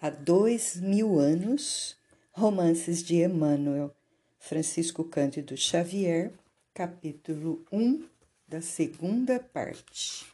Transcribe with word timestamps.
Há 0.00 0.10
dois 0.10 0.76
mil 0.76 1.18
anos, 1.18 1.96
Romances 2.30 3.02
de 3.02 3.16
Emmanuel, 3.16 3.92
Francisco 4.38 5.02
Cândido 5.02 5.56
Xavier, 5.56 6.32
capítulo 6.72 7.66
1 7.72 8.04
da 8.46 8.60
segunda 8.60 9.40
parte. 9.40 10.24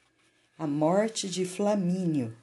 A 0.59 0.67
morte 0.67 1.31
de 1.31 1.47
Flamínio. 1.47 2.37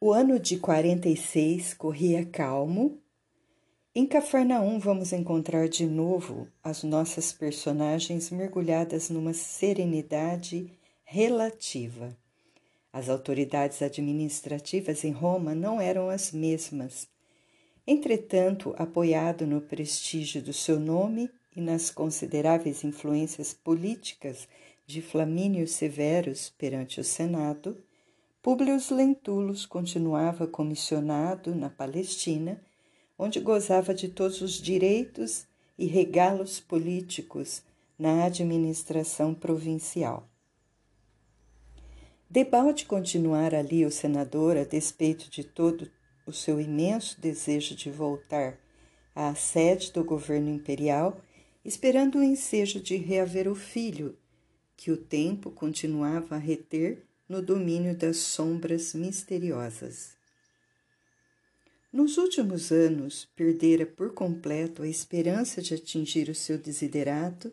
O 0.00 0.12
ano 0.12 0.38
de 0.38 0.58
46 0.60 1.74
corria 1.74 2.24
calmo. 2.24 2.96
Em 3.92 4.06
Cafarnaum 4.06 4.78
vamos 4.78 5.12
encontrar 5.12 5.68
de 5.68 5.86
novo 5.86 6.46
as 6.62 6.84
nossas 6.84 7.32
personagens 7.32 8.30
mergulhadas 8.30 9.10
numa 9.10 9.34
serenidade 9.34 10.70
relativa. 11.04 12.16
As 12.96 13.10
autoridades 13.10 13.82
administrativas 13.82 15.04
em 15.04 15.10
Roma 15.10 15.54
não 15.54 15.78
eram 15.78 16.08
as 16.08 16.32
mesmas. 16.32 17.06
Entretanto, 17.86 18.74
apoiado 18.78 19.46
no 19.46 19.60
prestígio 19.60 20.40
do 20.40 20.54
seu 20.54 20.80
nome 20.80 21.28
e 21.54 21.60
nas 21.60 21.90
consideráveis 21.90 22.84
influências 22.84 23.52
políticas 23.52 24.48
de 24.86 25.02
Flamínio 25.02 25.68
Severus 25.68 26.48
perante 26.56 26.98
o 26.98 27.04
Senado, 27.04 27.76
Públio 28.42 28.78
Lentulus 28.90 29.66
continuava 29.66 30.46
comissionado 30.46 31.54
na 31.54 31.68
Palestina, 31.68 32.62
onde 33.18 33.40
gozava 33.40 33.92
de 33.92 34.08
todos 34.08 34.40
os 34.40 34.52
direitos 34.52 35.46
e 35.78 35.84
regalos 35.84 36.60
políticos 36.60 37.62
na 37.98 38.24
administração 38.24 39.34
provincial. 39.34 40.26
Debalde 42.28 42.84
continuar 42.86 43.54
ali 43.54 43.86
o 43.86 43.90
senador 43.90 44.56
a 44.56 44.64
despeito 44.64 45.30
de 45.30 45.44
todo 45.44 45.90
o 46.26 46.32
seu 46.32 46.60
imenso 46.60 47.20
desejo 47.20 47.76
de 47.76 47.88
voltar 47.88 48.58
à 49.14 49.34
sede 49.34 49.92
do 49.92 50.04
governo 50.04 50.50
imperial, 50.50 51.20
esperando 51.64 52.18
o 52.18 52.22
ensejo 52.22 52.80
de 52.80 52.96
reaver 52.96 53.48
o 53.48 53.54
filho, 53.54 54.18
que 54.76 54.90
o 54.90 54.96
tempo 54.96 55.50
continuava 55.50 56.34
a 56.34 56.38
reter 56.38 57.06
no 57.28 57.40
domínio 57.40 57.96
das 57.96 58.18
sombras 58.18 58.92
misteriosas. 58.92 60.16
Nos 61.92 62.18
últimos 62.18 62.70
anos, 62.72 63.26
perdera 63.36 63.86
por 63.86 64.12
completo 64.12 64.82
a 64.82 64.88
esperança 64.88 65.62
de 65.62 65.74
atingir 65.74 66.28
o 66.28 66.34
seu 66.34 66.58
desiderato, 66.58 67.52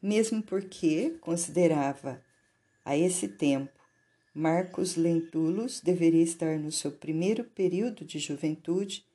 mesmo 0.00 0.42
porque 0.42 1.16
considerava, 1.20 2.22
a 2.84 2.96
esse 2.96 3.28
tempo, 3.28 3.83
Marcos 4.36 4.96
Lentulus 4.96 5.80
deveria 5.80 6.24
estar 6.24 6.58
no 6.58 6.72
seu 6.72 6.90
primeiro 6.90 7.44
período 7.44 8.04
de 8.04 8.18
juventude, 8.18 9.06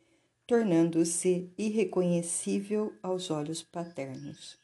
tornando-se 0.48 1.52
irreconhecível 1.58 2.94
aos 3.04 3.30
olhos 3.30 3.62
paternos. 3.62 4.58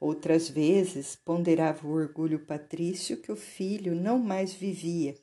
Outras 0.00 0.48
vezes 0.48 1.14
ponderava 1.14 1.86
o 1.86 1.92
orgulho 1.92 2.38
patrício 2.38 3.18
que 3.18 3.30
o 3.30 3.36
filho 3.36 3.94
não 3.94 4.18
mais 4.18 4.54
vivia, 4.54 5.14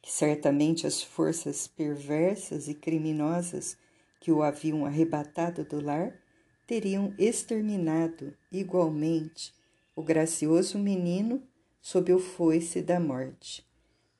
que 0.00 0.10
certamente 0.10 0.86
as 0.86 1.02
forças 1.02 1.68
perversas 1.68 2.68
e 2.68 2.74
criminosas 2.74 3.76
que 4.18 4.32
o 4.32 4.42
haviam 4.42 4.86
arrebatado 4.86 5.62
do 5.62 5.78
lar 5.84 6.18
teriam 6.66 7.14
exterminado 7.18 8.34
igualmente 8.50 9.52
o 9.94 10.02
gracioso 10.02 10.78
menino 10.78 11.42
sob 11.80 12.12
o 12.12 12.18
foice 12.18 12.82
da 12.82 12.98
morte, 13.00 13.66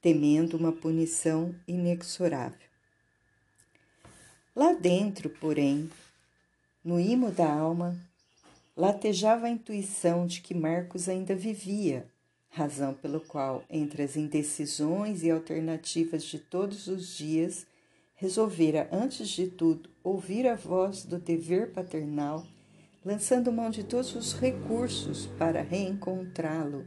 temendo 0.01 0.57
uma 0.57 0.73
punição 0.73 1.55
inexorável. 1.67 2.69
Lá 4.55 4.73
dentro, 4.73 5.29
porém, 5.29 5.91
no 6.83 6.99
imo 6.99 7.31
da 7.31 7.53
alma, 7.53 7.97
latejava 8.77 9.47
a 9.47 9.51
intuição 9.51 10.27
de 10.27 10.41
que 10.41 10.55
Marcos 10.55 11.09
ainda 11.09 11.35
vivia, 11.35 12.07
razão 12.49 12.95
pelo 12.95 13.21
qual, 13.21 13.65
entre 13.69 14.03
as 14.03 14.17
indecisões 14.17 15.23
e 15.23 15.31
alternativas 15.31 16.25
de 16.25 16.39
todos 16.39 16.87
os 16.87 17.17
dias, 17.17 17.67
resolvera, 18.15 18.89
antes 18.91 19.29
de 19.29 19.49
tudo, 19.49 19.91
ouvir 20.03 20.47
a 20.47 20.57
voz 20.57 21.05
do 21.05 21.19
dever 21.19 21.73
paternal, 21.73 22.45
lançando 23.05 23.53
mão 23.53 23.71
de 23.71 23.85
todos 23.85 24.15
os 24.15 24.33
recursos 24.33 25.27
para 25.39 25.63
reencontrá-lo 25.63 26.85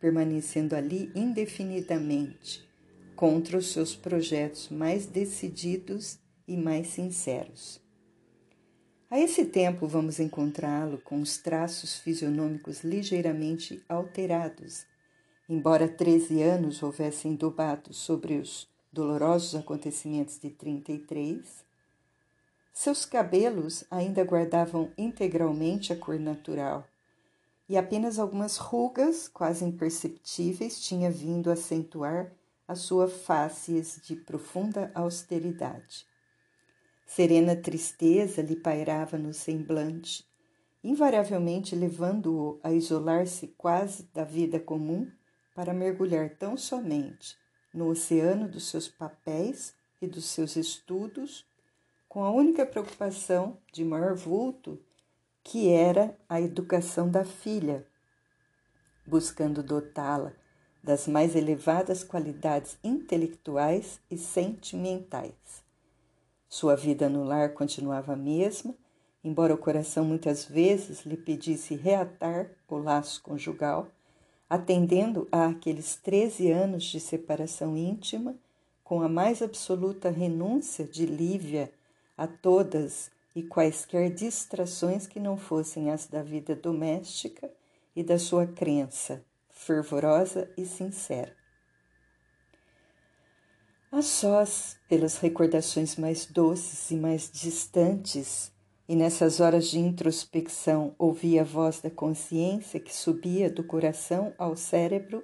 permanecendo 0.00 0.76
ali 0.76 1.10
indefinidamente, 1.14 2.68
contra 3.16 3.58
os 3.58 3.72
seus 3.72 3.96
projetos 3.96 4.68
mais 4.68 5.06
decididos 5.06 6.18
e 6.46 6.56
mais 6.56 6.88
sinceros. 6.88 7.80
A 9.10 9.18
esse 9.18 9.44
tempo 9.46 9.86
vamos 9.86 10.20
encontrá-lo 10.20 10.98
com 10.98 11.20
os 11.20 11.38
traços 11.38 11.98
fisionômicos 11.98 12.84
ligeiramente 12.84 13.82
alterados, 13.88 14.86
embora 15.48 15.88
treze 15.88 16.42
anos 16.42 16.82
houvessem 16.82 17.34
dobado 17.34 17.92
sobre 17.94 18.34
os 18.34 18.68
dolorosos 18.92 19.54
acontecimentos 19.54 20.38
de 20.38 20.50
33, 20.50 21.66
seus 22.72 23.04
cabelos 23.04 23.82
ainda 23.90 24.22
guardavam 24.22 24.92
integralmente 24.96 25.92
a 25.92 25.96
cor 25.96 26.18
natural 26.18 26.86
e 27.68 27.76
apenas 27.76 28.18
algumas 28.18 28.56
rugas, 28.56 29.28
quase 29.28 29.64
imperceptíveis, 29.64 30.80
tinha 30.80 31.10
vindo 31.10 31.50
acentuar 31.50 32.32
a 32.66 32.74
sua 32.74 33.08
face 33.08 33.80
de 34.02 34.16
profunda 34.16 34.90
austeridade. 34.94 36.06
Serena 37.06 37.54
tristeza 37.54 38.40
lhe 38.40 38.56
pairava 38.56 39.18
no 39.18 39.34
semblante, 39.34 40.26
invariavelmente 40.82 41.74
levando-o 41.74 42.58
a 42.62 42.72
isolar-se 42.72 43.48
quase 43.48 44.04
da 44.14 44.24
vida 44.24 44.58
comum 44.58 45.10
para 45.54 45.74
mergulhar 45.74 46.30
tão 46.36 46.56
somente 46.56 47.36
no 47.74 47.88
oceano 47.88 48.48
dos 48.48 48.68
seus 48.68 48.88
papéis 48.88 49.74
e 50.00 50.06
dos 50.06 50.24
seus 50.26 50.56
estudos, 50.56 51.46
com 52.08 52.22
a 52.22 52.30
única 52.30 52.64
preocupação 52.64 53.58
de 53.72 53.84
maior 53.84 54.14
vulto 54.14 54.80
que 55.48 55.70
era 55.70 56.14
a 56.28 56.42
educação 56.42 57.10
da 57.10 57.24
filha, 57.24 57.86
buscando 59.06 59.62
dotá-la 59.62 60.34
das 60.84 61.08
mais 61.08 61.34
elevadas 61.34 62.04
qualidades 62.04 62.76
intelectuais 62.84 63.98
e 64.10 64.18
sentimentais. 64.18 65.32
Sua 66.50 66.76
vida 66.76 67.08
no 67.08 67.24
lar 67.24 67.54
continuava 67.54 68.12
a 68.12 68.16
mesma, 68.16 68.74
embora 69.24 69.54
o 69.54 69.58
coração 69.58 70.04
muitas 70.04 70.44
vezes 70.44 71.06
lhe 71.06 71.16
pedisse 71.16 71.74
reatar 71.74 72.50
o 72.68 72.76
laço 72.76 73.22
conjugal, 73.22 73.88
atendendo 74.50 75.26
a 75.32 75.46
aqueles 75.46 75.96
treze 75.96 76.50
anos 76.50 76.84
de 76.84 77.00
separação 77.00 77.74
íntima, 77.74 78.36
com 78.84 79.00
a 79.00 79.08
mais 79.08 79.40
absoluta 79.40 80.10
renúncia 80.10 80.84
de 80.84 81.06
Lívia 81.06 81.72
a 82.18 82.26
todas 82.26 83.10
e 83.38 83.42
quaisquer 83.44 84.10
distrações 84.10 85.06
que 85.06 85.20
não 85.20 85.36
fossem 85.36 85.92
as 85.92 86.08
da 86.08 86.24
vida 86.24 86.56
doméstica 86.56 87.48
e 87.94 88.02
da 88.02 88.18
sua 88.18 88.48
crença 88.48 89.24
fervorosa 89.48 90.50
e 90.56 90.66
sincera. 90.66 91.36
A 93.92 94.02
sós, 94.02 94.76
pelas 94.88 95.18
recordações 95.18 95.94
mais 95.94 96.26
doces 96.26 96.90
e 96.90 96.96
mais 96.96 97.30
distantes, 97.30 98.52
e 98.88 98.96
nessas 98.96 99.38
horas 99.38 99.68
de 99.68 99.78
introspecção 99.78 100.94
ouvia 100.98 101.42
a 101.42 101.44
voz 101.44 101.80
da 101.80 101.90
consciência 101.90 102.80
que 102.80 102.94
subia 102.94 103.48
do 103.48 103.62
coração 103.62 104.34
ao 104.36 104.56
cérebro 104.56 105.22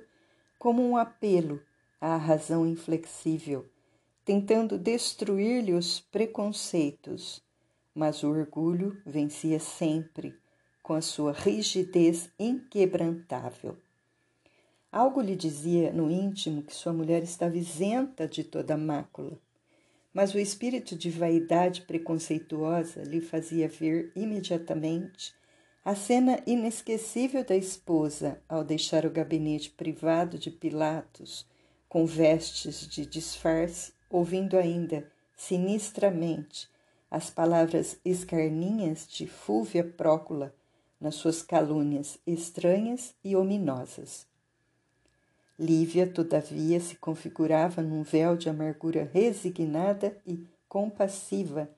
como 0.57 0.83
um 0.83 0.97
apelo 0.97 1.61
à 2.01 2.17
razão 2.17 2.65
inflexível, 2.65 3.69
tentando 4.25 4.79
destruir-lhe 4.79 5.73
os 5.73 5.99
preconceitos 5.99 7.44
mas 7.95 8.23
o 8.23 8.29
orgulho 8.29 9.01
vencia 9.07 9.61
sempre 9.61 10.35
com 10.83 10.95
a 10.95 11.01
sua 11.01 11.33
rigidez 11.33 12.29
inquebrantável. 12.39 13.77
Algo 14.91 15.21
lhe 15.21 15.35
dizia 15.35 15.93
no 15.93 16.11
íntimo 16.11 16.63
que 16.63 16.75
sua 16.75 16.93
mulher 16.93 17.23
estava 17.23 17.57
isenta 17.57 18.29
de 18.29 18.45
toda 18.45 18.77
mácula, 18.77 19.39
mas 20.13 20.35
o 20.35 20.39
espírito 20.39 20.95
de 20.97 21.11
vaidade 21.11 21.83
preconceituosa 21.83 23.03
lhe 23.03 23.21
fazia 23.21 23.69
ver 23.69 24.13
imediatamente 24.15 25.35
a 25.85 25.95
cena 25.95 26.41
inesquecível 26.47 27.45
da 27.45 27.57
esposa 27.57 28.41
ao 28.49 28.65
deixar 28.65 29.05
o 29.05 29.11
gabinete 29.11 29.71
privado 29.71 30.39
de 30.39 30.51
Pilatos 30.51 31.47
com 31.89 32.07
vestes 32.07 32.89
de 32.89 33.05
disfarce, 33.05 33.93
ouvindo 34.09 34.57
ainda 34.57 35.11
sinistramente 35.37 36.69
as 37.15 37.31
palavras 37.31 37.97
escarninhas 38.05 39.07
de 39.07 39.25
Fúvia 39.25 39.85
Prócula 39.85 40.53
nas 41.01 41.15
suas 41.15 41.43
calúnias 41.43 42.19
estranhas 42.27 43.15
e 43.23 43.37
ominosas. 43.37 44.27
Lívia, 45.57 46.09
todavia, 46.09 46.81
se 46.81 46.97
configurava 46.97 47.81
num 47.83 48.03
véu 48.03 48.37
de 48.37 48.49
amargura 48.49 49.09
resignada 49.13 50.21
e 50.27 50.45
compassiva, 50.69 51.71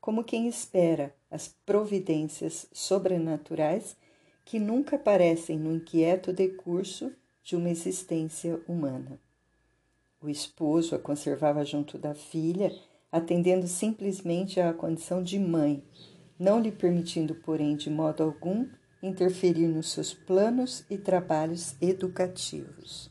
como 0.00 0.24
quem 0.24 0.48
espera 0.48 1.14
as 1.30 1.46
providências 1.64 2.66
sobrenaturais 2.72 3.96
que 4.44 4.58
nunca 4.58 4.96
aparecem 4.96 5.56
no 5.56 5.72
inquieto 5.72 6.32
decurso 6.32 7.12
de 7.44 7.54
uma 7.54 7.70
existência 7.70 8.60
humana. 8.66 9.20
O 10.20 10.28
esposo 10.28 10.96
a 10.96 10.98
conservava 10.98 11.64
junto 11.64 11.96
da 11.96 12.12
filha, 12.12 12.76
atendendo 13.10 13.66
simplesmente 13.66 14.60
à 14.60 14.72
condição 14.72 15.22
de 15.22 15.38
mãe, 15.38 15.82
não 16.38 16.60
lhe 16.60 16.70
permitindo, 16.70 17.34
porém, 17.34 17.76
de 17.76 17.90
modo 17.90 18.22
algum, 18.22 18.66
interferir 19.02 19.66
nos 19.66 19.92
seus 19.92 20.14
planos 20.14 20.84
e 20.90 20.96
trabalhos 20.96 21.76
educativos. 21.80 23.10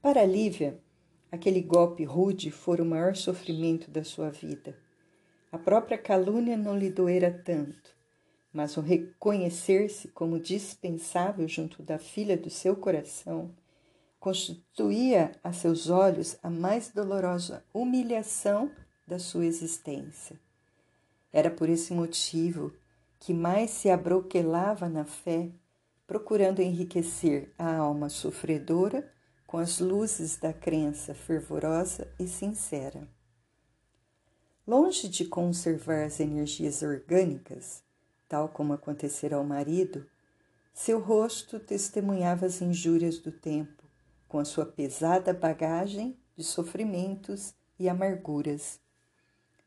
Para 0.00 0.24
Lívia, 0.24 0.80
aquele 1.30 1.60
golpe 1.60 2.04
rude 2.04 2.50
fora 2.50 2.82
o 2.82 2.86
maior 2.86 3.16
sofrimento 3.16 3.90
da 3.90 4.04
sua 4.04 4.30
vida. 4.30 4.76
A 5.50 5.58
própria 5.58 5.98
calúnia 5.98 6.56
não 6.56 6.76
lhe 6.76 6.90
doera 6.90 7.30
tanto, 7.30 7.94
mas 8.52 8.76
o 8.76 8.80
reconhecer-se 8.80 10.08
como 10.08 10.40
dispensável 10.40 11.48
junto 11.48 11.82
da 11.82 11.98
filha 11.98 12.36
do 12.36 12.50
seu 12.50 12.76
coração 12.76 13.54
constituía 14.22 15.32
a 15.42 15.52
seus 15.52 15.90
olhos 15.90 16.38
a 16.44 16.48
mais 16.48 16.90
dolorosa 16.90 17.64
humilhação 17.74 18.70
da 19.04 19.18
sua 19.18 19.44
existência. 19.44 20.38
Era 21.32 21.50
por 21.50 21.68
esse 21.68 21.92
motivo 21.92 22.72
que 23.18 23.34
mais 23.34 23.72
se 23.72 23.90
abroquelava 23.90 24.88
na 24.88 25.04
fé, 25.04 25.50
procurando 26.06 26.62
enriquecer 26.62 27.52
a 27.58 27.74
alma 27.74 28.08
sofredora 28.08 29.12
com 29.44 29.58
as 29.58 29.80
luzes 29.80 30.36
da 30.36 30.52
crença 30.52 31.14
fervorosa 31.14 32.06
e 32.16 32.28
sincera. 32.28 33.08
Longe 34.64 35.08
de 35.08 35.24
conservar 35.24 36.04
as 36.04 36.20
energias 36.20 36.80
orgânicas, 36.82 37.82
tal 38.28 38.48
como 38.48 38.72
acontecera 38.72 39.34
ao 39.34 39.42
marido, 39.42 40.06
seu 40.72 41.00
rosto 41.00 41.58
testemunhava 41.58 42.46
as 42.46 42.62
injúrias 42.62 43.18
do 43.18 43.32
tempo, 43.32 43.81
com 44.32 44.38
a 44.38 44.46
sua 44.46 44.64
pesada 44.64 45.34
bagagem 45.34 46.16
de 46.34 46.42
sofrimentos 46.42 47.54
e 47.78 47.86
amarguras. 47.86 48.80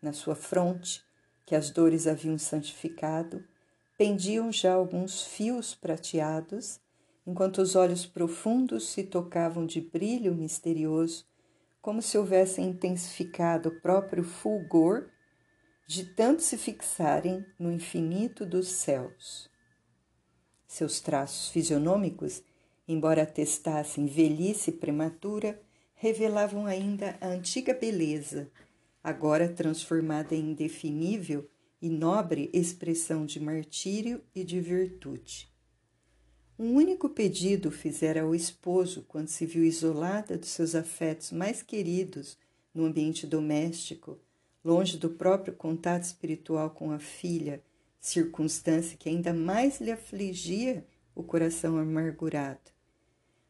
Na 0.02 0.12
sua 0.12 0.34
fronte, 0.34 1.06
que 1.46 1.54
as 1.54 1.70
dores 1.70 2.08
haviam 2.08 2.36
santificado, 2.40 3.46
pendiam 3.96 4.52
já 4.52 4.74
alguns 4.74 5.22
fios 5.22 5.76
prateados, 5.76 6.80
enquanto 7.28 7.60
os 7.60 7.76
olhos 7.76 8.08
profundos 8.08 8.90
se 8.90 9.04
tocavam 9.04 9.68
de 9.68 9.80
brilho 9.80 10.34
misterioso, 10.34 11.28
como 11.80 12.02
se 12.02 12.18
houvessem 12.18 12.66
intensificado 12.66 13.70
o 13.70 13.82
próprio 13.82 14.24
fulgor 14.24 15.12
de 15.86 16.06
tanto 16.06 16.42
se 16.42 16.58
fixarem 16.58 17.46
no 17.60 17.72
infinito 17.72 18.44
dos 18.44 18.70
céus. 18.70 19.48
Seus 20.68 21.00
traços 21.00 21.50
fisionômicos, 21.50 22.42
embora 22.88 23.24
atestassem 23.24 24.06
velhice 24.06 24.72
prematura, 24.72 25.62
revelavam 25.96 26.66
ainda 26.66 27.18
a 27.20 27.28
antiga 27.28 27.74
beleza, 27.74 28.50
agora 29.04 29.50
transformada 29.50 30.36
em 30.36 30.52
indefinível 30.52 31.50
e 31.82 31.90
nobre 31.90 32.50
expressão 32.54 33.26
de 33.26 33.40
martírio 33.40 34.22
e 34.34 34.44
de 34.44 34.60
virtude. 34.60 35.54
Um 36.58 36.74
único 36.76 37.10
pedido 37.10 37.70
fizera 37.70 38.22
ao 38.22 38.34
esposo 38.34 39.04
quando 39.08 39.28
se 39.28 39.46
viu 39.46 39.64
isolada 39.66 40.38
dos 40.38 40.50
seus 40.50 40.74
afetos 40.74 41.32
mais 41.32 41.62
queridos 41.62 42.38
no 42.74 42.86
ambiente 42.86 43.28
doméstico, 43.28 44.18
longe 44.64 44.98
do 44.98 45.10
próprio 45.10 45.54
contato 45.54 46.04
espiritual 46.04 46.70
com 46.70 46.92
a 46.92 47.00
filha, 47.00 47.62
circunstância 48.00 48.98
que 48.98 49.10
ainda 49.10 49.34
mais 49.34 49.82
lhe 49.82 49.92
afligia 49.92 50.86
o 51.14 51.24
coração 51.24 51.78
amargurado. 51.78 52.75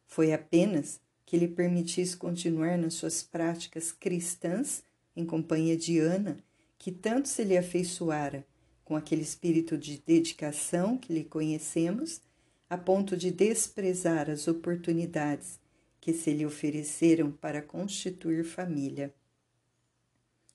Foi 0.05 0.33
apenas 0.33 0.99
que 1.25 1.37
lhe 1.37 1.47
permitisse 1.47 2.15
continuar 2.15 2.77
nas 2.77 2.93
suas 2.93 3.23
práticas 3.23 3.91
cristãs 3.91 4.83
em 5.15 5.25
companhia 5.25 5.75
de 5.75 5.99
Ana, 5.99 6.37
que 6.77 6.91
tanto 6.91 7.27
se 7.27 7.43
lhe 7.43 7.57
afeiçoara 7.57 8.45
com 8.83 8.95
aquele 8.95 9.23
espírito 9.23 9.77
de 9.77 9.97
dedicação 10.05 10.97
que 10.97 11.11
lhe 11.11 11.23
conhecemos, 11.23 12.21
a 12.69 12.77
ponto 12.77 13.17
de 13.17 13.31
desprezar 13.31 14.29
as 14.29 14.47
oportunidades 14.47 15.59
que 15.99 16.13
se 16.13 16.31
lhe 16.31 16.45
ofereceram 16.45 17.31
para 17.31 17.61
constituir 17.61 18.43
família. 18.43 19.13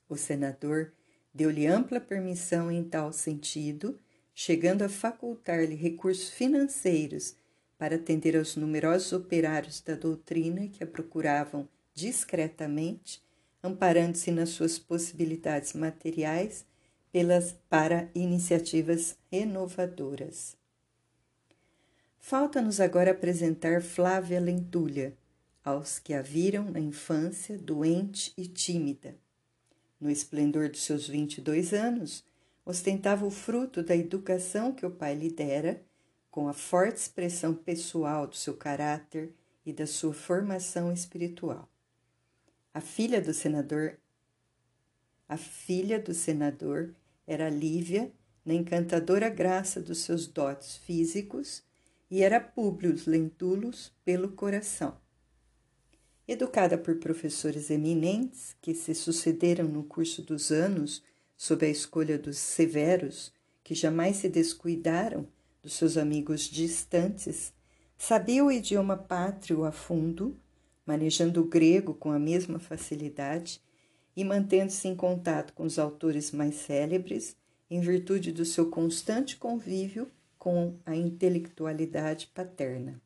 O 0.09 0.17
senador 0.17 0.93
deu-lhe 1.35 1.67
ampla 1.67 2.01
permissão 2.01 2.71
em 2.71 2.85
tal 2.85 3.13
sentido, 3.13 3.99
chegando 4.35 4.83
a 4.83 4.89
facultar-lhe 4.89 5.75
recursos 5.75 6.31
financeiros 6.31 7.37
para 7.81 7.97
atender 7.97 8.37
aos 8.37 8.57
numerosos 8.57 9.11
operários 9.15 9.81
da 9.81 9.95
doutrina 9.95 10.69
que 10.69 10.85
a 10.85 10.87
procuravam 10.87 11.67
discretamente 11.95 13.23
amparando-se 13.63 14.31
nas 14.31 14.51
suas 14.51 14.79
possibilidades 14.79 15.73
materiais 15.73 16.67
pelas, 17.11 17.57
para 17.71 18.11
iniciativas 18.15 19.17
renovadoras. 19.33 20.59
Falta-nos 22.19 22.81
agora 22.81 23.13
apresentar 23.13 23.81
Flávia 23.81 24.39
Lentulha, 24.39 25.17
aos 25.65 25.99
que 25.99 26.13
a 26.13 26.21
viram 26.21 26.71
na 26.71 26.81
infância 26.81 27.57
doente 27.57 28.31
e 28.37 28.47
tímida. 28.47 29.17
No 29.99 30.11
esplendor 30.11 30.69
dos 30.69 30.83
seus 30.83 31.09
22 31.09 31.73
anos, 31.73 32.27
ostentava 32.63 33.25
o 33.25 33.31
fruto 33.31 33.83
da 33.83 33.97
educação 33.97 34.71
que 34.71 34.85
o 34.85 34.91
pai 34.91 35.15
lhe 35.15 35.31
dera, 35.31 35.83
com 36.31 36.49
a 36.49 36.53
forte 36.53 36.97
expressão 36.97 37.55
pessoal 37.55 38.27
do 38.27 38.37
seu 38.37 38.57
caráter 38.57 39.35
e 39.65 39.73
da 39.73 39.87
sua 39.87 40.13
formação 40.13 40.93
espiritual. 40.93 41.69
A 42.73 42.81
filha 42.81 43.21
do 43.21 43.35
senador 43.35 43.99
a 45.31 45.37
filha 45.37 46.01
do 46.01 46.13
senador 46.13 46.93
era 47.25 47.49
Lívia, 47.49 48.11
na 48.45 48.53
encantadora 48.53 49.29
graça 49.29 49.81
dos 49.81 49.99
seus 49.99 50.27
dotes 50.27 50.77
físicos, 50.79 51.63
e 52.11 52.21
era 52.21 52.41
Públio 52.41 52.97
Lentulus 53.07 53.93
pelo 54.05 54.33
coração. 54.33 54.99
Educada 56.27 56.77
por 56.77 56.97
professores 56.97 57.71
eminentes 57.71 58.57
que 58.61 58.75
se 58.75 58.93
sucederam 58.93 59.69
no 59.69 59.85
curso 59.85 60.21
dos 60.21 60.51
anos 60.51 61.01
sob 61.37 61.65
a 61.65 61.71
escolha 61.71 62.19
dos 62.19 62.37
severos, 62.37 63.33
que 63.63 63.73
jamais 63.73 64.17
se 64.17 64.29
descuidaram 64.29 65.29
dos 65.63 65.75
seus 65.75 65.97
amigos 65.97 66.43
distantes, 66.43 67.53
sabia 67.97 68.45
o 68.45 68.51
idioma 68.51 68.97
pátrio 68.97 69.65
a 69.65 69.73
fundo 69.73 70.37
manejando 70.91 71.41
o 71.41 71.45
grego 71.45 71.95
com 71.95 72.11
a 72.11 72.19
mesma 72.19 72.59
facilidade 72.59 73.61
e 74.17 74.25
mantendo-se 74.25 74.89
em 74.89 74.97
contato 74.97 75.53
com 75.53 75.63
os 75.63 75.79
autores 75.79 76.33
mais 76.33 76.57
célebres, 76.57 77.37
em 77.71 77.81
virtude 77.81 78.33
do 78.33 78.45
seu 78.45 78.69
constante 78.69 79.37
convívio 79.37 80.11
com 80.37 80.75
a 80.85 80.97
intelectualidade 80.97 82.27
paterna. 82.35 83.01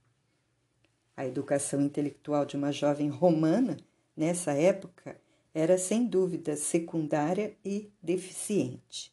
A 1.15 1.27
educação 1.27 1.83
intelectual 1.83 2.47
de 2.47 2.57
uma 2.57 2.73
jovem 2.73 3.11
romana, 3.11 3.77
nessa 4.17 4.53
época, 4.53 5.21
era 5.53 5.77
sem 5.77 6.07
dúvida 6.07 6.57
secundária 6.57 7.55
e 7.63 7.91
deficiente. 8.03 9.13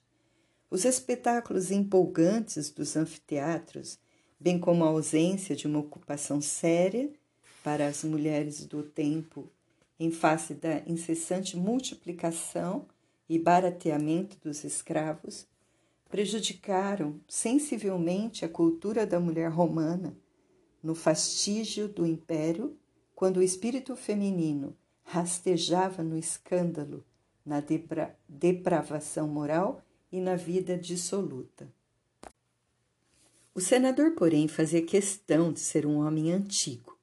Os 0.71 0.85
espetáculos 0.85 1.69
empolgantes 1.69 2.69
dos 2.69 2.95
anfiteatros, 2.95 3.99
bem 4.39 4.57
como 4.57 4.85
a 4.85 4.87
ausência 4.87 5.53
de 5.53 5.67
uma 5.67 5.79
ocupação 5.79 6.39
séria, 6.39 7.11
para 7.61 7.87
as 7.87 8.05
mulheres 8.05 8.65
do 8.65 8.81
tempo 8.81 9.51
em 9.99 10.09
face 10.09 10.53
da 10.53 10.81
incessante 10.87 11.57
multiplicação 11.57 12.87
e 13.27 13.37
barateamento 13.37 14.37
dos 14.41 14.63
escravos, 14.63 15.45
prejudicaram 16.09 17.19
sensivelmente 17.27 18.45
a 18.45 18.49
cultura 18.49 19.05
da 19.05 19.19
mulher 19.19 19.51
romana 19.51 20.15
no 20.81 20.95
fastígio 20.95 21.89
do 21.89 22.05
império, 22.05 22.77
quando 23.13 23.37
o 23.37 23.43
espírito 23.43 23.93
feminino 23.97 24.73
rastejava 25.03 26.01
no 26.01 26.17
escândalo, 26.17 27.03
na 27.45 27.59
depra 27.59 28.17
depravação 28.29 29.27
moral 29.27 29.83
e 30.11 30.19
na 30.19 30.35
vida 30.35 30.77
dissoluta. 30.77 31.71
O 33.53 33.61
senador, 33.61 34.11
porém, 34.11 34.47
fazia 34.47 34.81
questão 34.81 35.51
de 35.51 35.59
ser 35.59 35.85
um 35.85 35.99
homem 35.99 36.31
antigo, 36.31 36.97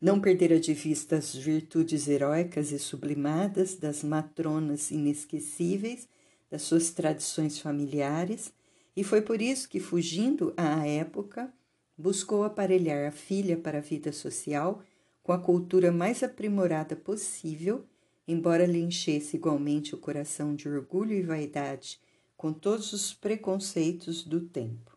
não 0.00 0.20
perdera 0.20 0.60
de 0.60 0.74
vista 0.74 1.16
as 1.16 1.34
virtudes 1.34 2.06
heróicas 2.06 2.70
e 2.70 2.78
sublimadas 2.78 3.76
das 3.76 4.04
matronas 4.04 4.90
inesquecíveis 4.90 6.08
das 6.50 6.62
suas 6.62 6.90
tradições 6.90 7.58
familiares, 7.58 8.52
e 8.94 9.02
foi 9.02 9.20
por 9.20 9.42
isso 9.42 9.68
que, 9.68 9.80
fugindo 9.80 10.54
à 10.56 10.86
época, 10.86 11.52
buscou 11.96 12.44
aparelhar 12.44 13.08
a 13.08 13.10
filha 13.10 13.56
para 13.56 13.78
a 13.78 13.82
vida 13.82 14.12
social 14.12 14.82
com 15.22 15.32
a 15.32 15.38
cultura 15.38 15.90
mais 15.90 16.22
aprimorada 16.22 16.94
possível, 16.94 17.84
embora 18.28 18.66
lhe 18.66 18.78
enchesse 18.78 19.36
igualmente 19.36 19.94
o 19.94 19.98
coração 19.98 20.54
de 20.54 20.68
orgulho 20.68 21.12
e 21.12 21.22
vaidade 21.22 22.00
com 22.36 22.52
todos 22.52 22.92
os 22.92 23.14
preconceitos 23.14 24.22
do 24.22 24.40
tempo. 24.40 24.96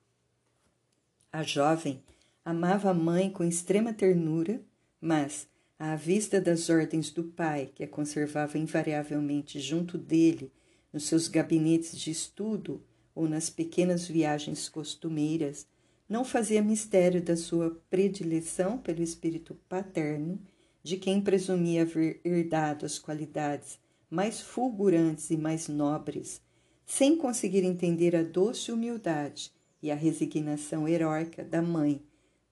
A 1.32 1.44
jovem 1.44 2.04
amava 2.44 2.90
a 2.90 2.94
mãe 2.94 3.30
com 3.30 3.44
extrema 3.44 3.94
ternura, 3.94 4.62
mas, 5.00 5.48
à 5.78 5.96
vista 5.96 6.42
das 6.42 6.70
ordens 6.70 7.12
do 7.12 7.24
pai, 7.24 7.72
que 7.74 7.84
a 7.84 7.88
conservava 7.88 8.58
invariavelmente 8.58 9.60
junto 9.60 9.98
dele, 9.98 10.52
nos 10.92 11.06
seus 11.06 11.28
gabinetes 11.28 11.98
de 11.98 12.12
estudo 12.12 12.84
ou 13.14 13.30
nas 13.30 13.50
pequenas 13.50 14.08
viagens 14.08 14.68
costumeiras, 14.68 15.68
não 16.08 16.26
fazia 16.26 16.62
mistério 16.62 17.22
da 17.22 17.38
sua 17.38 17.80
predileção 17.90 18.80
pelo 18.80 19.04
espírito 19.04 19.54
paterno, 19.70 20.42
de 20.82 20.98
quem 20.98 21.22
presumia 21.22 21.84
haver 21.84 22.20
herdado 22.24 22.86
as 22.86 22.98
qualidades 22.98 23.78
mais 24.10 24.42
fulgurantes 24.42 25.30
e 25.30 25.38
mais 25.38 25.68
nobres, 25.68 26.42
sem 26.90 27.16
conseguir 27.16 27.64
entender 27.64 28.16
a 28.16 28.24
doce 28.24 28.72
humildade 28.72 29.52
e 29.80 29.92
a 29.92 29.96
resignação 29.96 30.88
heróica 30.88 31.44
da 31.44 31.62
mãe, 31.62 32.02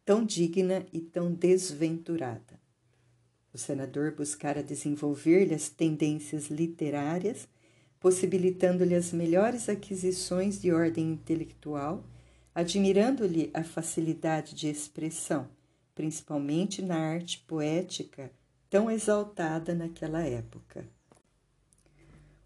tão 0.05 0.23
digna 0.23 0.85
e 0.93 1.01
tão 1.01 1.33
desventurada. 1.33 2.61
O 3.51 3.57
senador 3.57 4.11
buscara 4.11 4.61
desenvolver-lhe 4.61 5.55
as 5.55 5.69
tendências 5.69 6.51
literárias, 6.51 7.47
possibilitando-lhe 7.99 8.93
as 8.93 9.11
melhores 9.11 9.67
aquisições 9.67 10.61
de 10.61 10.71
ordem 10.71 11.13
intelectual 11.13 12.03
admirando-lhe 12.53 13.51
a 13.53 13.63
facilidade 13.63 14.55
de 14.55 14.67
expressão, 14.67 15.47
principalmente 15.93 16.81
na 16.81 16.97
arte 16.97 17.37
poética 17.47 18.31
tão 18.67 18.89
exaltada 18.89 19.75
naquela 19.75 20.23
época. 20.23 20.96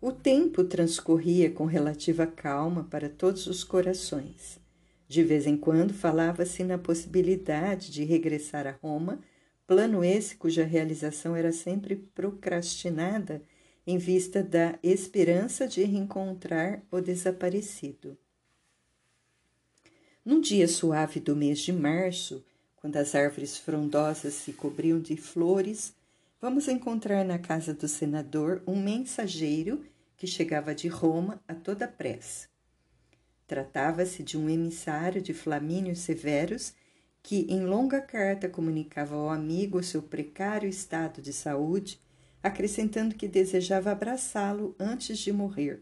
O 0.01 0.12
tempo 0.12 0.63
transcorria 0.63 1.51
com 1.51 1.65
relativa 1.65 2.25
calma 2.25 2.86
para 2.86 3.08
todos 3.08 3.46
os 3.46 3.63
corações. 3.63 4.60
De 5.08 5.24
vez 5.24 5.46
em 5.46 5.55
quando 5.55 5.93
falava-se 5.93 6.63
na 6.63 6.75
possibilidade 6.75 7.91
de 7.91 8.03
regressar 8.03 8.65
a 8.65 8.72
Roma, 8.72 9.20
plano 9.67 10.03
esse 10.03 10.36
cuja 10.36 10.63
realização 10.63 11.36
era 11.36 11.51
sempre 11.51 11.96
procrastinada 11.96 13.43
em 13.86 14.00
vista 14.00 14.41
da 14.41 14.79
esperança 14.81 15.67
de 15.67 15.84
reencontrar 15.84 16.81
o 16.89 17.00
desaparecido. 17.00 18.17
Num 20.25 20.41
dia 20.41 20.67
suave 20.67 21.20
do 21.20 21.36
mês 21.36 21.60
de 21.60 21.72
março, 21.72 22.43
quando 22.75 22.98
as 22.98 23.13
árvores 23.13 23.55
frondosas 23.55 24.34
se 24.34 24.51
cobriam 24.51 25.00
de 25.00 25.15
flores, 25.15 25.93
vamos 26.41 26.67
encontrar 26.67 27.24
na 27.24 27.38
casa 27.38 27.72
do 27.72 27.88
senador 27.88 28.63
um 28.65 28.75
mensageiro 28.75 29.91
que 30.22 30.28
chegava 30.28 30.75
de 30.75 30.88
Roma 30.88 31.42
a 31.48 31.56
toda 31.56 31.88
pressa. 31.88 32.48
Tratava-se 33.48 34.22
de 34.22 34.38
um 34.38 34.48
emissário 34.48 35.20
de 35.20 35.34
Flamínio 35.34 35.96
Severus 35.96 36.75
que, 37.24 37.48
em 37.50 37.66
longa 37.66 38.00
carta, 38.00 38.48
comunicava 38.48 39.16
ao 39.16 39.32
amigo 39.32 39.80
o 39.80 39.84
seu 39.84 40.00
precário 40.00 40.70
estado 40.70 41.24
de 41.24 41.34
saúde, 41.34 42.00
acrescentando 42.44 43.16
que 43.16 43.28
desejava 43.28 43.90
abraçá-lo 43.90 44.75
antes 44.78 45.18
de 45.18 45.34
morrer. 45.34 45.82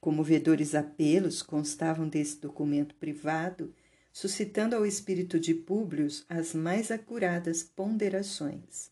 Comovedores 0.00 0.74
apelos 0.74 1.42
constavam 1.42 2.08
desse 2.08 2.40
documento 2.40 2.94
privado, 2.94 3.74
suscitando 4.10 4.74
ao 4.74 4.86
espírito 4.86 5.38
de 5.38 5.52
Públio 5.52 6.08
as 6.30 6.54
mais 6.54 6.90
acuradas 6.90 7.62
ponderações. 7.62 8.90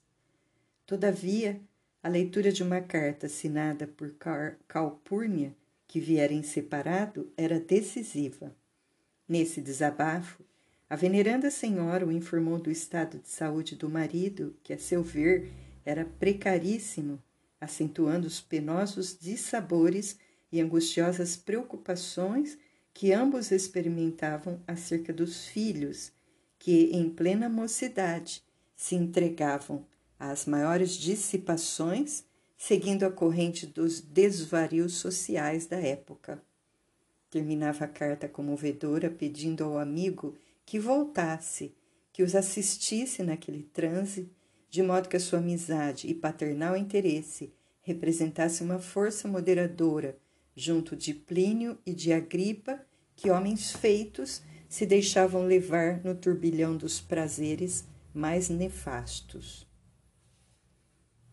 Todavia, 0.85 1.59
a 2.03 2.09
leitura 2.09 2.53
de 2.53 2.62
uma 2.62 2.81
carta 2.81 3.26
assinada 3.26 3.87
por 3.87 4.15
Calpurnia, 4.69 5.55
que 5.88 6.00
viera 6.00 6.33
em 6.33 6.43
separado, 6.43 7.31
era 7.37 7.59
decisiva. 7.59 8.55
Nesse 9.29 9.61
desabafo, 9.61 10.45
a 10.88 10.95
veneranda 10.95 11.50
senhora 11.50 12.07
o 12.07 12.12
informou 12.12 12.59
do 12.59 12.71
estado 12.71 13.19
de 13.19 13.29
saúde 13.29 13.75
do 13.75 13.88
marido, 13.88 14.57
que, 14.62 14.73
a 14.73 14.79
seu 14.79 15.03
ver, 15.03 15.50
era 15.85 16.05
precaríssimo, 16.05 17.21
acentuando 17.61 18.26
os 18.26 18.41
penosos 18.41 19.17
dissabores 19.19 20.19
e 20.53 20.61
angustiosas 20.61 21.37
preocupações 21.37 22.57
que 22.95 23.12
ambos 23.12 23.50
experimentavam 23.50 24.62
acerca 24.67 25.12
dos 25.12 25.47
filhos, 25.47 26.12
que, 26.59 26.91
em 26.93 27.11
plena 27.11 27.49
mocidade, 27.49 28.43
se 28.76 28.95
entregavam 28.95 29.85
às 30.18 30.46
maiores 30.46 30.92
dissipações, 30.92 32.25
seguindo 32.56 33.04
a 33.04 33.11
corrente 33.11 33.66
dos 33.66 34.00
desvarios 34.00 34.94
sociais 34.94 35.66
da 35.66 35.76
época. 35.76 36.42
Terminava 37.30 37.85
a 37.85 37.88
carta 37.88 38.28
comovedora 38.28 39.11
pedindo 39.11 39.64
ao 39.64 39.78
amigo 39.78 40.35
que 40.64 40.78
voltasse, 40.78 41.75
que 42.12 42.23
os 42.23 42.35
assistisse 42.35 43.23
naquele 43.23 43.62
transe, 43.62 44.30
de 44.70 44.82
modo 44.82 45.08
que 45.08 45.16
a 45.16 45.20
sua 45.20 45.38
amizade 45.38 46.08
e 46.08 46.14
paternal 46.14 46.76
interesse 46.76 47.52
representasse 47.82 48.62
uma 48.62 48.78
força 48.78 49.28
moderadora 49.28 50.18
junto 50.56 50.96
de 50.96 51.12
Plínio 51.12 51.78
e 51.85 51.92
de 51.92 52.12
Agripa, 52.12 52.80
que 53.14 53.30
homens 53.30 53.73
feitos 53.73 54.42
se 54.68 54.87
deixavam 54.87 55.46
levar 55.46 56.02
no 56.02 56.14
turbilhão 56.14 56.76
dos 56.76 57.00
prazeres 57.00 57.85
mais 58.14 58.49
nefastos. 58.49 59.65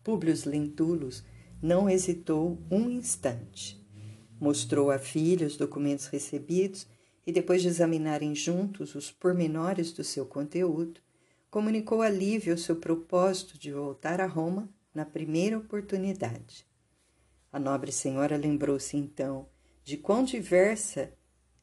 Públio 0.04 0.34
Lentulus 0.44 1.24
não 1.62 1.88
hesitou 1.88 2.58
um 2.70 2.90
instante. 2.90 3.82
Mostrou 4.38 4.90
à 4.90 4.98
filha 4.98 5.46
os 5.46 5.56
documentos 5.56 6.06
recebidos 6.06 6.86
e, 7.26 7.32
depois 7.32 7.62
de 7.62 7.68
examinarem 7.68 8.34
juntos 8.34 8.94
os 8.94 9.10
pormenores 9.10 9.90
do 9.92 10.04
seu 10.04 10.26
conteúdo, 10.26 11.00
comunicou 11.50 12.02
a 12.02 12.10
Lívia 12.10 12.52
o 12.52 12.58
seu 12.58 12.76
propósito 12.76 13.58
de 13.58 13.72
voltar 13.72 14.20
a 14.20 14.26
Roma 14.26 14.68
na 14.94 15.06
primeira 15.06 15.56
oportunidade. 15.56 16.66
A 17.50 17.58
nobre 17.58 17.90
senhora 17.90 18.36
lembrou-se 18.36 18.96
então 18.96 19.48
de 19.82 19.96
quão 19.96 20.22
diversa 20.22 21.12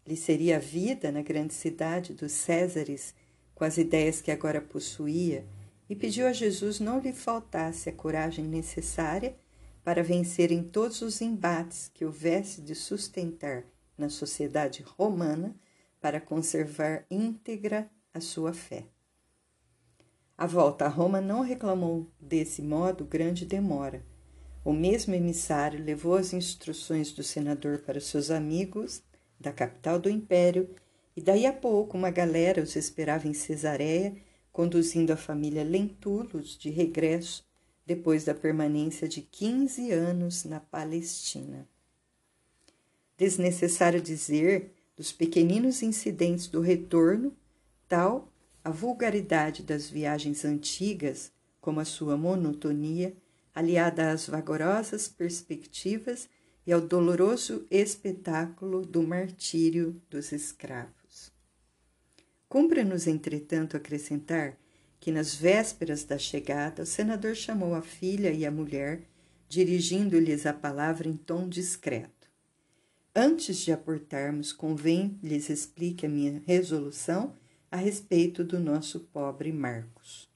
lhe 0.07 0.17
seria 0.17 0.57
a 0.57 0.59
vida 0.59 1.11
na 1.11 1.21
grande 1.21 1.53
cidade 1.53 2.13
dos 2.13 2.31
Césares 2.31 3.13
com 3.53 3.63
as 3.63 3.77
ideias 3.77 4.19
que 4.19 4.31
agora 4.31 4.59
possuía 4.59 5.45
e 5.91 5.95
pediu 5.95 6.25
a 6.25 6.31
Jesus 6.31 6.79
não 6.79 6.99
lhe 6.99 7.11
faltasse 7.11 7.89
a 7.89 7.91
coragem 7.91 8.45
necessária 8.45 9.35
para 9.83 10.01
vencer 10.01 10.49
em 10.49 10.63
todos 10.63 11.01
os 11.01 11.19
embates 11.19 11.91
que 11.93 12.05
houvesse 12.05 12.61
de 12.61 12.73
sustentar 12.73 13.65
na 13.97 14.07
sociedade 14.07 14.85
romana 14.97 15.53
para 15.99 16.21
conservar 16.21 17.03
íntegra 17.11 17.91
a 18.13 18.21
sua 18.21 18.53
fé. 18.53 18.85
A 20.37 20.47
volta 20.47 20.85
a 20.85 20.87
Roma 20.87 21.19
não 21.19 21.41
reclamou 21.41 22.09
desse 22.17 22.61
modo 22.61 23.03
grande 23.03 23.45
demora, 23.45 24.01
o 24.63 24.71
mesmo 24.71 25.13
emissário 25.13 25.83
levou 25.83 26.15
as 26.15 26.31
instruções 26.31 27.11
do 27.11 27.21
senador 27.21 27.79
para 27.79 27.99
seus 27.99 28.31
amigos 28.31 29.03
da 29.37 29.51
capital 29.51 29.99
do 29.99 30.09
império, 30.09 30.73
e 31.17 31.21
daí 31.21 31.45
a 31.45 31.51
pouco 31.51 31.97
uma 31.97 32.11
galera 32.11 32.61
os 32.61 32.77
esperava 32.77 33.27
em 33.27 33.33
Cesareia, 33.33 34.15
conduzindo 34.51 35.11
a 35.11 35.17
família 35.17 35.63
Lentulus 35.63 36.57
de 36.57 36.69
regresso 36.69 37.43
depois 37.85 38.25
da 38.25 38.33
permanência 38.33 39.07
de 39.07 39.21
15 39.21 39.91
anos 39.91 40.43
na 40.43 40.59
Palestina. 40.59 41.67
Desnecessário 43.17 44.01
dizer 44.01 44.71
dos 44.95 45.11
pequeninos 45.11 45.81
incidentes 45.81 46.47
do 46.47 46.61
retorno, 46.61 47.35
tal 47.87 48.31
a 48.63 48.69
vulgaridade 48.69 49.63
das 49.63 49.89
viagens 49.89 50.45
antigas, 50.45 51.31
como 51.59 51.79
a 51.79 51.85
sua 51.85 52.15
monotonia, 52.15 53.15
aliada 53.53 54.11
às 54.11 54.27
vagarosas 54.27 55.07
perspectivas 55.07 56.29
e 56.65 56.71
ao 56.71 56.79
doloroso 56.79 57.65
espetáculo 57.69 58.85
do 58.85 59.01
martírio 59.01 59.99
dos 60.09 60.31
escravos. 60.31 61.00
Cumpre-nos, 62.51 63.07
entretanto, 63.07 63.77
acrescentar 63.77 64.57
que 64.99 65.09
nas 65.09 65.33
vésperas 65.33 66.03
da 66.03 66.17
chegada 66.17 66.83
o 66.83 66.85
senador 66.85 67.33
chamou 67.33 67.73
a 67.73 67.81
filha 67.81 68.29
e 68.29 68.45
a 68.45 68.51
mulher, 68.51 69.03
dirigindo-lhes 69.47 70.45
a 70.45 70.51
palavra 70.51 71.07
em 71.07 71.15
tom 71.15 71.47
discreto. 71.47 72.29
Antes 73.15 73.55
de 73.59 73.71
aportarmos, 73.71 74.51
convém 74.51 75.17
lhes 75.23 75.49
explique 75.49 76.05
a 76.05 76.09
minha 76.09 76.43
resolução 76.45 77.33
a 77.71 77.77
respeito 77.77 78.43
do 78.43 78.59
nosso 78.59 78.99
pobre 78.99 79.53
Marcos. 79.53 80.29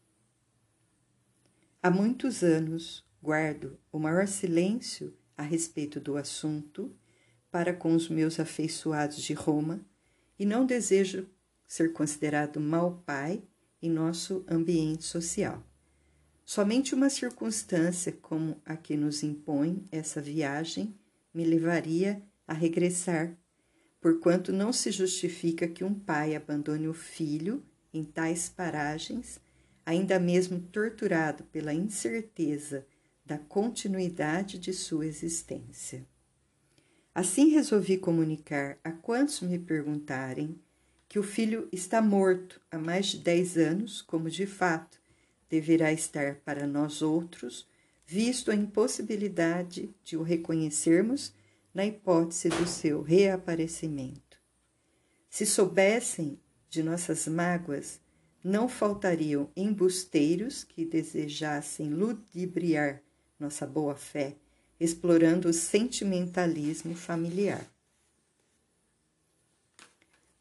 Há 1.83 1.91
muitos 1.91 2.43
anos 2.43 3.03
guardo 3.21 3.77
o 3.91 3.99
maior 3.99 4.25
silêncio 4.25 5.13
a 5.35 5.43
respeito 5.43 5.99
do 5.99 6.15
assunto 6.15 6.95
para 7.51 7.73
com 7.73 7.93
os 7.93 8.07
meus 8.07 8.39
afeiçoados 8.39 9.21
de 9.21 9.33
Roma 9.33 9.85
e 10.39 10.45
não 10.45 10.65
desejo 10.65 11.27
ser 11.67 11.93
considerado 11.93 12.59
mau 12.59 13.03
pai 13.05 13.43
em 13.81 13.89
nosso 13.89 14.45
ambiente 14.47 15.03
social. 15.03 15.63
Somente 16.43 16.93
uma 16.93 17.09
circunstância 17.09 18.11
como 18.11 18.61
a 18.65 18.77
que 18.77 18.95
nos 18.95 19.23
impõe 19.23 19.83
essa 19.91 20.21
viagem 20.21 20.95
me 21.33 21.43
levaria 21.43 22.21
a 22.47 22.53
regressar, 22.53 23.35
porquanto 23.99 24.53
não 24.53 24.71
se 24.71 24.91
justifica 24.91 25.67
que 25.67 25.83
um 25.83 25.93
pai 25.93 26.35
abandone 26.35 26.87
o 26.87 26.93
filho 26.93 27.65
em 27.91 28.03
tais 28.03 28.47
paragens, 28.47 29.39
ainda 29.85 30.19
mesmo 30.19 30.59
torturado 30.59 31.43
pela 31.45 31.73
incerteza 31.73 32.85
da 33.25 33.39
continuidade 33.39 34.59
de 34.59 34.71
sua 34.71 35.07
existência. 35.07 36.05
Assim 37.13 37.49
resolvi 37.49 37.97
comunicar 37.97 38.77
a 38.83 38.91
quantos 38.91 39.41
me 39.41 39.57
perguntarem 39.57 40.59
que 41.07 41.19
o 41.19 41.23
filho 41.23 41.67
está 41.71 42.01
morto 42.01 42.59
há 42.71 42.77
mais 42.77 43.07
de 43.07 43.19
dez 43.19 43.57
anos, 43.57 44.01
como 44.01 44.29
de 44.29 44.45
fato 44.45 44.99
deverá 45.49 45.91
estar 45.93 46.35
para 46.43 46.67
nós 46.67 47.01
outros, 47.01 47.67
visto 48.05 48.51
a 48.51 48.55
impossibilidade 48.55 49.93
de 50.03 50.17
o 50.17 50.23
reconhecermos 50.23 51.33
na 51.73 51.85
hipótese 51.85 52.49
do 52.49 52.67
seu 52.67 53.01
reaparecimento. 53.01 54.37
Se 55.29 55.45
soubessem 55.45 56.39
de 56.69 56.81
nossas 56.81 57.27
mágoas, 57.27 57.99
não 58.43 58.69
faltariam 58.69 59.49
embusteiros 59.55 60.63
que 60.63 60.85
desejassem 60.85 61.89
ludibriar 61.89 63.01
nossa 63.39 63.65
boa 63.65 63.95
fé, 63.95 64.35
explorando 64.79 65.49
o 65.49 65.53
sentimentalismo 65.53 66.95
familiar. 66.95 67.65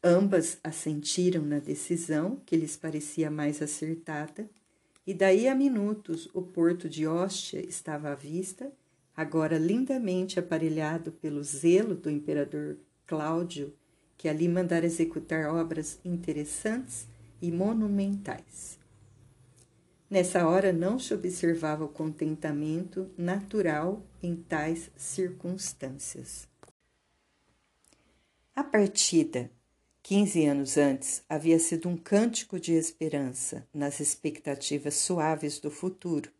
Ambas 0.07 0.59
assentiram 0.63 1.41
na 1.41 1.57
decisão 1.57 2.39
que 2.45 2.55
lhes 2.55 2.77
parecia 2.77 3.31
mais 3.31 3.59
acertada, 3.59 4.47
e 5.03 5.15
daí 5.15 5.47
a 5.47 5.55
minutos 5.55 6.29
o 6.31 6.43
porto 6.43 6.87
de 6.87 7.07
Hóstia 7.07 7.59
estava 7.67 8.11
à 8.11 8.15
vista, 8.15 8.71
agora 9.17 9.57
lindamente 9.57 10.37
aparelhado 10.39 11.11
pelo 11.11 11.41
zelo 11.41 11.95
do 11.95 12.07
imperador 12.07 12.77
Cláudio, 13.07 13.73
que 14.15 14.29
ali 14.29 14.47
mandara 14.47 14.85
executar 14.85 15.47
obras 15.47 15.99
interessantes 16.05 17.07
e 17.41 17.51
monumentais. 17.51 18.77
Nessa 20.07 20.47
hora 20.47 20.71
não 20.71 20.99
se 20.99 21.15
observava 21.15 21.83
o 21.83 21.89
contentamento 21.89 23.09
natural 23.17 24.05
em 24.21 24.35
tais 24.35 24.91
circunstâncias. 24.95 26.47
A 28.55 28.63
partida, 28.63 29.49
quinze 30.07 30.45
anos 30.45 30.77
antes, 30.77 31.23
havia 31.27 31.57
sido 31.57 31.89
um 31.89 31.97
cântico 31.97 32.59
de 32.59 32.73
esperança 32.73 33.67
nas 33.73 33.99
expectativas 33.99 34.93
suaves 34.93 35.59
do 35.59 35.71
futuro, 35.71 36.31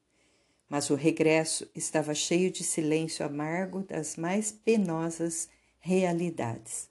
mas 0.70 0.92
o 0.92 0.96
regresso 0.96 1.68
estava 1.74 2.14
cheio 2.14 2.52
de 2.52 2.64
silêncio 2.64 3.26
amargo 3.26 3.82
das 3.82 4.18
mais 4.18 4.52
penosas 4.52 5.50
realidades. 5.80 6.88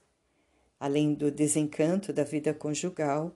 Além 0.81 1.15
do 1.15 1.31
desencanto 1.31 2.13
da 2.13 2.25
vida 2.25 2.53
conjugal, 2.53 3.33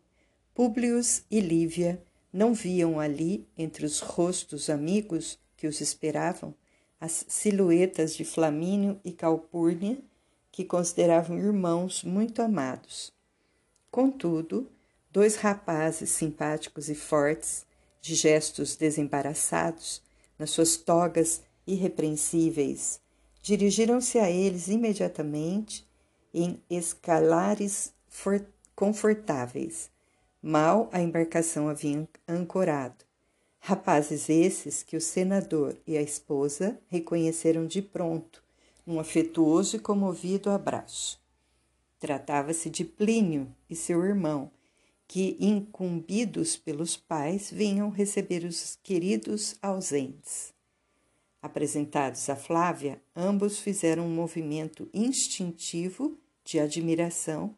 Públio 0.52 1.00
e 1.30 1.38
Lívia 1.38 2.02
não 2.33 2.52
viam 2.52 2.99
ali, 2.99 3.47
entre 3.57 3.87
os 3.87 4.00
rostos 4.00 4.68
amigos 4.68 5.38
que 5.57 5.68
os 5.68 5.80
esperavam, 5.80 6.52
as 7.00 7.25
silhuetas 7.28 8.16
de 8.16 8.25
Flamínio 8.25 9.00
e 9.04 9.12
Calpurnia, 9.12 9.97
que 10.50 10.64
consideravam 10.64 11.38
irmãos 11.38 12.02
muito 12.02 12.42
amados. 12.42 13.16
Contudo, 13.90 14.71
dois 15.11 15.37
rapazes 15.37 16.11
simpáticos 16.11 16.88
e 16.88 16.95
fortes, 16.95 17.66
de 18.00 18.14
gestos 18.14 18.76
desembaraçados, 18.76 20.02
nas 20.38 20.50
suas 20.50 20.76
togas 20.76 21.42
irrepreensíveis, 21.66 23.00
dirigiram-se 23.42 24.18
a 24.18 24.30
eles 24.30 24.68
imediatamente 24.68 25.87
em 26.32 26.63
escalares 26.71 27.93
confortáveis, 28.75 29.91
Mal 30.41 30.89
a 30.93 31.00
embarcação 31.00 31.69
havia 31.69 32.08
ancorado. 32.28 33.04
Rapazes 33.58 34.28
esses 34.28 34.84
que 34.84 34.97
o 34.97 35.00
senador 35.00 35.76
e 35.84 35.97
a 35.97 36.00
esposa 36.00 36.78
reconheceram 36.86 37.67
de 37.67 37.82
pronto, 37.82 38.41
num 38.86 39.00
afetuoso 39.00 39.75
e 39.75 39.80
comovido 39.80 40.49
abraço. 40.49 41.21
Tratava-se 41.99 42.71
de 42.71 42.84
Plínio 42.84 43.52
e 43.69 43.75
seu 43.75 44.04
irmão, 44.04 44.50
que, 45.06 45.37
incumbidos 45.41 46.56
pelos 46.56 46.97
pais, 46.97 47.50
vinham 47.50 47.89
receber 47.89 48.45
os 48.45 48.78
queridos 48.82 49.56
ausentes. 49.63 50.52
Apresentados 51.41 52.28
a 52.28 52.37
Flávia, 52.37 53.00
ambos 53.17 53.58
fizeram 53.58 54.06
um 54.06 54.15
movimento 54.15 54.89
instintivo 54.93 56.19
de 56.45 56.58
admiração, 56.58 57.54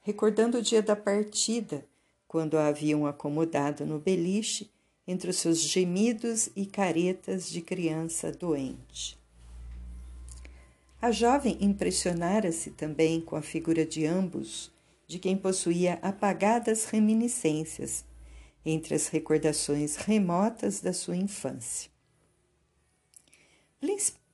recordando 0.00 0.58
o 0.58 0.62
dia 0.62 0.82
da 0.82 0.94
partida 0.94 1.84
quando 2.28 2.56
a 2.56 2.68
haviam 2.68 3.06
acomodado 3.06 3.84
no 3.84 3.98
beliche 3.98 4.70
entre 5.06 5.30
os 5.30 5.36
seus 5.36 5.60
gemidos 5.60 6.48
e 6.54 6.64
caretas 6.64 7.50
de 7.50 7.60
criança 7.60 8.30
doente. 8.30 9.21
A 11.02 11.10
jovem 11.10 11.58
impressionara-se 11.60 12.70
também 12.70 13.20
com 13.20 13.34
a 13.34 13.42
figura 13.42 13.84
de 13.84 14.06
ambos, 14.06 14.70
de 15.04 15.18
quem 15.18 15.36
possuía 15.36 15.98
apagadas 16.00 16.84
reminiscências 16.84 18.04
entre 18.64 18.94
as 18.94 19.08
recordações 19.08 19.96
remotas 19.96 20.80
da 20.80 20.92
sua 20.92 21.16
infância. 21.16 21.90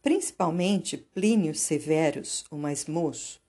Principalmente 0.03 0.99
Plínio 0.99 1.55
Severus, 1.55 2.45
o 2.51 2.57
mais 2.57 2.85
moço, 2.85 3.41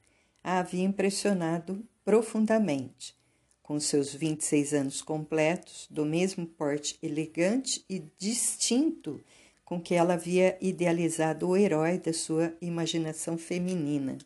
a 0.42 0.60
havia 0.60 0.86
impressionado 0.86 1.86
profundamente, 2.06 3.14
com 3.62 3.82
seus 3.82 4.14
26 4.14 4.74
anos 4.74 5.02
completos, 5.02 5.90
do 5.92 6.06
mesmo 6.06 6.46
porte 6.46 6.98
elegante 7.04 7.84
e 7.90 8.02
distinto 8.18 9.22
com 9.70 9.80
que 9.80 9.94
ela 9.94 10.16
havia 10.16 10.58
idealizado 10.60 11.48
o 11.48 11.56
herói 11.56 12.00
da 12.00 12.12
sua 12.12 12.52
imaginação 12.60 13.38
feminina. 13.38 14.18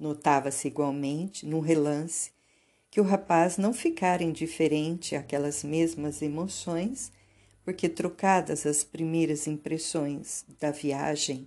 Notava-se 0.00 0.68
igualmente, 0.68 1.44
num 1.44 1.60
relance, 1.60 2.30
que 2.90 2.98
o 2.98 3.04
rapaz 3.04 3.58
não 3.58 3.74
ficara 3.74 4.22
indiferente 4.22 5.14
àquelas 5.14 5.62
mesmas 5.62 6.22
emoções, 6.22 7.12
porque, 7.62 7.90
trocadas 7.90 8.64
as 8.64 8.82
primeiras 8.82 9.46
impressões 9.46 10.46
da 10.58 10.70
viagem 10.70 11.46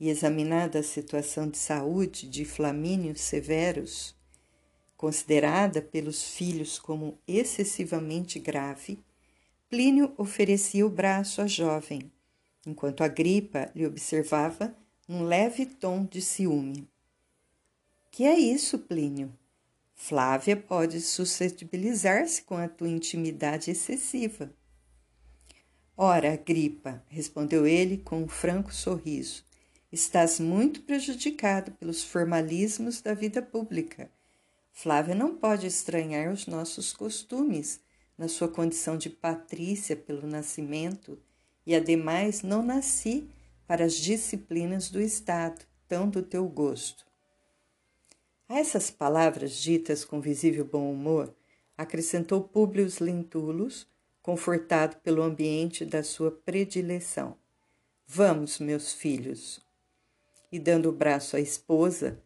e 0.00 0.08
examinada 0.08 0.80
a 0.80 0.82
situação 0.82 1.48
de 1.48 1.56
saúde 1.56 2.28
de 2.28 2.44
Flamínio 2.44 3.16
Severus, 3.16 4.12
Considerada 4.96 5.82
pelos 5.82 6.22
filhos 6.22 6.78
como 6.78 7.18
excessivamente 7.28 8.38
grave, 8.38 8.98
Plínio 9.68 10.14
oferecia 10.16 10.86
o 10.86 10.88
braço 10.88 11.42
à 11.42 11.46
jovem, 11.46 12.10
enquanto 12.66 13.02
a 13.02 13.08
gripa 13.08 13.70
lhe 13.74 13.86
observava 13.86 14.74
num 15.06 15.22
leve 15.22 15.66
tom 15.66 16.04
de 16.04 16.20
ciúme. 16.20 16.88
Que 18.10 18.24
é 18.24 18.38
isso, 18.38 18.78
Plínio? 18.78 19.32
Flávia 19.94 20.56
pode 20.56 21.00
suscetibilizar-se 21.00 22.42
com 22.42 22.56
a 22.56 22.68
tua 22.68 22.88
intimidade 22.88 23.70
excessiva. 23.70 24.52
Ora, 25.96 26.36
gripa, 26.36 27.04
respondeu 27.08 27.66
ele 27.66 27.98
com 27.98 28.22
um 28.22 28.28
franco 28.28 28.74
sorriso, 28.74 29.44
estás 29.92 30.40
muito 30.40 30.82
prejudicado 30.82 31.70
pelos 31.72 32.02
formalismos 32.02 33.00
da 33.00 33.14
vida 33.14 33.40
pública 33.40 34.10
Flávia 34.76 35.14
não 35.14 35.36
pode 35.36 35.68
estranhar 35.68 36.32
os 36.32 36.48
nossos 36.48 36.92
costumes, 36.92 37.80
na 38.18 38.26
sua 38.26 38.48
condição 38.48 38.98
de 38.98 39.08
patrícia 39.08 39.94
pelo 39.94 40.26
nascimento, 40.26 41.16
e 41.66 41.74
ademais 41.74 42.42
não 42.42 42.62
nasci 42.62 43.28
para 43.66 43.84
as 43.84 43.94
disciplinas 43.94 44.90
do 44.90 45.00
Estado, 45.00 45.64
tão 45.88 46.08
do 46.08 46.22
teu 46.22 46.46
gosto. 46.46 47.04
A 48.48 48.58
essas 48.58 48.90
palavras 48.90 49.56
ditas 49.56 50.04
com 50.04 50.20
visível 50.20 50.64
bom 50.64 50.92
humor, 50.92 51.34
acrescentou 51.76 52.42
Públio 52.42 52.86
Lentulus, 53.00 53.86
confortado 54.22 54.96
pelo 54.96 55.22
ambiente 55.22 55.84
da 55.84 56.02
sua 56.02 56.30
predileção. 56.30 57.36
Vamos, 58.06 58.58
meus 58.58 58.92
filhos. 58.92 59.60
E 60.52 60.58
dando 60.58 60.88
o 60.88 60.92
braço 60.92 61.36
à 61.36 61.40
esposa, 61.40 62.18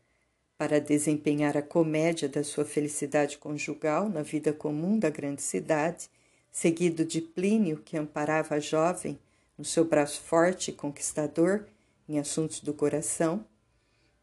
para 0.57 0.81
desempenhar 0.81 1.57
a 1.57 1.63
comédia 1.63 2.29
da 2.29 2.43
sua 2.43 2.65
felicidade 2.65 3.39
conjugal 3.39 4.09
na 4.09 4.23
vida 4.23 4.53
comum 4.53 4.99
da 4.99 5.09
grande 5.09 5.41
cidade, 5.41 6.11
seguido 6.51 7.05
de 7.05 7.21
Plínio, 7.21 7.81
que 7.85 7.97
amparava 7.97 8.57
a 8.57 8.61
jovem 8.61 9.17
no 9.59 9.65
seu 9.65 9.85
braço 9.85 10.21
forte 10.21 10.71
e 10.71 10.75
conquistador 10.75 11.67
em 12.09 12.19
assuntos 12.19 12.61
do 12.61 12.73
coração, 12.73 13.45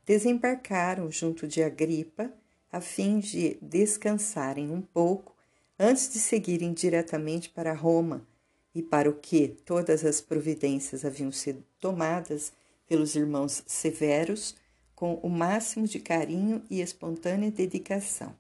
desembarcaram 0.05 1.11
junto 1.11 1.47
de 1.47 1.61
Agripa 1.61 2.31
a 2.71 2.79
fim 2.79 3.19
de 3.19 3.57
descansarem 3.61 4.71
um 4.71 4.81
pouco 4.81 5.35
antes 5.77 6.11
de 6.11 6.19
seguirem 6.19 6.73
diretamente 6.73 7.49
para 7.49 7.73
Roma 7.73 8.25
e 8.73 8.81
para 8.81 9.09
o 9.09 9.13
que 9.13 9.49
todas 9.49 10.03
as 10.03 10.21
providências 10.21 11.05
haviam 11.05 11.31
sido 11.31 11.63
tomadas 11.79 12.53
pelos 12.87 13.15
irmãos 13.15 13.63
severos 13.65 14.55
com 14.95 15.15
o 15.15 15.29
máximo 15.29 15.87
de 15.87 15.99
carinho 15.99 16.63
e 16.69 16.81
espontânea 16.81 17.51
dedicação. 17.51 18.35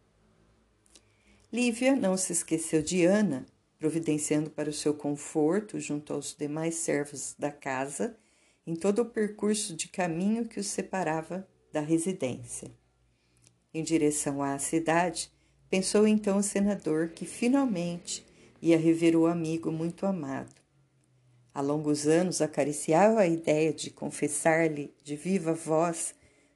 Lívia 1.51 1.95
não 1.95 2.17
se 2.17 2.33
esqueceu 2.33 2.81
de 2.81 3.05
Ana, 3.05 3.45
providenciando 3.85 4.49
para 4.49 4.67
o 4.67 4.73
seu 4.73 4.95
conforto 4.95 5.79
junto 5.79 6.11
aos 6.11 6.35
demais 6.35 6.73
servos 6.73 7.35
da 7.37 7.51
casa 7.51 8.17
em 8.65 8.75
todo 8.75 9.03
o 9.03 9.05
percurso 9.05 9.75
de 9.75 9.89
caminho 9.89 10.47
que 10.47 10.59
os 10.59 10.65
separava 10.65 11.47
da 11.71 11.81
residência. 11.81 12.71
Em 13.71 13.83
direção 13.83 14.41
à 14.41 14.57
cidade, 14.57 15.31
pensou 15.69 16.07
então 16.07 16.39
o 16.39 16.43
senador 16.43 17.09
que 17.09 17.27
finalmente 17.27 18.25
ia 18.59 18.75
rever 18.75 19.15
o 19.15 19.27
amigo 19.27 19.71
muito 19.71 20.07
amado. 20.07 20.55
Há 21.53 21.61
longos 21.61 22.07
anos 22.07 22.41
acariciava 22.41 23.19
a 23.19 23.27
ideia 23.27 23.71
de 23.71 23.91
confessar-lhe 23.91 24.95
de 25.03 25.15
viva 25.15 25.53
voz 25.53 26.15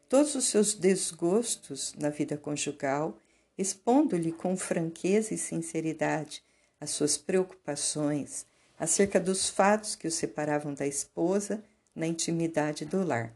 todos 0.09 0.33
os 0.33 0.45
seus 0.45 0.73
desgostos 0.73 1.93
na 1.95 2.09
vida 2.09 2.35
conjugal, 2.35 3.19
expondo-lhe 3.55 4.31
com 4.31 4.57
franqueza 4.57 5.35
e 5.35 5.37
sinceridade 5.37 6.41
as 6.79 6.91
suas 6.91 7.17
preocupações 7.17 8.45
acerca 8.79 9.19
dos 9.19 9.49
fatos 9.49 9.95
que 9.95 10.07
o 10.07 10.11
separavam 10.11 10.73
da 10.73 10.87
esposa 10.87 11.63
na 11.93 12.07
intimidade 12.07 12.85
do 12.85 13.03
lar. 13.03 13.33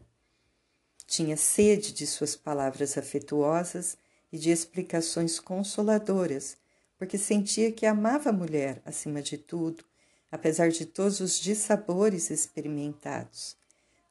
Tinha 1.06 1.36
sede 1.36 1.92
de 1.92 2.06
suas 2.06 2.34
palavras 2.34 2.96
afetuosas 2.96 3.98
e 4.32 4.38
de 4.38 4.50
explicações 4.50 5.38
consoladoras 5.38 6.56
porque 6.98 7.18
sentia 7.18 7.72
que 7.72 7.86
amava 7.86 8.30
a 8.30 8.32
mulher 8.32 8.80
acima 8.84 9.20
de 9.20 9.36
tudo, 9.36 9.84
apesar 10.30 10.70
de 10.70 10.86
todos 10.86 11.20
os 11.20 11.38
dissabores 11.38 12.30
experimentados. 12.30 13.56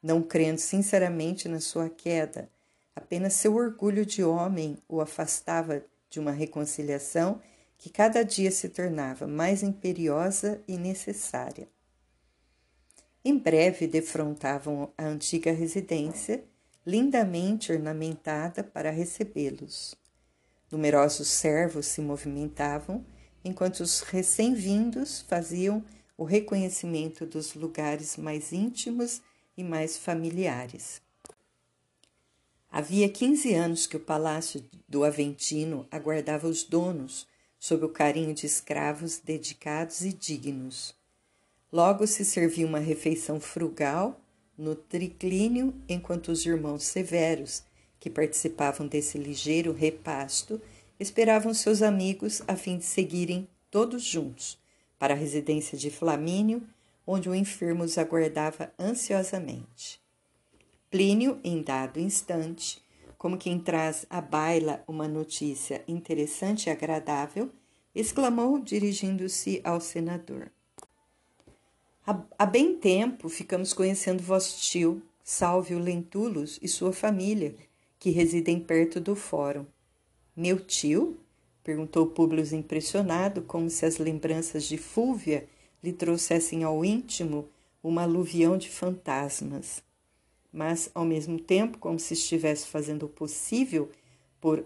Não 0.02 0.22
crendo 0.22 0.60
sinceramente 0.60 1.48
na 1.48 1.60
sua 1.60 1.88
queda, 1.88 2.48
apenas 2.94 3.32
seu 3.32 3.56
orgulho 3.56 4.04
de 4.04 4.22
homem 4.22 4.78
o 4.88 5.00
afastava 5.00 5.84
de 6.08 6.20
uma 6.20 6.30
reconciliação 6.30 7.40
que 7.84 7.90
cada 7.90 8.24
dia 8.24 8.50
se 8.50 8.70
tornava 8.70 9.26
mais 9.26 9.62
imperiosa 9.62 10.58
e 10.66 10.78
necessária. 10.78 11.68
Em 13.22 13.36
breve 13.36 13.86
defrontavam 13.86 14.90
a 14.96 15.04
antiga 15.04 15.52
residência, 15.52 16.42
lindamente 16.86 17.70
ornamentada 17.70 18.64
para 18.64 18.90
recebê-los. 18.90 19.94
Numerosos 20.72 21.28
servos 21.28 21.84
se 21.84 22.00
movimentavam, 22.00 23.04
enquanto 23.44 23.80
os 23.80 24.00
recém-vindos 24.00 25.20
faziam 25.20 25.84
o 26.16 26.24
reconhecimento 26.24 27.26
dos 27.26 27.52
lugares 27.52 28.16
mais 28.16 28.50
íntimos 28.50 29.20
e 29.58 29.62
mais 29.62 29.98
familiares. 29.98 31.02
Havia 32.72 33.10
quinze 33.10 33.52
anos 33.52 33.86
que 33.86 33.98
o 33.98 34.00
palácio 34.00 34.64
do 34.88 35.04
Aventino 35.04 35.86
aguardava 35.90 36.48
os 36.48 36.64
donos 36.64 37.26
sob 37.64 37.82
o 37.82 37.88
carinho 37.88 38.34
de 38.34 38.44
escravos 38.44 39.18
dedicados 39.24 40.02
e 40.02 40.12
dignos. 40.12 40.94
Logo 41.72 42.06
se 42.06 42.22
servia 42.22 42.66
uma 42.66 42.78
refeição 42.78 43.40
frugal 43.40 44.20
no 44.54 44.74
triclínio, 44.74 45.72
enquanto 45.88 46.28
os 46.28 46.44
irmãos 46.44 46.84
severos 46.84 47.64
que 47.98 48.10
participavam 48.10 48.86
desse 48.86 49.16
ligeiro 49.16 49.72
repasto 49.72 50.60
esperavam 51.00 51.54
seus 51.54 51.80
amigos 51.80 52.42
a 52.46 52.54
fim 52.54 52.76
de 52.76 52.84
seguirem 52.84 53.48
todos 53.70 54.02
juntos 54.02 54.58
para 54.98 55.14
a 55.14 55.16
residência 55.16 55.78
de 55.78 55.88
Flamínio, 55.90 56.62
onde 57.06 57.30
o 57.30 57.34
enfermo 57.34 57.82
os 57.82 57.96
aguardava 57.96 58.74
ansiosamente. 58.78 60.02
Plínio, 60.90 61.40
em 61.42 61.62
dado 61.62 61.98
instante, 61.98 62.83
como 63.24 63.38
quem 63.38 63.58
traz 63.58 64.04
à 64.10 64.20
baila 64.20 64.84
uma 64.86 65.08
notícia 65.08 65.82
interessante 65.88 66.66
e 66.66 66.70
agradável, 66.70 67.48
exclamou 67.94 68.58
dirigindo-se 68.58 69.62
ao 69.64 69.80
senador. 69.80 70.52
Há 72.38 72.44
bem 72.44 72.76
tempo 72.76 73.30
ficamos 73.30 73.72
conhecendo 73.72 74.22
vosso 74.22 74.60
tio, 74.60 75.00
Salvio 75.22 75.78
Lentulus 75.78 76.58
e 76.60 76.68
sua 76.68 76.92
família, 76.92 77.56
que 77.98 78.10
residem 78.10 78.60
perto 78.60 79.00
do 79.00 79.16
fórum. 79.16 79.64
Meu 80.36 80.60
tio? 80.60 81.18
perguntou 81.62 82.08
Públio 82.08 82.44
impressionado, 82.54 83.40
como 83.40 83.70
se 83.70 83.86
as 83.86 83.96
lembranças 83.96 84.64
de 84.64 84.76
Fúvia 84.76 85.48
lhe 85.82 85.94
trouxessem 85.94 86.62
ao 86.62 86.84
íntimo 86.84 87.48
uma 87.82 88.02
aluvião 88.02 88.58
de 88.58 88.68
fantasmas. 88.68 89.82
Mas, 90.54 90.88
ao 90.94 91.04
mesmo 91.04 91.40
tempo, 91.40 91.78
como 91.78 91.98
se 91.98 92.14
estivesse 92.14 92.68
fazendo 92.68 93.06
o 93.06 93.08
possível 93.08 93.90
por 94.40 94.64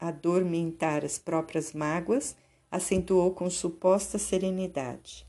adormentar 0.00 1.04
as 1.04 1.16
próprias 1.16 1.72
mágoas, 1.72 2.34
acentuou 2.68 3.30
com 3.30 3.48
suposta 3.48 4.18
serenidade. 4.18 5.24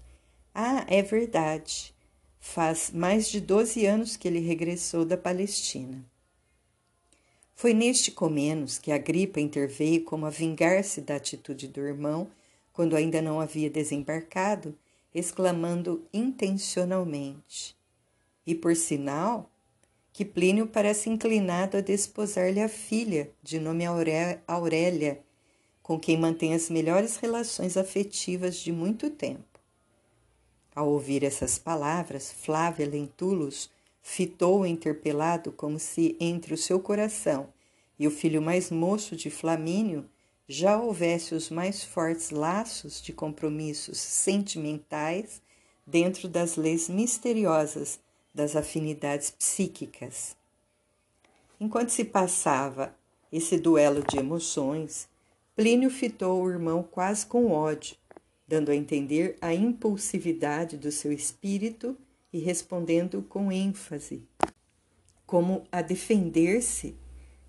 Ah, 0.51 0.83
é 0.87 1.03
verdade. 1.03 1.93
Faz 2.39 2.89
mais 2.89 3.29
de 3.29 3.39
doze 3.39 3.85
anos 3.85 4.17
que 4.17 4.27
ele 4.27 4.39
regressou 4.39 5.05
da 5.05 5.15
Palestina. 5.15 6.03
Foi 7.53 7.71
neste 7.71 8.09
Comenos 8.09 8.79
que 8.79 8.91
a 8.91 8.97
gripa 8.97 9.39
interveio 9.39 10.03
como 10.03 10.25
a 10.25 10.31
vingar-se 10.31 11.01
da 11.01 11.17
atitude 11.17 11.67
do 11.67 11.81
irmão 11.81 12.31
quando 12.73 12.95
ainda 12.95 13.21
não 13.21 13.39
havia 13.39 13.69
desembarcado, 13.69 14.75
exclamando 15.13 16.03
intencionalmente: 16.11 17.77
E 18.47 18.55
por 18.55 18.75
sinal, 18.75 19.50
que 20.13 20.25
Plínio 20.25 20.67
parece 20.67 21.09
inclinado 21.09 21.77
a 21.77 21.81
desposar-lhe 21.81 22.61
a 22.61 22.67
filha, 22.67 23.31
de 23.41 23.59
nome 23.59 23.85
Aurélia, 24.47 25.21
com 25.81 25.99
quem 25.99 26.17
mantém 26.17 26.53
as 26.53 26.69
melhores 26.69 27.17
relações 27.17 27.77
afetivas 27.77 28.57
de 28.57 28.71
muito 28.71 29.09
tempo. 29.09 29.59
Ao 30.75 30.87
ouvir 30.89 31.23
essas 31.23 31.57
palavras, 31.57 32.31
Flávia 32.31 32.87
Lentulus 32.87 33.69
fitou 34.01 34.61
o 34.61 34.65
interpelado 34.65 35.51
como 35.51 35.79
se 35.79 36.15
entre 36.19 36.53
o 36.53 36.57
seu 36.57 36.79
coração 36.79 37.49
e 37.99 38.07
o 38.07 38.11
filho 38.11 38.41
mais 38.41 38.71
moço 38.71 39.15
de 39.15 39.29
Flamínio 39.29 40.09
já 40.47 40.81
houvesse 40.81 41.35
os 41.35 41.49
mais 41.49 41.83
fortes 41.83 42.31
laços 42.31 43.01
de 43.01 43.13
compromissos 43.13 43.97
sentimentais 43.99 45.41
dentro 45.85 46.27
das 46.27 46.55
leis 46.55 46.89
misteriosas 46.89 47.99
das 48.33 48.55
afinidades 48.55 49.29
psíquicas. 49.31 50.35
Enquanto 51.59 51.89
se 51.89 52.03
passava 52.05 52.95
esse 53.31 53.57
duelo 53.57 54.03
de 54.03 54.17
emoções, 54.17 55.07
Plínio 55.55 55.89
fitou 55.89 56.41
o 56.41 56.49
irmão 56.49 56.81
quase 56.81 57.25
com 57.25 57.51
ódio, 57.51 57.95
dando 58.47 58.71
a 58.71 58.75
entender 58.75 59.37
a 59.41 59.53
impulsividade 59.53 60.77
do 60.77 60.91
seu 60.91 61.11
espírito 61.11 61.97
e 62.33 62.39
respondendo 62.39 63.21
com 63.21 63.51
ênfase, 63.51 64.23
como 65.25 65.63
a 65.71 65.81
defender-se 65.81 66.95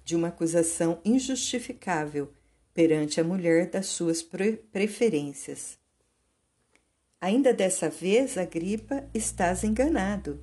de 0.04 0.14
uma 0.16 0.28
acusação 0.28 1.00
injustificável 1.04 2.32
perante 2.74 3.20
a 3.20 3.24
mulher 3.24 3.70
das 3.70 3.86
suas 3.86 4.22
preferências. 4.22 5.78
Ainda 7.20 7.54
dessa 7.54 7.88
vez, 7.88 8.36
Agripa, 8.36 9.08
estás 9.14 9.62
enganado. 9.62 10.40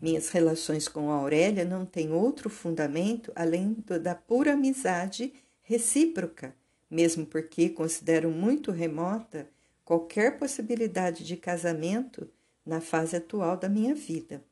Minhas 0.00 0.30
relações 0.30 0.88
com 0.88 1.10
Aurélia 1.10 1.64
não 1.64 1.84
têm 1.84 2.10
outro 2.10 2.48
fundamento 2.48 3.30
além 3.34 3.74
do, 3.74 4.00
da 4.00 4.14
pura 4.14 4.54
amizade 4.54 5.32
recíproca, 5.62 6.54
mesmo 6.90 7.26
porque 7.26 7.68
considero 7.68 8.30
muito 8.30 8.70
remota 8.70 9.46
qualquer 9.84 10.38
possibilidade 10.38 11.22
de 11.24 11.36
casamento 11.36 12.30
na 12.64 12.80
fase 12.80 13.16
atual 13.16 13.56
da 13.56 13.68
minha 13.68 13.94
vida. 13.94 14.42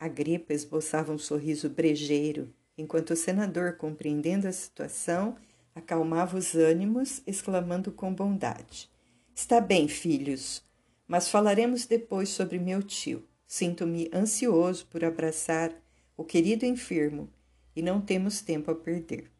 A 0.00 0.08
gripa 0.08 0.52
esboçava 0.52 1.12
um 1.12 1.18
sorriso 1.18 1.68
brejeiro, 1.70 2.52
enquanto 2.76 3.10
o 3.10 3.16
senador, 3.16 3.76
compreendendo 3.76 4.48
a 4.48 4.52
situação, 4.52 5.36
acalmava 5.74 6.36
os 6.36 6.54
ânimos, 6.54 7.22
exclamando 7.26 7.92
com 7.92 8.12
bondade: 8.12 8.90
Está 9.34 9.60
bem, 9.60 9.86
filhos, 9.86 10.62
mas 11.06 11.28
falaremos 11.28 11.86
depois 11.86 12.28
sobre 12.28 12.58
meu 12.58 12.82
tio. 12.82 13.22
Sinto-me 13.46 14.10
ansioso 14.12 14.86
por 14.86 15.04
abraçar 15.04 15.72
o 16.16 16.24
querido 16.24 16.64
enfermo 16.64 17.28
e 17.74 17.82
não 17.82 18.00
temos 18.00 18.40
tempo 18.40 18.70
a 18.70 18.74
perder. 18.74 19.30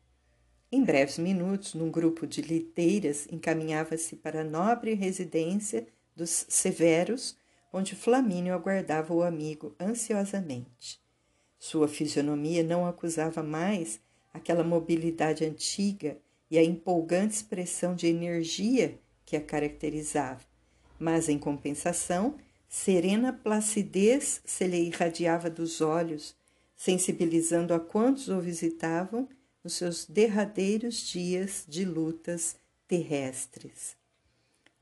Em 0.70 0.82
breves 0.82 1.18
minutos, 1.18 1.74
num 1.74 1.90
grupo 1.90 2.26
de 2.26 2.42
liteiras, 2.42 3.28
encaminhava-se 3.30 4.16
para 4.16 4.40
a 4.40 4.44
nobre 4.44 4.94
residência 4.94 5.86
dos 6.16 6.46
Severos, 6.48 7.36
onde 7.72 7.94
Flamínio 7.94 8.54
aguardava 8.54 9.14
o 9.14 9.22
amigo 9.22 9.74
ansiosamente. 9.78 11.00
Sua 11.58 11.88
fisionomia 11.88 12.62
não 12.62 12.86
acusava 12.86 13.42
mais 13.42 14.00
aquela 14.32 14.64
mobilidade 14.64 15.44
antiga 15.44 16.18
e 16.50 16.58
a 16.58 16.64
empolgante 16.64 17.34
expressão 17.34 17.94
de 17.94 18.06
energia 18.06 18.98
que 19.24 19.36
a 19.36 19.40
caracterizava, 19.40 20.42
mas 20.98 21.28
em 21.28 21.38
compensação, 21.38 22.36
serena 22.74 23.32
placidez 23.32 24.42
se 24.44 24.66
lhe 24.66 24.88
irradiava 24.88 25.48
dos 25.48 25.80
olhos, 25.80 26.34
sensibilizando 26.76 27.72
a 27.72 27.78
quantos 27.78 28.28
o 28.28 28.40
visitavam 28.40 29.28
nos 29.62 29.74
seus 29.74 30.04
derradeiros 30.04 31.08
dias 31.08 31.64
de 31.68 31.84
lutas 31.84 32.56
terrestres. 32.88 33.96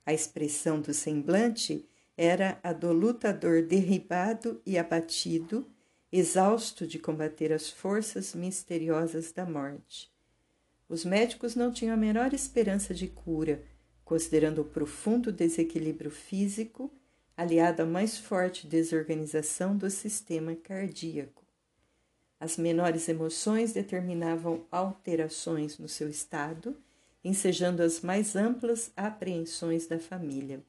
A 0.06 0.12
expressão 0.14 0.80
do 0.80 0.94
semblante 0.94 1.86
era 2.16 2.58
a 2.62 2.72
do 2.72 2.94
lutador 2.94 3.60
derribado 3.60 4.62
e 4.64 4.78
abatido, 4.78 5.66
exausto 6.10 6.86
de 6.86 6.98
combater 6.98 7.52
as 7.52 7.68
forças 7.68 8.34
misteriosas 8.34 9.32
da 9.32 9.44
morte. 9.44 10.10
Os 10.88 11.04
médicos 11.04 11.54
não 11.54 11.70
tinham 11.70 11.92
a 11.92 11.98
menor 11.98 12.32
esperança 12.32 12.94
de 12.94 13.06
cura, 13.06 13.62
considerando 14.02 14.62
o 14.62 14.64
profundo 14.64 15.30
desequilíbrio 15.30 16.10
físico 16.10 16.90
aliado 17.42 17.82
à 17.82 17.86
mais 17.86 18.16
forte 18.16 18.66
desorganização 18.66 19.76
do 19.76 19.90
sistema 19.90 20.54
cardíaco. 20.54 21.42
As 22.38 22.56
menores 22.56 23.08
emoções 23.08 23.72
determinavam 23.72 24.64
alterações 24.70 25.78
no 25.78 25.88
seu 25.88 26.08
estado, 26.08 26.76
ensejando 27.24 27.82
as 27.82 28.00
mais 28.00 28.34
amplas 28.34 28.90
apreensões 28.96 29.86
da 29.86 29.98
família. 29.98 30.62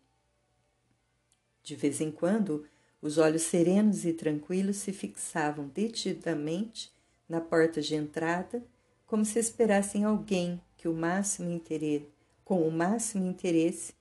De 1.64 1.76
vez 1.76 2.02
em 2.02 2.12
quando, 2.12 2.66
os 3.02 3.18
olhos 3.18 3.44
serenos 3.44 4.06
e 4.06 4.14
tranquilos 4.14 4.78
se 4.78 4.92
fixavam 4.92 5.68
detidamente 5.68 6.92
na 7.28 7.40
porta 7.40 7.82
de 7.82 7.96
entrada, 7.96 8.64
como 9.06 9.24
se 9.26 9.40
esperassem 9.40 10.04
alguém 10.04 10.62
que 10.78 10.88
o 10.88 10.94
máximo 10.94 11.52
interesse, 11.52 12.08
com 12.44 12.68
o 12.68 12.72
máximo 12.72 13.26
interesse, 13.26 13.94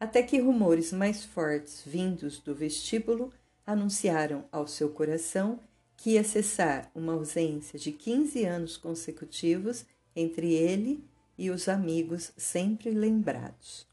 até 0.00 0.22
que 0.22 0.40
rumores 0.40 0.92
mais 0.92 1.22
fortes 1.22 1.82
vindos 1.84 2.38
do 2.38 2.54
vestíbulo 2.54 3.30
anunciaram 3.66 4.46
ao 4.50 4.66
seu 4.66 4.88
coração 4.88 5.60
que 5.94 6.12
ia 6.12 6.24
cessar 6.24 6.90
uma 6.94 7.12
ausência 7.12 7.78
de 7.78 7.92
quinze 7.92 8.46
anos 8.46 8.78
consecutivos 8.78 9.84
entre 10.16 10.54
ele 10.54 11.04
e 11.36 11.50
os 11.50 11.68
amigos 11.68 12.32
sempre 12.38 12.90
lembrados. 12.90 13.86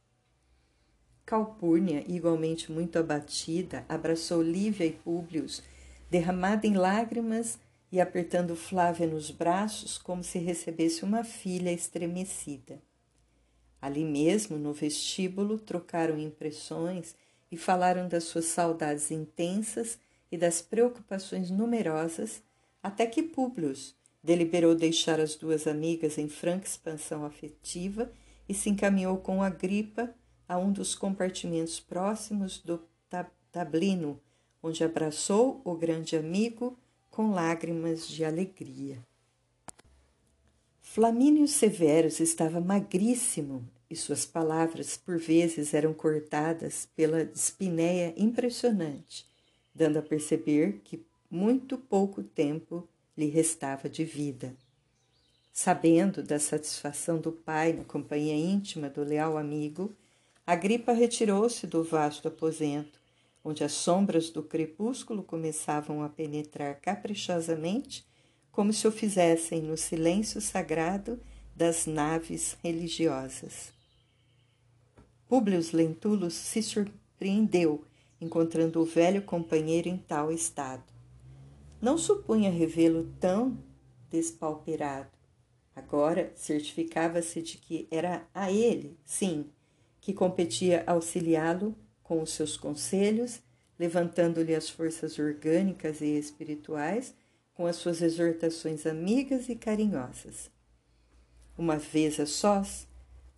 Calpurnia, 1.25 2.05
igualmente 2.07 2.71
muito 2.71 2.97
abatida, 2.97 3.85
abraçou 3.89 4.41
Lívia 4.41 4.85
e 4.85 4.93
Públio, 4.93 5.45
derramada 6.09 6.65
em 6.65 6.75
lágrimas 6.75 7.59
e 7.91 7.99
apertando 7.99 8.55
Flávia 8.55 9.05
nos 9.05 9.29
braços 9.29 9.97
como 9.97 10.23
se 10.23 10.39
recebesse 10.39 11.03
uma 11.03 11.25
filha 11.25 11.71
estremecida. 11.71 12.81
Ali 13.81 14.03
mesmo, 14.03 14.57
no 14.57 14.73
vestíbulo, 14.73 15.59
trocaram 15.59 16.17
impressões 16.17 17.15
e 17.51 17.57
falaram 17.57 18.07
das 18.07 18.25
suas 18.25 18.45
saudades 18.45 19.11
intensas 19.11 19.99
e 20.31 20.37
das 20.37 20.61
preocupações 20.61 21.49
numerosas, 21.49 22.41
até 22.81 23.05
que 23.05 23.23
Públio 23.23 23.73
deliberou 24.23 24.75
deixar 24.75 25.19
as 25.19 25.35
duas 25.35 25.67
amigas 25.67 26.17
em 26.17 26.27
franca 26.27 26.65
expansão 26.65 27.23
afetiva 27.23 28.11
e 28.47 28.53
se 28.53 28.69
encaminhou 28.69 29.17
com 29.17 29.41
a 29.41 29.49
gripa 29.49 30.13
a 30.47 30.57
um 30.57 30.71
dos 30.71 30.95
compartimentos 30.95 31.79
próximos 31.79 32.59
do 32.59 32.81
tablino, 33.51 34.19
onde 34.61 34.83
abraçou 34.83 35.61
o 35.63 35.75
grande 35.75 36.15
amigo 36.15 36.77
com 37.09 37.31
lágrimas 37.31 38.07
de 38.07 38.23
alegria. 38.23 39.06
Flamínio 40.89 41.47
Severus 41.47 42.19
estava 42.19 42.59
magríssimo 42.59 43.63
e 43.87 43.95
suas 43.95 44.25
palavras 44.25 44.97
por 44.97 45.19
vezes 45.19 45.75
eram 45.75 45.93
cortadas 45.93 46.89
pela 46.95 47.21
espinéia 47.21 48.15
impressionante, 48.17 49.27
dando 49.75 49.99
a 49.99 50.01
perceber 50.01 50.81
que 50.83 51.05
muito 51.29 51.77
pouco 51.77 52.23
tempo 52.23 52.87
lhe 53.15 53.27
restava 53.27 53.87
de 53.87 54.03
vida. 54.03 54.55
Sabendo 55.53 56.23
da 56.23 56.39
satisfação 56.39 57.19
do 57.19 57.31
pai 57.31 57.73
na 57.73 57.83
companhia 57.83 58.35
íntima 58.35 58.89
do 58.89 59.03
leal 59.03 59.37
amigo, 59.37 59.93
Agripa 60.47 60.93
retirou-se 60.93 61.67
do 61.67 61.83
vasto 61.83 62.27
aposento, 62.27 62.99
onde 63.43 63.63
as 63.63 63.73
sombras 63.73 64.31
do 64.31 64.41
crepúsculo 64.41 65.21
começavam 65.21 66.01
a 66.01 66.09
penetrar 66.09 66.79
caprichosamente, 66.79 68.03
como 68.57 68.73
se 68.73 68.87
o 68.87 68.91
fizessem 68.91 69.61
no 69.61 69.77
silêncio 69.77 70.41
sagrado 70.41 71.19
das 71.55 71.85
naves 71.85 72.57
religiosas. 72.63 73.71
Públio 75.29 75.63
Lentulus 75.71 76.33
se 76.33 76.63
surpreendeu 76.63 77.85
encontrando 78.19 78.81
o 78.81 78.83
velho 78.83 79.21
companheiro 79.21 79.87
em 79.87 79.95
tal 79.95 80.31
estado. 80.31 80.91
Não 81.79 81.99
supunha 81.99 82.49
revê-lo 82.49 83.13
tão 83.19 83.55
despauperado. 84.09 85.11
Agora 85.75 86.31
certificava-se 86.35 87.43
de 87.43 87.59
que 87.59 87.87
era 87.91 88.27
a 88.33 88.51
ele, 88.51 88.97
sim, 89.05 89.51
que 90.01 90.13
competia 90.13 90.83
auxiliá-lo 90.87 91.75
com 92.01 92.23
os 92.23 92.31
seus 92.31 92.57
conselhos, 92.57 93.39
levantando-lhe 93.77 94.55
as 94.55 94.67
forças 94.67 95.19
orgânicas 95.19 96.01
e 96.01 96.17
espirituais 96.17 97.13
com 97.57 97.65
as 97.65 97.77
suas 97.77 98.03
exortações 98.03 98.85
amigas 98.85 99.49
e 99.49 99.55
carinhosas. 99.55 100.51
Uma 101.57 101.75
vez 101.75 102.19
a 102.19 102.27
sós, 102.27 102.87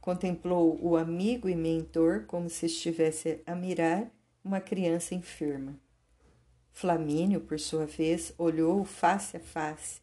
contemplou 0.02 0.78
o 0.84 0.98
amigo 0.98 1.48
e 1.48 1.56
mentor 1.56 2.26
como 2.28 2.50
se 2.50 2.66
estivesse 2.66 3.42
a 3.48 3.56
mirar 3.56 4.12
uma 4.44 4.60
criança 4.60 5.16
enferma. 5.16 5.80
Flamínio, 6.74 7.40
por 7.40 7.58
sua 7.62 7.86
vez, 7.86 8.34
olhou-o 8.38 8.84
face 8.84 9.38
a 9.38 9.40
face 9.40 10.02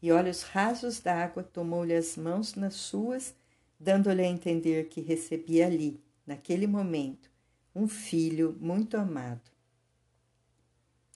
e 0.00 0.12
olhos 0.12 0.42
rasos 0.42 1.00
d'água 1.00 1.42
tomou-lhe 1.42 1.94
as 1.94 2.16
mãos 2.16 2.54
nas 2.54 2.74
suas, 2.74 3.34
dando-lhe 3.80 4.22
a 4.22 4.28
entender 4.28 4.88
que 4.88 5.00
recebia 5.00 5.66
ali, 5.66 6.00
naquele 6.24 6.68
momento, 6.68 7.28
um 7.74 7.88
filho 7.88 8.56
muito 8.60 8.96
amado. 8.96 9.50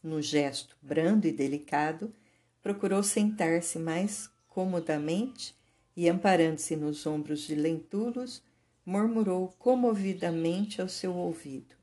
No 0.02 0.20
gesto 0.20 0.76
brando 0.82 1.26
e 1.26 1.32
delicado, 1.32 2.12
procurou 2.62 3.02
sentar-se 3.02 3.78
mais 3.78 4.30
comodamente 4.48 5.54
e, 5.96 6.08
amparando-se 6.08 6.76
nos 6.76 7.06
ombros 7.06 7.40
de 7.40 7.54
Lentulus, 7.54 8.42
murmurou 8.84 9.48
comovidamente 9.58 10.80
ao 10.80 10.88
seu 10.88 11.14
ouvido: 11.14 11.74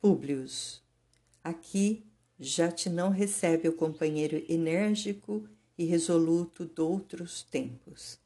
Públios, 0.00 0.82
aqui 1.42 2.04
já 2.38 2.70
te 2.70 2.88
não 2.88 3.10
recebe 3.10 3.68
o 3.68 3.72
companheiro 3.72 4.42
enérgico 4.48 5.48
e 5.76 5.84
resoluto 5.84 6.64
doutros 6.64 7.42
tempos. 7.42 8.18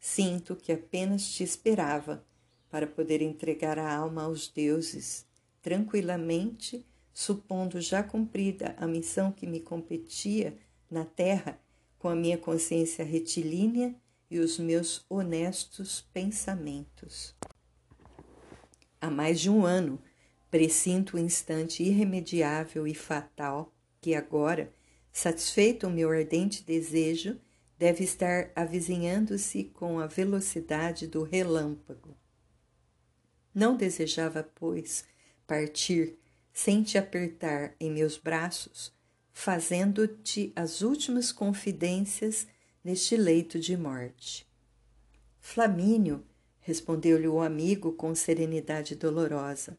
Sinto 0.00 0.56
que 0.56 0.72
apenas 0.72 1.28
te 1.28 1.42
esperava 1.42 2.24
para 2.70 2.86
poder 2.86 3.20
entregar 3.22 3.78
a 3.78 3.94
alma 3.94 4.24
aos 4.24 4.48
deuses, 4.48 5.26
tranquilamente, 5.60 6.86
supondo 7.12 7.80
já 7.80 8.02
cumprida 8.02 8.74
a 8.78 8.86
missão 8.86 9.32
que 9.32 9.46
me 9.46 9.60
competia 9.60 10.56
na 10.90 11.04
terra 11.04 11.60
com 11.98 12.08
a 12.08 12.14
minha 12.14 12.38
consciência 12.38 13.04
retilínea 13.04 13.94
e 14.30 14.38
os 14.38 14.58
meus 14.58 15.04
honestos 15.08 16.06
pensamentos. 16.12 17.34
Há 19.00 19.10
mais 19.10 19.40
de 19.40 19.50
um 19.50 19.64
ano, 19.64 20.00
presinto 20.50 21.16
o 21.16 21.20
instante 21.20 21.82
irremediável 21.82 22.86
e 22.86 22.94
fatal 22.94 23.74
que 24.00 24.14
agora, 24.14 24.72
satisfeito 25.12 25.86
o 25.86 25.90
meu 25.90 26.10
ardente 26.10 26.64
desejo, 26.64 27.40
deve 27.78 28.04
estar 28.04 28.50
avizinhando-se 28.56 29.64
com 29.64 29.98
a 29.98 30.06
velocidade 30.06 31.06
do 31.06 31.22
relâmpago. 31.22 32.16
Não 33.54 33.76
desejava, 33.76 34.42
pois, 34.42 35.04
partir 35.46 36.18
sem 36.52 36.82
te 36.82 36.98
apertar 36.98 37.74
em 37.78 37.90
meus 37.90 38.18
braços, 38.18 38.92
fazendo-te 39.40 40.52
as 40.56 40.82
últimas 40.82 41.30
confidências 41.30 42.48
neste 42.82 43.16
leito 43.16 43.56
de 43.60 43.76
morte. 43.76 44.44
Flamínio, 45.40 46.24
respondeu-lhe 46.58 47.28
o 47.28 47.40
amigo 47.40 47.92
com 47.92 48.12
serenidade 48.16 48.96
dolorosa, 48.96 49.78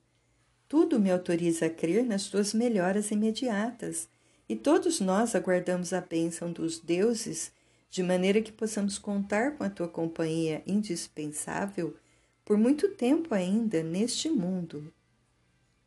tudo 0.65 0.97
me 0.97 1.11
autoriza 1.11 1.65
a 1.65 1.69
crer 1.69 2.05
nas 2.05 2.29
tuas 2.29 2.53
melhoras 2.53 3.11
imediatas, 3.11 4.07
e 4.47 4.55
todos 4.55 5.01
nós 5.01 5.35
aguardamos 5.35 5.91
a 5.91 5.99
bênção 5.99 6.53
dos 6.53 6.79
deuses, 6.79 7.51
de 7.89 8.01
maneira 8.01 8.41
que 8.41 8.53
possamos 8.53 8.97
contar 8.97 9.57
com 9.57 9.65
a 9.65 9.69
tua 9.69 9.89
companhia 9.89 10.63
indispensável 10.65 11.97
por 12.45 12.57
muito 12.57 12.87
tempo 12.95 13.35
ainda 13.35 13.83
neste 13.83 14.29
mundo. 14.29 14.93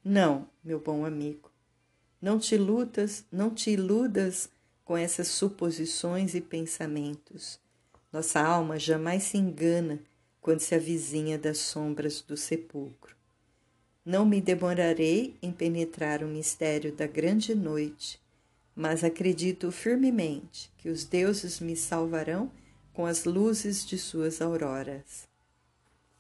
Não, 0.05 0.47
meu 0.63 0.79
bom 0.79 1.07
amigo, 1.07 1.52
não 2.23 2.39
te 2.39 2.57
lutas, 2.57 3.25
não 3.33 3.51
te 3.51 3.73
iludas 3.73 4.49
com 4.85 4.97
essas 4.97 5.27
suposições 5.27 6.37
e 6.37 6.41
pensamentos. 6.41 7.59
Nossa 8.13 8.41
alma 8.41 8.79
jamais 8.79 9.25
se 9.25 9.37
engana 9.37 10.01
quando 10.41 10.61
se 10.61 10.73
avizinha 10.73 11.37
das 11.37 11.59
sombras 11.59 12.23
do 12.23 12.37
sepulcro. 12.37 13.17
Não 14.05 14.25
me 14.25 14.41
demorarei 14.41 15.37
em 15.43 15.51
penetrar 15.51 16.23
o 16.23 16.29
mistério 16.29 16.93
da 16.93 17.09
grande 17.09 17.57
noite, 17.57 18.21
mas 18.75 19.03
acredito 19.03 19.73
firmemente 19.73 20.71
que 20.79 20.89
os 20.89 21.05
deuses 21.05 21.59
me 21.59 21.75
salvarão 21.75 22.53
com 22.93 23.05
as 23.05 23.25
luzes 23.25 23.85
de 23.85 23.99
suas 23.99 24.41
auroras. 24.41 25.29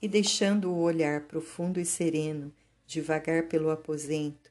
E 0.01 0.09
deixando 0.09 0.73
o 0.73 0.81
olhar 0.81 1.23
profundo 1.23 1.79
e 1.79 1.85
sereno 1.85 2.53
devagar 2.87 3.45
pelo 3.45 3.71
aposento, 3.71 4.42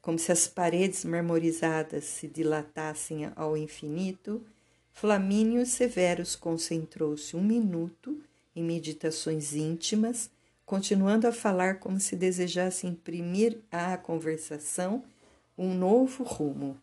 como 0.00 0.18
se 0.18 0.32
as 0.32 0.48
paredes 0.48 1.04
marmorizadas 1.04 2.04
se 2.04 2.26
dilatassem 2.26 3.30
ao 3.36 3.56
infinito, 3.56 4.42
Flamínio 4.92 5.64
Severus 5.64 6.34
concentrou-se 6.36 7.36
um 7.36 7.42
minuto 7.42 8.20
em 8.54 8.62
meditações 8.62 9.54
íntimas, 9.54 10.30
continuando 10.66 11.26
a 11.26 11.32
falar 11.32 11.78
como 11.78 11.98
se 11.98 12.16
desejasse 12.16 12.86
imprimir 12.86 13.58
à 13.70 13.96
conversação 13.96 15.04
um 15.56 15.74
novo 15.74 16.22
rumo. 16.24 16.78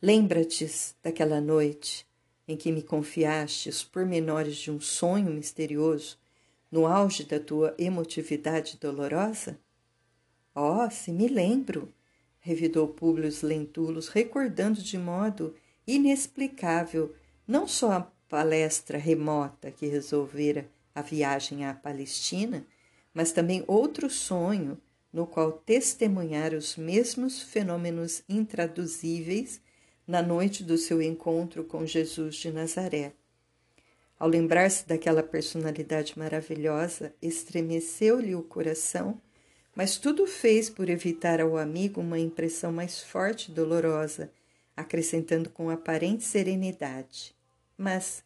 Lembra-te 0.00 0.68
daquela 1.02 1.40
noite 1.40 2.06
em 2.48 2.56
que 2.56 2.72
me 2.72 2.82
confiaste 2.82 3.68
os 3.68 3.84
pormenores 3.84 4.56
de 4.56 4.70
um 4.70 4.80
sonho 4.80 5.30
misterioso 5.30 6.18
no 6.70 6.86
auge 6.86 7.24
da 7.24 7.38
tua 7.38 7.74
emotividade 7.78 8.78
dolorosa? 8.80 9.58
Oh, 10.54 10.90
se 10.90 11.10
me 11.10 11.28
lembro, 11.28 11.92
revidou 12.40 12.86
Públio 12.88 13.30
Lentulus, 13.42 14.08
recordando 14.08 14.82
de 14.82 14.98
modo 14.98 15.54
inexplicável 15.86 17.14
não 17.46 17.66
só 17.66 17.92
a 17.92 18.12
palestra 18.28 18.98
remota 18.98 19.70
que 19.70 19.86
resolvera 19.86 20.68
a 20.94 21.00
viagem 21.00 21.64
à 21.64 21.72
Palestina, 21.72 22.66
mas 23.14 23.32
também 23.32 23.64
outro 23.66 24.10
sonho 24.10 24.78
no 25.12 25.26
qual 25.26 25.52
testemunhara 25.52 26.56
os 26.56 26.76
mesmos 26.76 27.42
fenômenos 27.42 28.22
intraduzíveis 28.28 29.60
na 30.06 30.22
noite 30.22 30.64
do 30.64 30.76
seu 30.76 31.00
encontro 31.00 31.64
com 31.64 31.86
Jesus 31.86 32.36
de 32.36 32.50
Nazaré. 32.50 33.12
Ao 34.18 34.28
lembrar-se 34.28 34.86
daquela 34.86 35.22
personalidade 35.22 36.18
maravilhosa, 36.18 37.14
estremeceu-lhe 37.20 38.34
o 38.34 38.42
coração 38.42 39.20
mas 39.74 39.96
tudo 39.96 40.26
fez 40.26 40.68
por 40.68 40.90
evitar 40.90 41.40
ao 41.40 41.56
amigo 41.56 42.00
uma 42.00 42.18
impressão 42.18 42.72
mais 42.72 43.00
forte 43.00 43.50
e 43.50 43.54
dolorosa, 43.54 44.30
acrescentando 44.76 45.48
com 45.48 45.70
aparente 45.70 46.24
serenidade. 46.24 47.34
Mas 47.76 48.22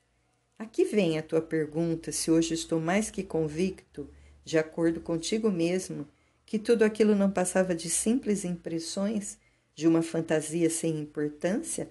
aqui 0.58 0.84
vem 0.84 1.18
a 1.18 1.22
tua 1.22 1.40
pergunta 1.40 2.10
se 2.10 2.30
hoje 2.30 2.54
estou 2.54 2.80
mais 2.80 3.10
que 3.10 3.22
convicto, 3.22 4.10
de 4.44 4.58
acordo 4.58 5.00
contigo 5.00 5.50
mesmo, 5.50 6.06
que 6.44 6.58
tudo 6.58 6.84
aquilo 6.84 7.14
não 7.14 7.30
passava 7.30 7.74
de 7.74 7.90
simples 7.90 8.44
impressões 8.44 9.38
de 9.74 9.86
uma 9.86 10.02
fantasia 10.02 10.70
sem 10.70 10.98
importância? 10.98 11.90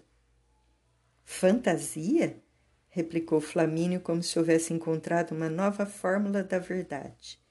Fantasia? 1.23 2.41
replicou 2.89 3.41
Flamínio 3.41 3.99
como 3.99 4.23
se 4.23 4.39
houvesse 4.39 4.73
encontrado 4.73 5.33
uma 5.33 5.49
nova 5.49 5.85
fórmula 5.85 6.41
da 6.41 6.59
verdade. 6.59 7.44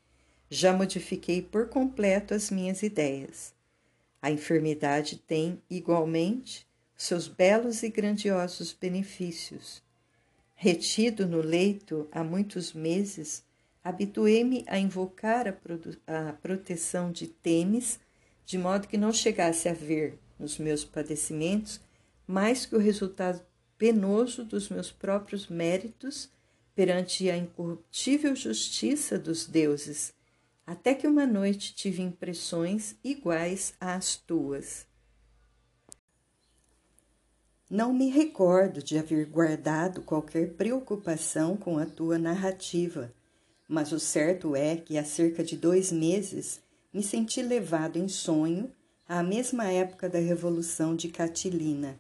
Já 0.51 0.73
modifiquei 0.73 1.43
por 1.43 1.69
completo 1.69 2.35
as 2.35 2.51
minhas 2.51 2.83
ideias. 2.83 3.55
A 4.21 4.31
enfermidade 4.31 5.19
tem, 5.19 5.63
igualmente, 5.69 6.67
seus 6.97 7.29
belos 7.29 7.83
e 7.83 7.89
grandiosos 7.89 8.73
benefícios. 8.73 9.83
Retido 10.55 11.27
no 11.27 11.41
leito 11.41 12.09
há 12.13 12.23
muitos 12.23 12.73
meses, 12.73 13.45
habituei-me 13.83 14.65
a 14.67 14.79
invocar 14.79 15.47
a, 15.49 16.31
a, 16.31 16.33
proteção 16.33 17.13
de 17.13 17.27
Temes, 17.27 18.01
de 18.47 18.57
modo 18.57 18.89
que 18.89 18.97
não 18.97 19.13
chegasse 19.13 19.69
a 19.69 19.75
ver 19.75 20.19
nos 20.39 20.59
meus 20.59 20.85
padecimentos 20.85 21.81
mais 22.27 22.65
que 22.65 22.75
o 22.75 22.79
resultado 22.79 23.43
penoso 23.77 24.45
dos 24.45 24.69
meus 24.69 24.91
próprios 24.91 25.49
méritos 25.49 26.31
perante 26.75 27.29
a 27.29 27.37
incorruptível 27.37 28.35
justiça 28.35 29.19
dos 29.19 29.47
deuses 29.47 30.13
até 30.67 30.95
que 30.95 31.07
uma 31.07 31.27
noite 31.27 31.75
tive 31.75 32.03
impressões 32.03 32.97
iguais 33.05 33.75
às 33.81 34.17
tuas. 34.17 34.87
Não 37.71 37.93
me 37.93 38.11
recordo 38.11 38.83
de 38.83 38.99
haver 38.99 39.27
guardado 39.27 40.03
qualquer 40.03 40.55
preocupação 40.55 41.57
com 41.57 41.79
a 41.79 41.87
tua 41.87 42.19
narrativa, 42.19 43.13
mas 43.69 43.91
o 43.93 43.99
certo 43.99 44.55
é 44.55 44.77
que 44.77 44.97
há 44.97 45.05
cerca 45.05 45.43
de 45.43 45.57
dois 45.57 45.91
meses 45.91 46.61
me 46.93 47.03
senti 47.03 47.43
levado 47.43 47.99
em 47.99 48.07
sonho 48.07 48.71
à 49.09 49.23
mesma 49.23 49.65
época 49.71 50.09
da 50.09 50.19
Revolução 50.19 50.95
de 50.95 51.09
Catilina 51.09 51.99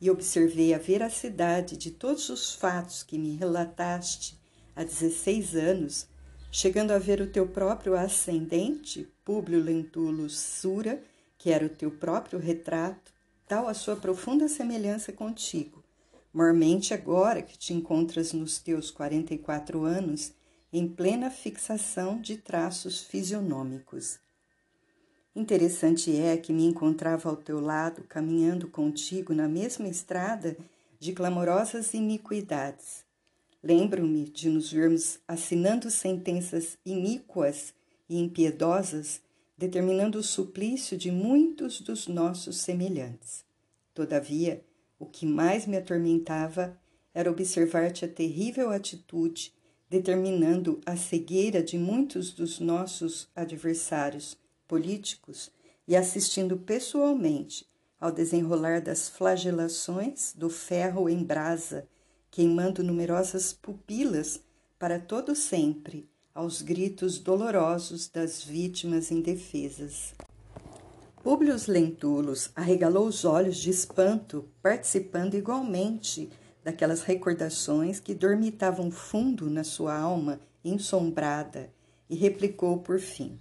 e 0.00 0.10
observei 0.10 0.74
a 0.74 0.78
veracidade 0.78 1.76
de 1.76 1.92
todos 1.92 2.28
os 2.28 2.54
fatos 2.54 3.04
que 3.04 3.16
me 3.16 3.36
relataste 3.36 4.36
há 4.74 4.82
16 4.82 5.54
anos 5.54 6.08
chegando 6.54 6.90
a 6.90 6.98
ver 6.98 7.22
o 7.22 7.26
teu 7.26 7.48
próprio 7.48 7.96
ascendente, 7.96 9.08
Públio 9.24 9.58
Lentulus 9.58 10.38
Sura, 10.38 11.02
que 11.38 11.50
era 11.50 11.64
o 11.64 11.70
teu 11.70 11.90
próprio 11.90 12.38
retrato, 12.38 13.10
tal 13.48 13.66
a 13.66 13.72
sua 13.72 13.96
profunda 13.96 14.46
semelhança 14.46 15.14
contigo. 15.14 15.82
Mormente 16.32 16.92
agora 16.92 17.40
que 17.40 17.56
te 17.56 17.72
encontras 17.72 18.34
nos 18.34 18.58
teus 18.58 18.90
44 18.90 19.82
anos, 19.82 20.32
em 20.70 20.86
plena 20.86 21.30
fixação 21.30 22.20
de 22.20 22.36
traços 22.36 23.00
fisionômicos. 23.00 24.18
Interessante 25.34 26.14
é 26.14 26.36
que 26.36 26.52
me 26.52 26.66
encontrava 26.66 27.30
ao 27.30 27.36
teu 27.36 27.60
lado, 27.60 28.04
caminhando 28.04 28.68
contigo 28.68 29.34
na 29.34 29.48
mesma 29.48 29.88
estrada 29.88 30.56
de 31.00 31.14
clamorosas 31.14 31.94
iniquidades, 31.94 33.04
Lembro-me 33.62 34.24
de 34.24 34.48
nos 34.48 34.72
vermos 34.72 35.20
assinando 35.28 35.88
sentenças 35.88 36.76
iníquas 36.84 37.72
e 38.08 38.18
impiedosas, 38.18 39.20
determinando 39.56 40.18
o 40.18 40.22
suplício 40.22 40.98
de 40.98 41.12
muitos 41.12 41.80
dos 41.80 42.08
nossos 42.08 42.56
semelhantes. 42.56 43.44
Todavia, 43.94 44.64
o 44.98 45.06
que 45.06 45.24
mais 45.24 45.64
me 45.64 45.76
atormentava 45.76 46.76
era 47.14 47.30
observar-te 47.30 48.04
a 48.04 48.08
terrível 48.08 48.70
atitude, 48.70 49.54
determinando 49.88 50.80
a 50.84 50.96
cegueira 50.96 51.62
de 51.62 51.78
muitos 51.78 52.32
dos 52.32 52.58
nossos 52.58 53.28
adversários 53.36 54.36
políticos 54.66 55.52
e 55.86 55.94
assistindo 55.94 56.56
pessoalmente 56.56 57.64
ao 58.00 58.10
desenrolar 58.10 58.80
das 58.80 59.08
flagelações 59.08 60.32
do 60.36 60.50
ferro 60.50 61.08
em 61.08 61.22
brasa 61.22 61.86
queimando 62.32 62.82
numerosas 62.82 63.52
pupilas 63.52 64.40
para 64.78 64.98
todo 64.98 65.36
sempre 65.36 66.08
aos 66.34 66.62
gritos 66.62 67.18
dolorosos 67.18 68.08
das 68.08 68.42
vítimas 68.42 69.10
indefesas. 69.10 70.14
Públio 71.22 71.54
Lentulus 71.68 72.50
arregalou 72.56 73.06
os 73.06 73.26
olhos 73.26 73.58
de 73.58 73.68
espanto, 73.68 74.48
participando 74.62 75.34
igualmente 75.34 76.30
daquelas 76.64 77.02
recordações 77.02 78.00
que 78.00 78.14
dormitavam 78.14 78.90
fundo 78.90 79.50
na 79.50 79.62
sua 79.62 79.94
alma 79.94 80.40
ensombrada, 80.64 81.70
e 82.08 82.16
replicou 82.16 82.78
por 82.78 82.98
fim: 82.98 83.38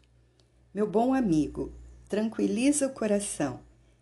Meu 0.73 0.86
bom 0.86 1.13
amigo, 1.13 1.71
tranquiliza 2.10 2.88
o 2.88 2.93
coração. 2.93 3.62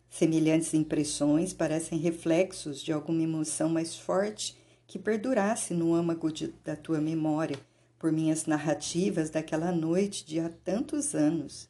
Semelhantes 0.09 0.73
impressões 0.73 1.53
parecem 1.53 1.99
reflexos 1.99 2.81
de 2.81 2.91
alguma 2.91 3.21
emoção 3.21 3.69
mais 3.69 3.95
forte 3.95 4.58
que 4.89 4.97
perdurasse 4.97 5.71
no 5.71 5.93
âmago 5.93 6.31
de, 6.31 6.47
da 6.65 6.75
tua 6.75 6.99
memória 6.99 7.59
por 7.99 8.11
minhas 8.11 8.47
narrativas 8.47 9.29
daquela 9.29 9.71
noite 9.71 10.25
de 10.25 10.39
há 10.39 10.49
tantos 10.49 11.13
anos. 11.13 11.69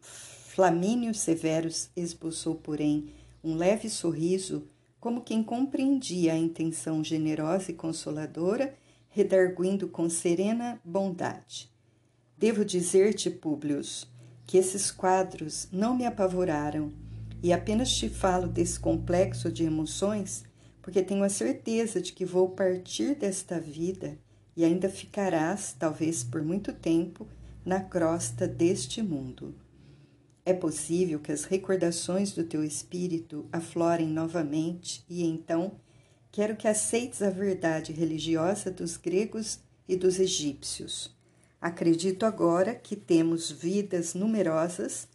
Flamínio 0.00 1.14
Severus 1.14 1.90
esboçou, 1.94 2.56
porém, 2.56 3.08
um 3.42 3.54
leve 3.56 3.88
sorriso, 3.88 4.66
como 4.98 5.20
quem 5.20 5.44
compreendia 5.44 6.32
a 6.32 6.36
intenção 6.36 7.04
generosa 7.04 7.70
e 7.70 7.74
consoladora, 7.74 8.74
redarguindo 9.08 9.86
com 9.86 10.10
serena 10.10 10.80
bondade. 10.84 11.70
Devo 12.36 12.64
dizer-te, 12.64 13.30
Públio, 13.30 13.80
que 14.44 14.58
esses 14.58 14.90
quadros 14.90 15.68
não 15.70 15.94
me 15.94 16.04
apavoraram, 16.04 16.92
e 17.40 17.52
apenas 17.52 17.92
te 17.92 18.08
falo 18.08 18.48
desse 18.48 18.80
complexo 18.80 19.52
de 19.52 19.62
emoções 19.62 20.42
porque 20.84 21.02
tenho 21.02 21.24
a 21.24 21.30
certeza 21.30 21.98
de 21.98 22.12
que 22.12 22.26
vou 22.26 22.50
partir 22.50 23.14
desta 23.14 23.58
vida 23.58 24.18
e 24.54 24.66
ainda 24.66 24.86
ficarás, 24.90 25.74
talvez 25.78 26.22
por 26.22 26.42
muito 26.42 26.74
tempo, 26.74 27.26
na 27.64 27.80
crosta 27.80 28.46
deste 28.46 29.02
mundo. 29.02 29.54
É 30.44 30.52
possível 30.52 31.18
que 31.20 31.32
as 31.32 31.44
recordações 31.44 32.32
do 32.32 32.44
teu 32.44 32.62
espírito 32.62 33.48
aflorem 33.50 34.06
novamente 34.06 35.02
e 35.08 35.24
então 35.24 35.72
quero 36.30 36.54
que 36.54 36.68
aceites 36.68 37.22
a 37.22 37.30
verdade 37.30 37.90
religiosa 37.90 38.70
dos 38.70 38.98
gregos 38.98 39.60
e 39.88 39.96
dos 39.96 40.18
egípcios. 40.18 41.16
Acredito 41.58 42.26
agora 42.26 42.74
que 42.74 42.94
temos 42.94 43.50
vidas 43.50 44.12
numerosas 44.12 45.08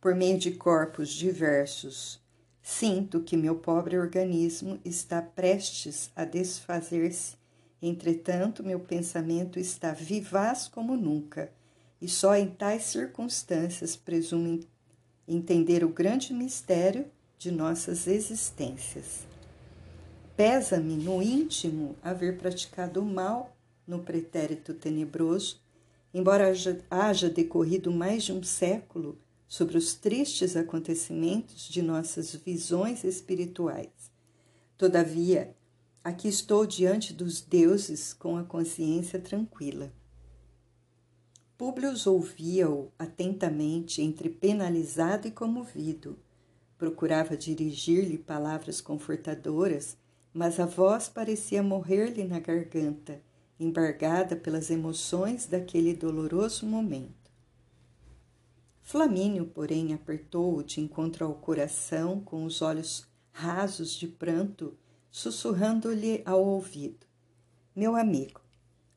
por 0.00 0.16
meio 0.16 0.36
de 0.36 0.50
corpos 0.50 1.10
diversos. 1.10 2.21
Sinto 2.62 3.20
que 3.20 3.36
meu 3.36 3.56
pobre 3.56 3.98
organismo 3.98 4.78
está 4.84 5.20
prestes 5.20 6.10
a 6.14 6.24
desfazer-se. 6.24 7.36
Entretanto, 7.82 8.62
meu 8.62 8.78
pensamento 8.78 9.58
está 9.58 9.92
vivaz 9.92 10.68
como 10.68 10.96
nunca, 10.96 11.50
e 12.00 12.08
só 12.08 12.36
em 12.36 12.48
tais 12.48 12.84
circunstâncias 12.84 13.96
presumo 13.96 14.60
entender 15.26 15.84
o 15.84 15.88
grande 15.88 16.32
mistério 16.32 17.06
de 17.38 17.50
nossas 17.50 18.06
existências. 18.06 19.26
Pesa-me 20.36 20.94
no 20.94 21.20
íntimo 21.20 21.96
haver 22.02 22.38
praticado 22.38 23.00
o 23.00 23.04
mal 23.04 23.56
no 23.86 23.98
pretérito 23.98 24.72
tenebroso 24.72 25.62
embora 26.14 26.52
haja, 26.90 27.30
decorrido 27.30 27.90
mais 27.90 28.24
de 28.24 28.32
um 28.32 28.42
século 28.42 29.18
sobre 29.52 29.76
os 29.76 29.92
tristes 29.92 30.56
acontecimentos 30.56 31.68
de 31.68 31.82
nossas 31.82 32.34
visões 32.34 33.04
espirituais. 33.04 34.10
Todavia, 34.78 35.54
aqui 36.02 36.26
estou 36.26 36.64
diante 36.64 37.12
dos 37.12 37.42
deuses 37.42 38.14
com 38.14 38.38
a 38.38 38.44
consciência 38.44 39.20
tranquila. 39.20 39.92
Públio 41.58 41.92
ouvia-o 42.06 42.90
atentamente, 42.98 44.00
entre 44.00 44.30
penalizado 44.30 45.28
e 45.28 45.30
comovido. 45.30 46.18
Procurava 46.78 47.36
dirigir-lhe 47.36 48.16
palavras 48.16 48.80
confortadoras, 48.80 49.98
mas 50.32 50.58
a 50.58 50.64
voz 50.64 51.10
parecia 51.10 51.62
morrer-lhe 51.62 52.24
na 52.24 52.40
garganta 52.40 53.20
embargada 53.60 54.34
pelas 54.34 54.70
emoções 54.70 55.46
daquele 55.46 55.92
doloroso 55.92 56.64
momento. 56.64 57.21
Flamínio, 58.82 59.46
porém, 59.46 59.94
apertou-o 59.94 60.62
de 60.62 60.80
encontro 60.80 61.24
ao 61.24 61.34
coração, 61.34 62.20
com 62.20 62.44
os 62.44 62.60
olhos 62.60 63.06
rasos 63.32 63.94
de 63.94 64.06
pranto, 64.06 64.76
sussurrando-lhe 65.10 66.22
ao 66.26 66.44
ouvido: 66.44 67.06
Meu 67.74 67.96
amigo, 67.96 68.40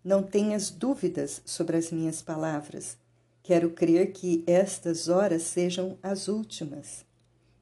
não 0.03 0.21
tenhas 0.21 0.69
dúvidas 0.69 1.41
sobre 1.45 1.77
as 1.77 1.91
minhas 1.91 2.21
palavras. 2.21 2.97
Quero 3.41 3.69
crer 3.69 4.11
que 4.11 4.43
estas 4.47 5.07
horas 5.07 5.43
sejam 5.43 5.97
as 6.01 6.27
últimas. 6.27 7.05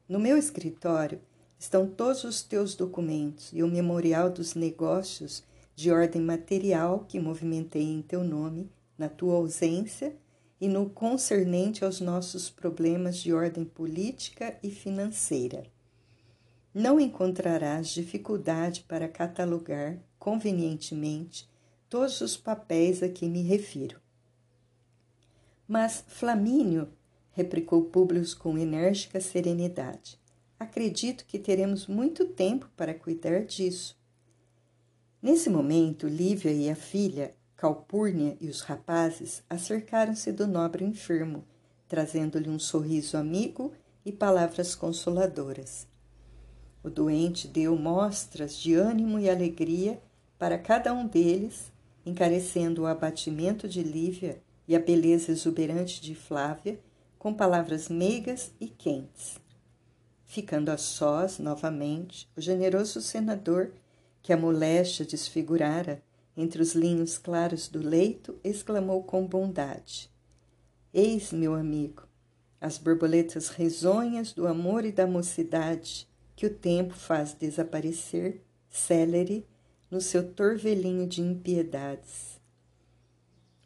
No 0.07 0.17
meu 0.17 0.38
escritório 0.38 1.21
estão 1.59 1.88
todos 1.88 2.24
os 2.24 2.41
teus 2.41 2.74
documentos 2.74 3.51
e 3.53 3.61
o 3.61 3.67
memorial 3.67 4.30
dos 4.30 4.55
negócios 4.55 5.43
de 5.76 5.91
ordem 5.91 6.21
material 6.21 7.05
que 7.07 7.19
movimentei 7.19 7.84
em 7.84 8.01
teu 8.01 8.24
nome, 8.24 8.69
na 8.97 9.09
tua 9.09 9.36
ausência, 9.36 10.15
e 10.60 10.68
no 10.68 10.89
concernente 10.89 11.84
aos 11.84 11.99
nossos 11.99 12.49
problemas 12.49 13.18
de 13.18 13.34
ordem 13.34 13.66
política 13.66 14.58
e 14.64 14.70
financeira. 14.72 15.64
Não 16.74 16.99
encontrarás 16.99 17.89
dificuldade 17.89 18.84
para 18.88 19.08
catalogar 19.08 19.99
convenientemente 20.18 21.49
todos 21.89 22.22
os 22.22 22.36
papéis 22.36 23.04
a 23.04 23.10
que 23.10 23.28
me 23.28 23.41
refiro. 23.41 24.01
Mas, 25.68 26.04
Flamínio, 26.08 26.89
replicou 27.32 27.84
Públio 27.86 28.24
com 28.38 28.58
enérgica 28.58 29.22
serenidade, 29.22 30.20
acredito 30.60 31.26
que 31.26 31.38
teremos 31.38 31.88
muito 31.88 32.26
tempo 32.26 32.70
para 32.76 32.93
cuidar 32.93 33.45
disso. 33.45 33.97
Nesse 35.22 35.49
momento, 35.49 36.08
Lívia 36.08 36.51
e 36.51 36.70
a 36.70 36.76
filha, 36.76 37.36
Calpurnia 37.64 38.36
e 38.41 38.49
os 38.49 38.59
rapazes 38.59 39.41
acercaram-se 39.49 40.34
do 40.34 40.45
nobre 40.45 40.84
enfermo, 40.84 41.45
trazendo-lhe 41.88 42.49
um 42.49 42.59
sorriso 42.59 43.16
amigo 43.16 43.72
e 44.05 44.11
palavras 44.11 44.76
consoladoras. 44.76 45.88
O 46.84 46.89
doente 46.89 47.47
deu 47.47 47.74
mostras 47.78 48.57
de 48.57 48.74
ânimo 48.74 49.18
e 49.18 49.30
alegria 49.30 49.97
para 50.38 50.57
cada 50.57 50.93
um 50.93 51.07
deles, 51.07 51.72
encarecendo 52.05 52.82
o 52.82 52.86
abatimento 52.86 53.66
de 53.66 53.82
Lívia 53.82 54.41
e 54.68 54.76
a 54.76 54.80
beleza 54.80 55.32
exuberante 55.32 56.01
de 56.01 56.14
Flávia 56.14 56.78
com 57.18 57.34
palavras 57.34 57.88
meigas 57.88 58.51
e 58.59 58.68
quentes. 58.68 59.39
Ficando 60.26 60.68
a 60.68 60.78
sós 60.78 61.39
novamente, 61.39 62.28
o 62.36 62.41
generoso 62.41 62.99
senador 62.99 63.72
que 64.22 64.34
a 64.34 64.38
moléstia 64.38 65.05
desfigurara 65.05 66.03
entre 66.36 66.61
os 66.61 66.73
linhos 66.73 67.17
claros 67.17 67.67
do 67.67 67.79
leito, 67.79 68.39
exclamou 68.43 69.03
com 69.03 69.25
bondade: 69.25 70.11
Eis, 70.93 71.31
meu 71.31 71.53
amigo, 71.53 72.03
as 72.59 72.77
borboletas 72.77 73.49
risonhas 73.49 74.34
do 74.34 74.47
amor 74.47 74.86
e 74.86 74.91
da 74.91 75.05
mocidade 75.05 76.07
que 76.36 76.45
o 76.45 76.53
tempo 76.53 76.93
faz 76.93 77.34
desaparecer, 77.34 78.41
célere, 78.69 79.45
no 79.89 80.01
seu 80.01 80.34
torvelinho 80.34 81.05
de 81.05 81.21
impiedades. 81.21 82.41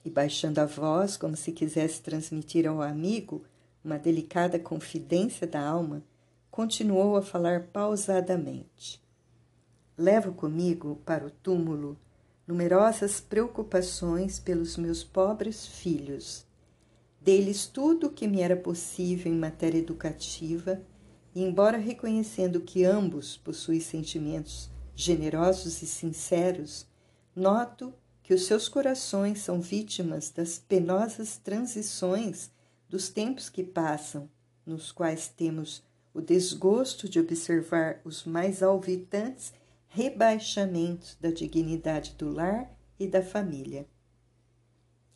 E 0.03 0.09
baixando 0.09 0.59
a 0.59 0.65
voz, 0.65 1.15
como 1.15 1.35
se 1.35 1.51
quisesse 1.51 2.01
transmitir 2.01 2.67
ao 2.67 2.81
amigo 2.81 3.43
uma 3.83 3.97
delicada 3.97 4.59
confidência 4.59 5.47
da 5.47 5.65
alma, 5.65 6.03
continuou 6.51 7.15
a 7.15 7.21
falar 7.21 7.67
pausadamente. 7.67 9.01
Levo 9.97 10.33
comigo 10.33 11.01
para 11.05 11.25
o 11.25 11.31
túmulo 11.31 11.97
numerosas 12.47 13.19
preocupações 13.19 14.39
pelos 14.39 14.77
meus 14.77 15.03
pobres 15.03 15.67
filhos. 15.67 16.45
Dei-lhes 17.19 17.65
tudo 17.65 18.07
o 18.07 18.11
que 18.11 18.27
me 18.27 18.39
era 18.39 18.55
possível 18.55 19.31
em 19.31 19.35
matéria 19.35 19.79
educativa, 19.79 20.81
e, 21.35 21.43
embora 21.43 21.77
reconhecendo 21.77 22.61
que 22.61 22.85
ambos 22.85 23.35
possuem 23.35 23.81
sentimentos 23.81 24.69
generosos 24.95 25.81
e 25.81 25.85
sinceros, 25.85 26.87
noto 27.35 27.93
que 28.23 28.33
os 28.33 28.45
seus 28.45 28.67
corações 28.67 29.39
são 29.39 29.61
vítimas 29.61 30.29
das 30.29 30.57
penosas 30.57 31.37
transições 31.37 32.49
dos 32.89 33.09
tempos 33.09 33.49
que 33.49 33.63
passam, 33.63 34.29
nos 34.65 34.91
quais 34.91 35.27
temos 35.27 35.83
o 36.13 36.21
desgosto 36.21 37.07
de 37.07 37.19
observar 37.19 38.01
os 38.03 38.25
mais 38.25 38.63
alvitantes 38.63 39.53
rebaixamento 39.87 41.17
da 41.19 41.31
dignidade 41.31 42.15
do 42.17 42.31
lar 42.31 42.71
e 42.99 43.07
da 43.07 43.21
família. 43.21 43.87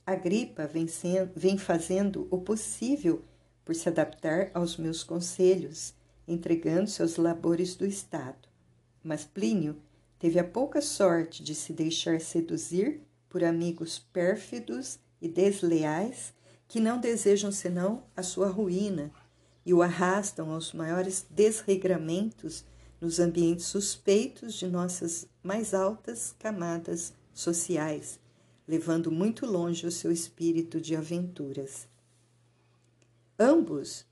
A 0.06 0.16
gripa 0.16 0.66
vem, 0.68 0.88
sendo, 0.88 1.32
vem 1.36 1.58
fazendo 1.58 2.28
o 2.32 2.40
possível 2.40 3.24
por 3.64 3.76
se 3.76 3.88
adaptar 3.88 4.50
aos 4.54 4.78
meus 4.78 5.04
conselhos, 5.04 5.94
entregando-se 6.28 7.02
aos 7.02 7.18
labores 7.18 7.76
do 7.76 7.86
Estado. 7.86 8.50
Mas 9.04 9.24
Plínio 9.26 9.78
teve 10.20 10.40
a 10.40 10.44
pouca 10.44 10.82
sorte 10.82 11.44
de 11.44 11.56
se 11.56 11.74
deixar 11.74 12.20
seduzir 12.20 13.02
por 13.30 13.44
amigos 13.44 14.00
pérfidos 14.00 15.00
e 15.22 15.28
desleais 15.28 16.34
que 16.68 16.80
não 16.80 17.00
desejam 17.00 17.52
senão 17.52 18.04
a 18.16 18.24
sua 18.24 18.48
ruína 18.48 19.12
e 19.66 19.74
o 19.74 19.82
arrastam 19.82 20.52
aos 20.52 20.74
maiores 20.74 21.26
desregramentos 21.30 22.66
nos 23.02 23.20
ambientes 23.20 23.66
suspeitos 23.66 24.54
de 24.54 24.68
nossas 24.68 25.28
mais 25.42 25.74
altas 25.74 26.36
camadas 26.38 27.12
sociais, 27.34 28.20
levando 28.68 29.12
muito 29.12 29.48
longe 29.48 29.88
o 29.88 29.92
seu 29.92 30.12
espírito 30.12 30.80
de 30.80 30.96
aventuras. 30.96 31.88
Ambos 33.40 34.06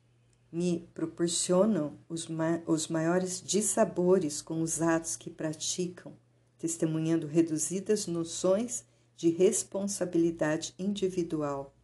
me 0.51 0.89
proporcionam 0.95 1.95
os, 2.09 2.27
ma 2.27 2.59
os 2.65 2.87
maiores 2.87 3.39
dissabores 3.45 4.41
com 4.41 4.63
os 4.63 4.81
atos 4.81 5.15
que 5.15 5.29
praticam, 5.29 6.11
testemunhando 6.57 7.27
reduzidas 7.27 8.07
noções 8.07 8.83
de 9.15 9.29
responsabilidade 9.29 10.73
individual, 10.79 11.75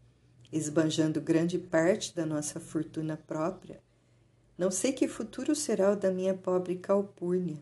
esbanjando 0.51 1.21
grande 1.21 1.59
parte 1.59 2.15
da 2.15 2.25
nossa 2.25 2.59
fortuna 2.59 3.15
própria 3.15 3.84
não 4.57 4.71
sei 4.71 4.93
que 4.93 5.07
futuro 5.07 5.53
será 5.55 5.91
o 5.91 5.95
da 5.95 6.11
minha 6.11 6.33
pobre 6.33 6.75
Calpurnia. 6.77 7.61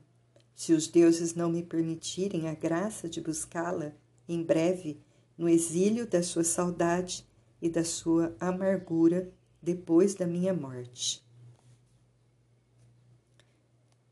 Se 0.56 0.74
os 0.74 0.88
deuses 0.88 1.34
não 1.34 1.50
me 1.50 1.64
permitirem 1.64 2.48
a 2.48 2.54
graça 2.54 3.10
de 3.10 3.20
buscá-la 3.20 3.94
em 4.28 4.44
breve 4.44 5.02
no 5.38 5.50
exílio 5.50 6.06
da 6.06 6.22
sua 6.22 6.44
saudade 6.44 7.28
e 7.60 7.68
da 7.68 7.84
sua 7.84 8.36
amargura 8.40 9.32
depois 9.62 10.14
da 10.14 10.28
minha 10.28 10.54
morte. 10.54 11.24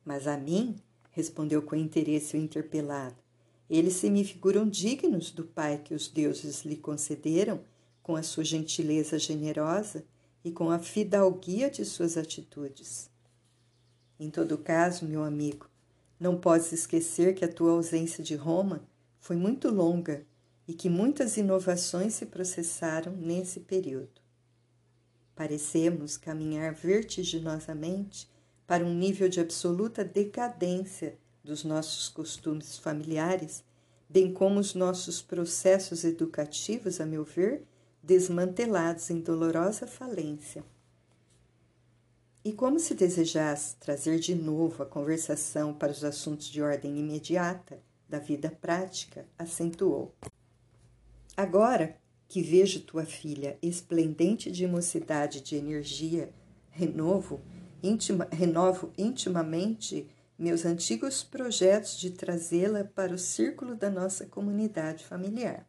Mas 0.03 0.27
a 0.27 0.35
mim, 0.35 0.75
respondeu 1.11 1.61
com 1.61 1.75
interesse 1.75 2.35
o 2.35 2.39
interpelado, 2.39 3.15
eles 3.69 3.93
se 3.93 4.09
me 4.09 4.23
figuram 4.23 4.67
dignos 4.67 5.31
do 5.31 5.45
pai 5.45 5.77
que 5.77 5.93
os 5.93 6.07
deuses 6.07 6.65
lhe 6.65 6.75
concederam 6.75 7.61
com 8.01 8.15
a 8.15 8.23
sua 8.23 8.43
gentileza 8.43 9.19
generosa 9.19 10.03
e 10.43 10.51
com 10.51 10.69
a 10.69 10.79
fidalguia 10.79 11.69
de 11.69 11.85
suas 11.85 12.17
atitudes. 12.17 13.09
Em 14.19 14.29
todo 14.29 14.57
caso, 14.57 15.05
meu 15.05 15.23
amigo, 15.23 15.69
não 16.19 16.37
podes 16.37 16.71
esquecer 16.71 17.33
que 17.33 17.43
a 17.43 17.51
tua 17.51 17.71
ausência 17.71 18.23
de 18.23 18.35
Roma 18.35 18.83
foi 19.19 19.35
muito 19.35 19.69
longa 19.69 20.25
e 20.67 20.73
que 20.73 20.89
muitas 20.89 21.37
inovações 21.37 22.13
se 22.13 22.25
processaram 22.25 23.11
nesse 23.13 23.59
período. 23.59 24.21
Parecemos 25.35 26.17
caminhar 26.17 26.73
vertiginosamente 26.73 28.29
para 28.67 28.85
um 28.85 28.93
nível 28.93 29.27
de 29.27 29.39
absoluta 29.39 30.05
decadência 30.05 31.17
dos 31.43 31.63
nossos 31.63 32.07
costumes 32.07 32.77
familiares, 32.77 33.63
bem 34.07 34.31
como 34.31 34.59
os 34.59 34.75
nossos 34.75 35.21
processos 35.21 36.03
educativos, 36.03 37.01
a 37.01 37.05
meu 37.05 37.23
ver, 37.23 37.65
desmantelados 38.03 39.09
em 39.09 39.19
dolorosa 39.19 39.85
falência. 39.85 40.63
E 42.43 42.51
como 42.51 42.79
se 42.79 42.95
desejasse 42.95 43.75
trazer 43.77 44.19
de 44.19 44.33
novo 44.33 44.81
a 44.81 44.85
conversação 44.85 45.73
para 45.73 45.91
os 45.91 46.03
assuntos 46.03 46.47
de 46.47 46.61
ordem 46.61 46.97
imediata 46.97 47.79
da 48.09 48.17
vida 48.17 48.49
prática, 48.49 49.25
acentuou. 49.37 50.13
Agora 51.37 51.95
que 52.27 52.41
vejo 52.41 52.81
tua 52.81 53.05
filha 53.05 53.57
esplendente 53.61 54.51
de 54.51 54.65
mocidade 54.65 55.41
de 55.41 55.55
energia, 55.55 56.33
renovo, 56.69 57.41
intima, 57.83 58.27
renovo 58.31 58.91
intimamente 58.97 60.09
meus 60.37 60.65
antigos 60.65 61.23
projetos 61.23 61.99
de 61.99 62.09
trazê-la 62.11 62.83
para 62.83 63.13
o 63.13 63.19
círculo 63.19 63.75
da 63.75 63.89
nossa 63.89 64.25
comunidade 64.25 65.05
familiar. 65.05 65.67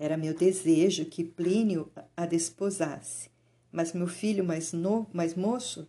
Era 0.00 0.16
meu 0.16 0.32
desejo 0.32 1.04
que 1.04 1.22
Plínio 1.22 1.92
a 2.16 2.24
desposasse, 2.24 3.28
mas 3.70 3.92
meu 3.92 4.06
filho 4.06 4.42
mais, 4.42 4.72
mais 5.12 5.34
moço 5.34 5.86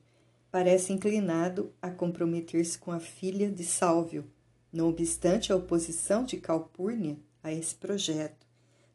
parece 0.51 0.91
inclinado 0.91 1.73
a 1.81 1.89
comprometer-se 1.89 2.77
com 2.77 2.91
a 2.91 2.99
filha 2.99 3.49
de 3.49 3.63
Sálvio, 3.63 4.29
não 4.69 4.89
obstante 4.89 5.53
a 5.53 5.55
oposição 5.55 6.25
de 6.25 6.35
Calpurnia 6.35 7.17
a 7.41 7.53
esse 7.53 7.73
projeto, 7.73 8.45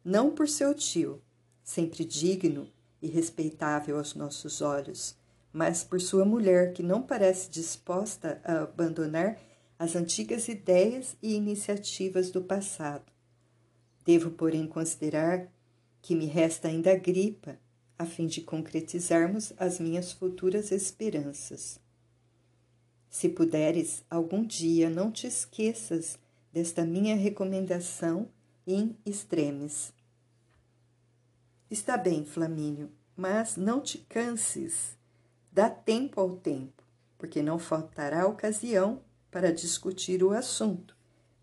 não 0.05 0.33
por 0.33 0.51
seu 0.51 0.75
tio, 0.75 1.23
sempre 1.64 2.05
digno 2.05 2.69
e 3.01 3.09
respeitável 3.09 3.97
aos 3.97 4.14
nossos 4.14 4.61
olhos, 4.61 5.17
mas 5.51 5.83
por 5.83 5.99
sua 5.99 6.27
mulher, 6.27 6.75
que 6.75 6.83
não 6.83 7.01
parece 7.01 7.49
disposta 7.49 8.39
a 8.45 8.64
abandonar 8.64 9.41
as 9.79 9.97
antigas 9.97 10.47
ideias 10.47 11.17
e 11.23 11.35
iniciativas 11.35 12.31
do 12.31 12.43
passado. 12.43 13.16
Devo, 14.07 14.31
porém, 14.31 14.67
considerar 14.67 15.53
que 16.01 16.15
me 16.15 16.27
resta 16.27 16.69
ainda 16.69 16.93
a 16.93 16.97
gripa, 16.97 17.59
a 17.99 18.07
fim 18.07 18.27
de 18.27 18.41
concretizarmos 18.41 19.53
as 19.59 19.81
minhas 19.81 20.13
futuras 20.13 20.71
esperanças. 20.71 21.81
Se 23.11 23.29
puderes, 23.29 24.05
algum 24.09 24.47
dia 24.47 24.89
não 24.89 25.11
te 25.11 25.27
esqueças 25.27 26.19
desta 26.53 26.85
minha 26.85 27.17
recomendação 27.17 28.29
in 28.67 28.95
extremis. 29.05 29.93
Está 31.69 31.97
bem, 31.97 32.25
Flamínio, 32.25 32.91
mas 33.17 33.57
não 33.57 33.81
te 33.81 33.99
canses 33.99 34.97
Dá 35.57 35.71
tempo 35.71 36.21
ao 36.21 36.37
tempo, 36.37 36.83
porque 37.17 37.41
não 37.41 37.59
faltará 37.59 38.27
ocasião 38.27 39.01
para 39.31 39.51
discutir 39.51 40.23
o 40.23 40.33
assunto, 40.33 40.95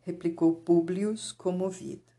replicou 0.01 0.53
Públio 0.53 1.15
comovido. 1.35 2.12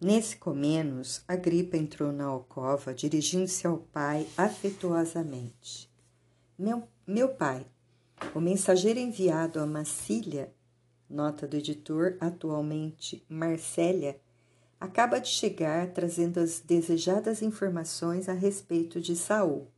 Nesse 0.00 0.36
comenos, 0.36 1.22
a 1.28 1.36
gripa 1.36 1.76
entrou 1.76 2.10
na 2.10 2.24
alcova, 2.24 2.94
dirigindo-se 2.94 3.66
ao 3.66 3.76
pai 3.76 4.26
afetuosamente. 4.34 5.90
Meu, 6.58 6.88
meu 7.06 7.28
pai, 7.28 7.66
o 8.34 8.40
mensageiro 8.40 8.98
enviado 8.98 9.60
a 9.60 9.66
Massília, 9.66 10.54
nota 11.08 11.46
do 11.46 11.54
editor 11.54 12.16
atualmente 12.18 13.22
Marcélia, 13.28 14.18
acaba 14.80 15.20
de 15.20 15.28
chegar 15.28 15.92
trazendo 15.92 16.40
as 16.40 16.60
desejadas 16.60 17.42
informações 17.42 18.26
a 18.26 18.32
respeito 18.32 19.02
de 19.02 19.14
Saul. 19.14 19.68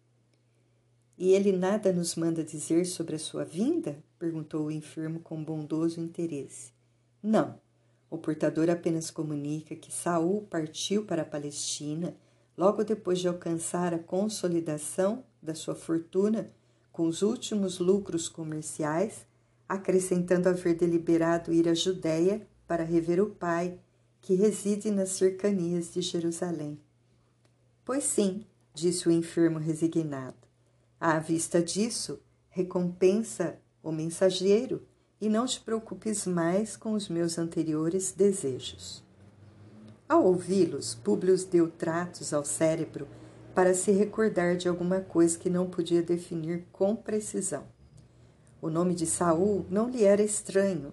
E 1.19 1.33
ele 1.33 1.51
nada 1.51 1.93
nos 1.93 2.15
manda 2.15 2.45
dizer 2.45 2.85
sobre 2.85 3.17
a 3.17 3.19
sua 3.19 3.45
vinda? 3.45 3.99
perguntou 4.21 4.67
o 4.67 4.71
enfermo 4.71 5.19
com 5.19 5.43
bondoso 5.43 6.01
interesse. 6.01 6.73
Não. 7.21 7.61
O 8.13 8.19
portador 8.19 8.69
apenas 8.69 9.11
comunica 9.11 9.75
que 9.75 9.91
Saul 9.91 10.43
partiu 10.43 11.03
para 11.03 11.23
a 11.23 11.25
Palestina 11.25 12.15
logo 12.55 12.85
depois 12.85 13.19
de 13.19 13.27
alcançar 13.27 13.95
a 13.95 13.99
consolidação 13.99 15.25
da 15.43 15.55
sua 15.55 15.75
fortuna 15.75 16.53
com 16.93 17.07
os 17.07 17.23
últimos 17.23 17.79
lucros 17.79 18.29
comerciais, 18.29 19.27
acrescentando 19.67 20.51
haver 20.51 20.75
deliberado 20.75 21.55
ir 21.55 21.67
à 21.67 21.73
Judéia 21.73 22.47
para 22.69 22.85
rever 22.85 23.19
o 23.19 23.31
pai 23.31 23.81
que 24.21 24.35
reside 24.35 24.91
nas 24.91 25.09
cercanias 25.13 25.95
de 25.95 26.03
Jerusalém. 26.03 26.79
Pois 27.83 28.05
sim, 28.05 28.45
disse 28.75 29.09
o 29.09 29.11
enfermo 29.11 29.59
resignado. 29.59 30.37
À 31.01 31.19
vista 31.19 31.63
disso, 31.63 32.21
recompensa 32.51 33.59
o 33.83 33.91
mensageiro 33.91 34.87
e 35.23 35.29
não 35.29 35.47
te 35.47 35.61
preocupes 35.61 36.27
mais 36.27 36.77
com 36.77 36.95
os 36.95 37.09
meus 37.09 37.39
anteriores 37.39 38.11
desejos. 38.11 39.05
Ao 40.09 40.25
ouvi-los, 40.25 40.97
Públio 40.97 41.37
deu 41.47 41.71
tratos 41.71 42.35
ao 42.35 42.45
cérebro 42.45 43.07
para 43.55 43.73
se 43.73 43.93
recordar 43.93 44.57
de 44.57 44.69
alguma 44.69 45.01
coisa 45.01 45.39
que 45.39 45.49
não 45.49 45.71
podia 45.71 46.03
definir 46.03 46.67
com 46.73 46.97
precisão. 46.97 47.65
O 48.61 48.69
nome 48.69 48.97
de 48.97 49.07
Saul 49.07 49.65
não 49.71 49.89
lhe 49.89 50.03
era 50.03 50.21
estranho, 50.21 50.93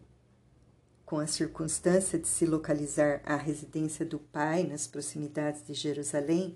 com 1.10 1.18
a 1.18 1.26
circunstância 1.26 2.20
de 2.20 2.28
se 2.28 2.46
localizar 2.46 3.24
a 3.26 3.36
residência 3.36 4.06
do 4.06 4.20
pai 4.20 4.62
nas 4.62 4.86
proximidades 4.86 5.66
de 5.66 5.74
Jerusalém, 5.74 6.56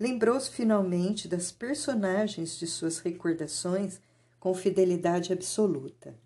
lembrou-se 0.00 0.50
finalmente 0.50 1.28
das 1.28 1.52
personagens 1.52 2.58
de 2.58 2.66
suas 2.66 2.98
recordações 2.98 4.00
com 4.40 4.52
fidelidade 4.54 5.32
absoluta. 5.32 6.16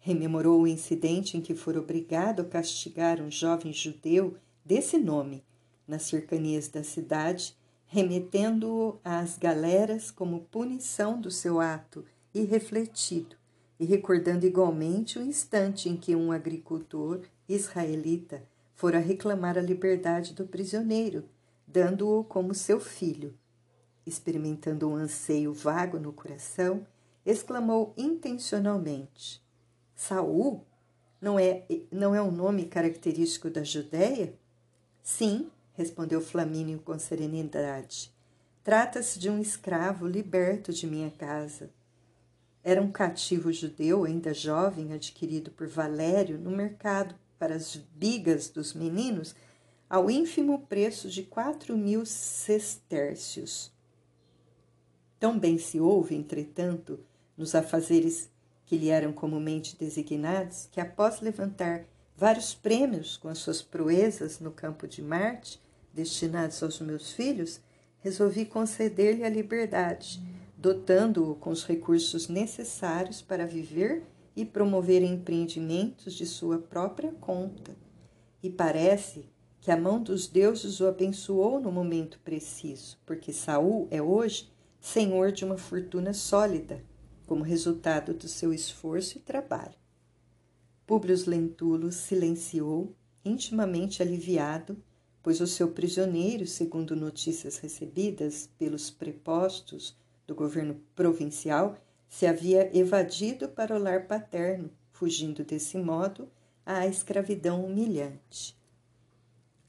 Rememorou 0.00 0.62
o 0.62 0.66
incidente 0.66 1.36
em 1.36 1.40
que 1.40 1.54
fora 1.54 1.78
obrigado 1.78 2.40
a 2.40 2.44
castigar 2.44 3.20
um 3.20 3.30
jovem 3.30 3.72
judeu 3.72 4.36
desse 4.64 4.98
nome, 4.98 5.44
nas 5.86 6.02
cercanias 6.02 6.68
da 6.68 6.82
cidade, 6.82 7.54
remetendo-o 7.86 8.98
às 9.04 9.36
galeras 9.36 10.10
como 10.10 10.46
punição 10.50 11.20
do 11.20 11.30
seu 11.30 11.60
ato 11.60 12.04
irrefletido 12.32 13.36
e 13.78 13.84
recordando 13.84 14.46
igualmente 14.46 15.18
o 15.18 15.22
instante 15.22 15.88
em 15.88 15.96
que 15.96 16.14
um 16.14 16.32
agricultor 16.32 17.22
israelita 17.48 18.42
fora 18.74 18.98
reclamar 18.98 19.58
a 19.58 19.62
liberdade 19.62 20.32
do 20.32 20.46
prisioneiro, 20.46 21.24
dando-o 21.66 22.24
como 22.24 22.54
seu 22.54 22.80
filho. 22.80 23.34
Experimentando 24.06 24.88
um 24.88 24.94
anseio 24.94 25.52
vago 25.52 25.98
no 25.98 26.12
coração, 26.12 26.86
exclamou 27.26 27.92
intencionalmente: 27.96 29.42
Saul 30.00 30.64
não 31.20 31.38
é 31.38 31.66
não 31.92 32.14
é 32.14 32.22
um 32.22 32.30
nome 32.30 32.64
característico 32.64 33.50
da 33.50 33.62
Judéia? 33.62 34.32
Sim, 35.02 35.50
respondeu 35.74 36.22
Flamínio 36.22 36.78
com 36.78 36.98
serenidade. 36.98 38.10
Trata-se 38.64 39.18
de 39.18 39.28
um 39.28 39.38
escravo 39.38 40.06
liberto 40.06 40.72
de 40.72 40.86
minha 40.86 41.10
casa. 41.10 41.68
Era 42.64 42.80
um 42.80 42.90
cativo 42.90 43.52
judeu, 43.52 44.04
ainda 44.04 44.32
jovem, 44.32 44.94
adquirido 44.94 45.50
por 45.50 45.68
Valério 45.68 46.38
no 46.38 46.50
mercado 46.50 47.14
para 47.38 47.54
as 47.54 47.76
bigas 47.76 48.48
dos 48.48 48.72
meninos, 48.72 49.34
ao 49.88 50.10
ínfimo 50.10 50.60
preço 50.60 51.10
de 51.10 51.24
quatro 51.24 51.76
mil 51.76 52.06
sestércios. 52.06 53.70
Tão 55.18 55.38
bem 55.38 55.58
se 55.58 55.78
ouve, 55.78 56.14
entretanto, 56.14 56.98
nos 57.36 57.54
afazeres 57.54 58.30
que 58.70 58.78
lhe 58.78 58.88
eram 58.88 59.12
comumente 59.12 59.76
designados, 59.76 60.68
que 60.70 60.80
após 60.80 61.20
levantar 61.20 61.86
vários 62.16 62.54
prêmios 62.54 63.16
com 63.16 63.26
as 63.26 63.38
suas 63.38 63.60
proezas 63.60 64.38
no 64.38 64.52
campo 64.52 64.86
de 64.86 65.02
Marte, 65.02 65.60
destinados 65.92 66.62
aos 66.62 66.80
meus 66.80 67.10
filhos, 67.10 67.60
resolvi 67.98 68.44
conceder-lhe 68.44 69.24
a 69.24 69.28
liberdade 69.28 70.22
dotando-o 70.56 71.34
com 71.34 71.50
os 71.50 71.64
recursos 71.64 72.28
necessários 72.28 73.20
para 73.20 73.44
viver 73.44 74.04
e 74.36 74.44
promover 74.44 75.02
empreendimentos 75.02 76.14
de 76.14 76.24
sua 76.24 76.58
própria 76.58 77.10
conta. 77.20 77.74
E 78.40 78.48
parece 78.48 79.28
que 79.60 79.72
a 79.72 79.76
mão 79.76 80.00
dos 80.00 80.28
deuses 80.28 80.78
o 80.78 80.86
abençoou 80.86 81.58
no 81.58 81.72
momento 81.72 82.20
preciso, 82.22 82.98
porque 83.04 83.32
Saul 83.32 83.88
é 83.90 84.00
hoje 84.00 84.48
senhor 84.80 85.32
de 85.32 85.44
uma 85.44 85.58
fortuna 85.58 86.12
sólida, 86.12 86.88
como 87.30 87.44
resultado 87.44 88.12
do 88.12 88.26
seu 88.26 88.52
esforço 88.52 89.16
e 89.16 89.20
trabalho. 89.20 89.76
Públio 90.84 91.16
Lentulus 91.28 91.94
silenciou, 91.94 92.92
intimamente 93.24 94.02
aliviado, 94.02 94.76
pois 95.22 95.40
o 95.40 95.46
seu 95.46 95.70
prisioneiro, 95.70 96.44
segundo 96.44 96.96
notícias 96.96 97.58
recebidas 97.58 98.50
pelos 98.58 98.90
prepostos 98.90 99.96
do 100.26 100.34
governo 100.34 100.82
provincial 100.96 101.76
se 102.08 102.26
havia 102.26 102.76
evadido 102.76 103.48
para 103.48 103.76
o 103.76 103.78
lar 103.78 104.08
paterno, 104.08 104.68
fugindo 104.90 105.44
desse 105.44 105.78
modo 105.78 106.28
à 106.66 106.84
escravidão 106.88 107.64
humilhante. 107.64 108.58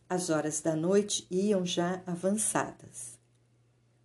As 0.10 0.32
horas 0.32 0.62
da 0.62 0.76
noite 0.76 1.28
iam 1.30 1.64
já 1.64 2.02
avançadas. 2.08 3.20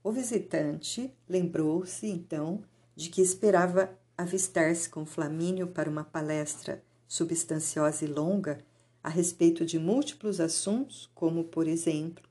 O 0.05 0.13
visitante 0.13 1.11
lembrou-se 1.27 2.07
então 2.07 2.63
de 2.97 3.11
que 3.11 3.21
esperava 3.21 3.97
avistar-se 4.17 4.89
com 4.89 5.05
Flamínio 5.05 5.67
para 5.69 5.89
uma 5.89 6.03
palestra 6.03 6.83
substanciosa 7.07 8.05
e 8.05 8.09
longa 8.09 8.59
a 9.03 9.09
respeito 9.09 9.65
de 9.65 9.79
múltiplos 9.79 10.41
assuntos, 10.41 11.09
como, 11.15 11.45
por 11.45 11.69
exemplo, 11.69 12.25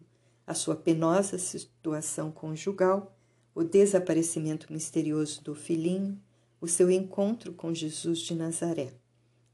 a 0.45 0.53
sua 0.53 0.75
penosa 0.75 1.37
situação 1.37 2.31
conjugal, 2.31 3.15
o 3.53 3.63
desaparecimento 3.63 4.73
misterioso 4.73 5.43
do 5.43 5.53
filhinho, 5.55 6.19
o 6.59 6.67
seu 6.67 6.89
encontro 6.91 7.53
com 7.53 7.73
Jesus 7.73 8.19
de 8.19 8.33
Nazaré. 8.35 8.91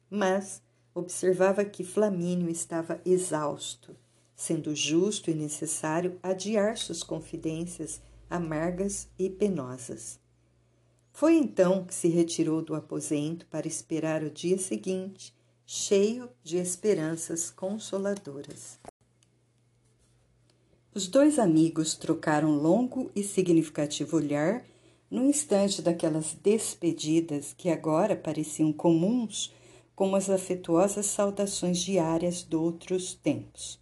Mas 0.09 0.63
observava 0.95 1.63
que 1.65 1.83
Flamínio 1.83 2.49
estava 2.49 2.99
exausto 3.05 3.95
sendo 4.41 4.73
justo 4.75 5.29
e 5.29 5.35
necessário 5.35 6.17
adiar 6.23 6.75
suas 6.75 7.03
confidências 7.03 8.01
amargas 8.27 9.07
e 9.19 9.29
penosas. 9.29 10.20
Foi 11.11 11.35
então 11.35 11.85
que 11.85 11.93
se 11.93 12.07
retirou 12.07 12.61
do 12.61 12.73
aposento 12.73 13.45
para 13.47 13.67
esperar 13.67 14.23
o 14.23 14.29
dia 14.29 14.57
seguinte, 14.57 15.33
cheio 15.65 16.29
de 16.43 16.57
esperanças 16.57 17.49
consoladoras. 17.49 18.79
Os 20.93 21.07
dois 21.07 21.39
amigos 21.39 21.95
trocaram 21.95 22.55
longo 22.55 23.09
e 23.15 23.23
significativo 23.23 24.17
olhar 24.17 24.65
no 25.09 25.25
instante 25.25 25.81
daquelas 25.81 26.33
despedidas 26.33 27.53
que 27.57 27.69
agora 27.69 28.15
pareciam 28.15 28.73
comuns 28.73 29.53
como 29.95 30.15
as 30.15 30.29
afetuosas 30.29 31.05
saudações 31.05 31.79
diárias 31.79 32.43
de 32.43 32.55
outros 32.55 33.13
tempos. 33.13 33.79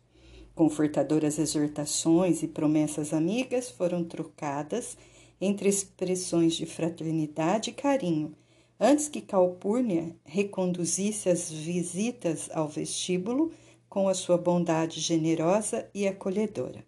Confortadoras 0.53 1.39
exortações 1.39 2.43
e 2.43 2.47
promessas 2.47 3.13
amigas 3.13 3.69
foram 3.69 4.03
trocadas 4.03 4.97
entre 5.41 5.69
expressões 5.69 6.55
de 6.55 6.65
fraternidade 6.65 7.69
e 7.69 7.73
carinho, 7.73 8.35
antes 8.79 9.07
que 9.07 9.21
Calpurnia 9.21 10.15
reconduzisse 10.23 11.29
as 11.29 11.51
visitas 11.51 12.49
ao 12.53 12.67
vestíbulo 12.67 13.51
com 13.89 14.07
a 14.07 14.13
sua 14.13 14.37
bondade 14.37 14.99
generosa 14.99 15.89
e 15.93 16.07
acolhedora. 16.07 16.83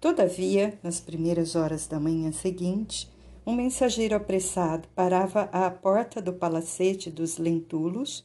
Todavia, 0.00 0.78
nas 0.82 1.00
primeiras 1.00 1.54
horas 1.54 1.86
da 1.86 2.00
manhã 2.00 2.32
seguinte, 2.32 3.10
um 3.46 3.54
mensageiro 3.54 4.14
apressado 4.14 4.88
parava 4.94 5.42
à 5.52 5.70
porta 5.70 6.22
do 6.22 6.32
palacete 6.32 7.10
dos 7.10 7.38
Lentulos 7.38 8.24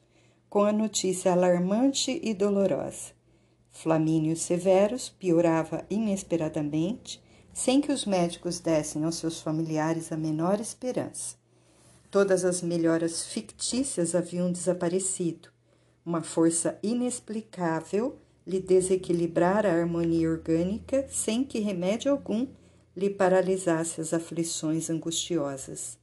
com 0.50 0.64
a 0.64 0.72
notícia 0.72 1.32
alarmante 1.32 2.20
e 2.24 2.34
dolorosa. 2.34 3.12
Flamínio 3.72 4.36
Severus 4.36 5.10
piorava 5.10 5.86
inesperadamente, 5.90 7.22
sem 7.58 7.82
que 7.82 7.92
os 7.92 8.06
médicos 8.06 8.60
dessem 8.60 9.04
aos 9.04 9.16
seus 9.16 9.42
familiares 9.42 10.12
a 10.12 10.16
menor 10.16 10.60
esperança. 10.60 11.36
Todas 12.12 12.46
as 12.46 12.62
melhoras 12.62 13.26
fictícias 13.26 14.14
haviam 14.14 14.52
desaparecido. 14.52 15.50
Uma 16.06 16.22
força 16.22 16.78
inexplicável 16.84 18.20
lhe 18.46 18.60
desequilibrara 18.60 19.72
a 19.72 19.76
harmonia 19.76 20.30
orgânica 20.30 21.08
sem 21.10 21.44
que 21.44 21.58
remédio 21.58 22.12
algum 22.12 22.46
lhe 22.96 23.10
paralisasse 23.10 24.00
as 24.02 24.14
aflições 24.14 24.92
angustiosas. 24.92 25.98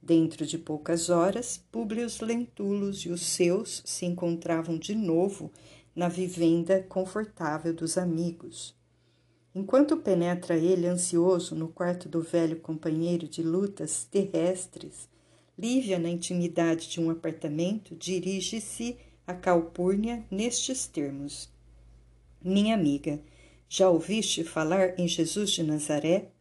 Dentro 0.00 0.46
de 0.46 0.56
poucas 0.56 1.10
horas, 1.10 1.62
Públio 1.70 2.08
Lentulus 2.22 3.00
e 3.00 3.10
os 3.10 3.20
seus 3.20 3.82
se 3.84 4.06
encontravam 4.06 4.78
de 4.78 4.94
novo 4.94 5.52
na 5.94 6.08
vivenda 6.08 6.82
confortável 6.88 7.74
dos 7.74 7.98
amigos. 7.98 8.74
Enquanto 9.58 9.96
penetra 9.96 10.54
ele 10.54 10.86
ansioso 10.86 11.54
no 11.54 11.68
quarto 11.68 12.10
do 12.10 12.20
velho 12.20 12.60
companheiro 12.60 13.26
de 13.26 13.42
lutas 13.42 14.04
terrestres, 14.04 15.08
Lívia, 15.58 15.98
na 15.98 16.10
intimidade 16.10 16.90
de 16.90 17.00
um 17.00 17.08
apartamento, 17.08 17.94
dirige-se 17.94 18.98
a 19.26 19.32
Calpurnia 19.32 20.22
nestes 20.30 20.86
termos: 20.86 21.48
Minha 22.44 22.74
amiga, 22.74 23.18
já 23.66 23.88
ouviste 23.88 24.44
falar 24.44 25.00
em 25.00 25.08
Jesus 25.08 25.52
de 25.52 25.62
Nazaré? 25.62 26.32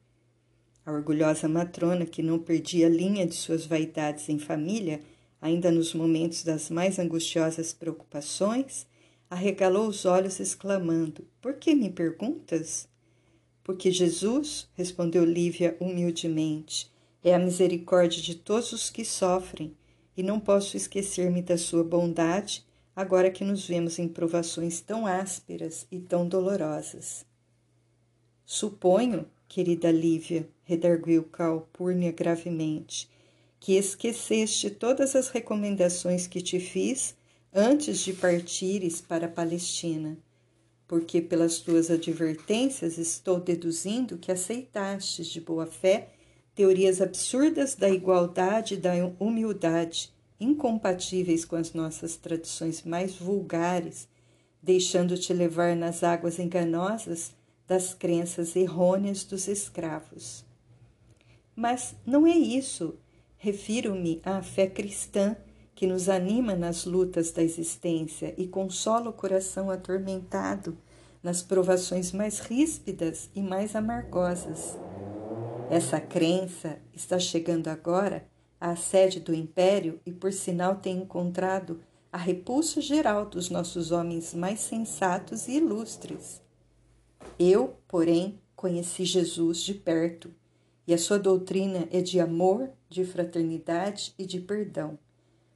A 0.86 0.92
orgulhosa 0.92 1.48
matrona, 1.48 2.06
que 2.06 2.22
não 2.22 2.38
perdia 2.38 2.88
a 2.88 2.90
linha 2.90 3.26
de 3.26 3.36
suas 3.36 3.66
vaidades 3.66 4.28
em 4.28 4.38
família, 4.38 5.00
ainda 5.42 5.72
nos 5.72 5.94
momentos 5.94 6.44
das 6.44 6.70
mais 6.70 7.00
angustiosas 7.00 7.72
preocupações, 7.72 8.86
arregalou 9.30 9.88
os 9.88 10.04
olhos, 10.04 10.42
exclamando: 10.42 11.26
Por 11.40 11.54
que 11.54 11.74
me 11.74 11.90
perguntas? 11.90 12.94
Porque 13.66 13.90
Jesus, 13.90 14.70
respondeu 14.76 15.26
Lívia 15.26 15.76
humildemente, 15.80 16.92
é 17.24 17.34
a 17.34 17.40
misericórdia 17.40 18.22
de 18.22 18.36
todos 18.36 18.72
os 18.72 18.92
que 18.92 19.04
sofrem, 19.04 19.76
e 20.16 20.22
não 20.22 20.40
posso 20.40 20.78
esquecer-me 20.78 21.42
da 21.42 21.58
sua 21.58 21.84
bondade 21.84 22.64
agora 22.96 23.32
que 23.32 23.44
nos 23.44 23.68
vemos 23.68 23.98
em 23.98 24.08
provações 24.08 24.82
tão 24.82 25.08
ásperas 25.08 25.88
e 25.92 26.00
tão 26.00 26.28
dolorosas. 26.28 27.26
Suponho, 28.46 29.26
querida 29.48 29.92
Lívia, 29.92 30.48
redarguiu 30.64 31.24
Calpurnia 31.24 32.12
gravemente, 32.12 33.10
que 33.60 33.74
esqueceste 33.74 34.70
todas 34.70 35.16
as 35.16 35.30
recomendações 35.30 36.28
que 36.28 36.40
te 36.40 36.60
fiz 36.60 37.16
antes 37.52 37.98
de 38.02 38.14
partires 38.14 39.02
para 39.02 39.26
a 39.26 39.30
Palestina, 39.30 40.16
porque 40.88 41.22
pelas 41.22 41.60
tuas 41.60 41.90
advertências 41.90 42.98
estou 42.98 43.40
deduzindo 43.40 44.18
que 44.18 44.32
aceitastes 44.32 45.28
de 45.28 45.42
boa 45.42 45.66
fé 45.66 46.10
teorias 46.54 47.02
absurdas 47.02 47.76
da 47.76 47.90
igualdade 47.90 48.76
e 48.76 48.78
da 48.78 48.94
humildade, 49.20 50.14
incompatíveis 50.40 51.44
com 51.44 51.56
as 51.56 51.74
nossas 51.74 52.16
tradições 52.16 52.84
mais 52.84 53.16
vulgares, 53.16 54.08
deixando-te 54.62 55.34
levar 55.34 55.76
nas 55.76 56.04
águas 56.04 56.40
enganosas 56.40 57.34
das 57.68 57.94
crenças 57.94 58.56
errôneas 58.56 59.24
dos 59.24 59.48
escravos. 59.48 60.46
Mas 61.56 61.96
não 62.06 62.26
é 62.26 62.36
isso. 62.36 62.96
Refiro-me 63.38 64.22
à 64.24 64.42
fé 64.42 64.68
cristã 64.68 65.36
que 65.76 65.86
nos 65.86 66.08
anima 66.08 66.56
nas 66.56 66.86
lutas 66.86 67.32
da 67.32 67.44
existência 67.44 68.34
e 68.38 68.48
consola 68.48 69.10
o 69.10 69.14
coração 69.14 69.70
atormentado 69.70 70.78
nas 71.22 71.44
provações 71.44 72.14
mais 72.14 72.40
ríspidas 72.40 73.30
e 73.36 73.42
mais 73.42 73.76
amargosas. 73.76 74.78
Essa 75.70 76.00
crença 76.00 76.80
está 76.94 77.20
chegando 77.20 77.68
agora 77.68 78.26
à 78.60 78.76
sede 78.76 79.20
do 79.20 79.34
império 79.34 80.00
e, 80.06 80.12
por 80.12 80.32
sinal, 80.32 80.78
tem 80.78 81.00
encontrado 81.00 81.82
a 82.12 82.18
repulsa 82.18 82.80
geral 82.80 83.26
dos 83.26 83.50
nossos 83.50 83.92
homens 83.92 84.34
mais 84.34 84.62
sensatos 84.62 85.50
e 85.50 85.58
ilustres. 85.58 86.42
Eu, 87.38 87.76
porém, 87.88 88.40
conheci 88.56 89.04
Jesus 89.04 89.60
de 89.60 89.74
perto, 89.74 90.34
e 90.88 90.94
a 90.94 90.98
sua 90.98 91.20
doutrina 91.20 91.88
é 91.92 92.00
de 92.00 92.20
amor, 92.20 92.70
de 92.88 93.04
fraternidade 93.04 94.14
e 94.18 94.26
de 94.26 94.40
perdão. 94.40 94.98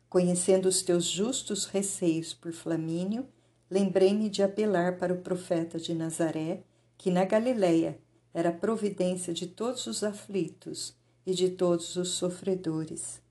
Conhecendo 0.10 0.68
os 0.68 0.82
teus 0.82 1.06
justos 1.06 1.66
receios 1.66 2.34
por 2.34 2.52
Flamínio, 2.52 3.28
lembrei-me 3.70 4.28
de 4.28 4.42
apelar 4.42 4.98
para 4.98 5.14
o 5.14 5.22
profeta 5.22 5.78
de 5.78 5.94
Nazaré, 5.94 6.64
que 6.98 7.12
na 7.12 7.26
Galileia 7.26 8.00
era 8.34 8.50
a 8.50 8.54
providência 8.54 9.34
de 9.34 9.46
todos 9.46 9.86
os 9.86 10.04
aflitos 10.04 10.96
e 11.26 11.34
de 11.36 11.52
todos 11.52 11.96
os 11.96 12.10
sofredores. 12.10 13.22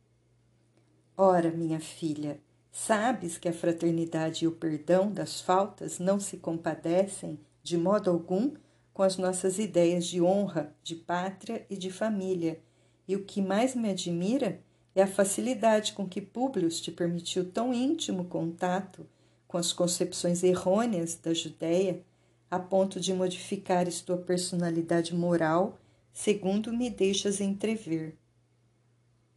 Ora, 1.16 1.50
minha 1.50 1.80
filha, 1.80 2.40
sabes 2.70 3.38
que 3.38 3.48
a 3.48 3.52
fraternidade 3.52 4.44
e 4.44 4.48
o 4.48 4.52
perdão 4.52 5.10
das 5.10 5.40
faltas 5.40 5.98
não 5.98 6.20
se 6.20 6.36
compadecem 6.36 7.40
de 7.60 7.76
modo 7.76 8.08
algum 8.08 8.54
com 8.94 9.02
as 9.02 9.16
nossas 9.16 9.58
ideias 9.58 10.06
de 10.06 10.22
honra, 10.22 10.72
de 10.82 10.94
pátria 10.94 11.66
e 11.68 11.76
de 11.76 11.90
família, 11.90 12.60
e 13.06 13.16
o 13.16 13.24
que 13.24 13.42
mais 13.42 13.74
me 13.74 13.90
admira 13.90 14.62
é 15.00 15.04
a 15.04 15.06
facilidade 15.06 15.92
com 15.92 16.08
que 16.08 16.20
Públio 16.20 16.68
te 16.68 16.90
permitiu 16.90 17.44
tão 17.44 17.72
íntimo 17.72 18.24
contato 18.24 19.06
com 19.46 19.56
as 19.56 19.72
concepções 19.72 20.42
errôneas 20.42 21.14
da 21.14 21.32
Judéia, 21.32 22.02
a 22.50 22.58
ponto 22.58 22.98
de 22.98 23.14
modificares 23.14 24.00
tua 24.00 24.16
personalidade 24.16 25.14
moral, 25.14 25.78
segundo 26.12 26.72
me 26.72 26.90
deixas 26.90 27.40
entrever. 27.40 28.16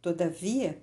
Todavia, 0.00 0.82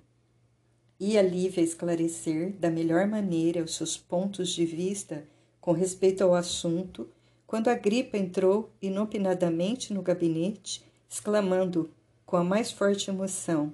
ia 0.98 1.20
Lívia 1.20 1.62
esclarecer 1.62 2.52
da 2.52 2.70
melhor 2.70 3.06
maneira 3.06 3.62
os 3.62 3.74
seus 3.74 3.98
pontos 3.98 4.48
de 4.48 4.64
vista 4.64 5.24
com 5.60 5.72
respeito 5.72 6.24
ao 6.24 6.34
assunto, 6.34 7.06
quando 7.46 7.68
a 7.68 7.74
gripa 7.74 8.16
entrou 8.16 8.70
inopinadamente 8.80 9.92
no 9.92 10.00
gabinete, 10.00 10.82
exclamando 11.08 11.90
com 12.24 12.36
a 12.36 12.44
mais 12.44 12.70
forte 12.70 13.10
emoção: 13.10 13.72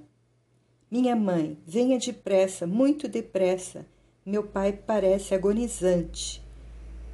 minha 0.96 1.14
mãe, 1.14 1.58
venha 1.66 1.98
depressa, 1.98 2.66
muito 2.66 3.06
depressa. 3.06 3.84
meu 4.24 4.42
pai 4.42 4.72
parece 4.72 5.34
agonizante. 5.34 6.42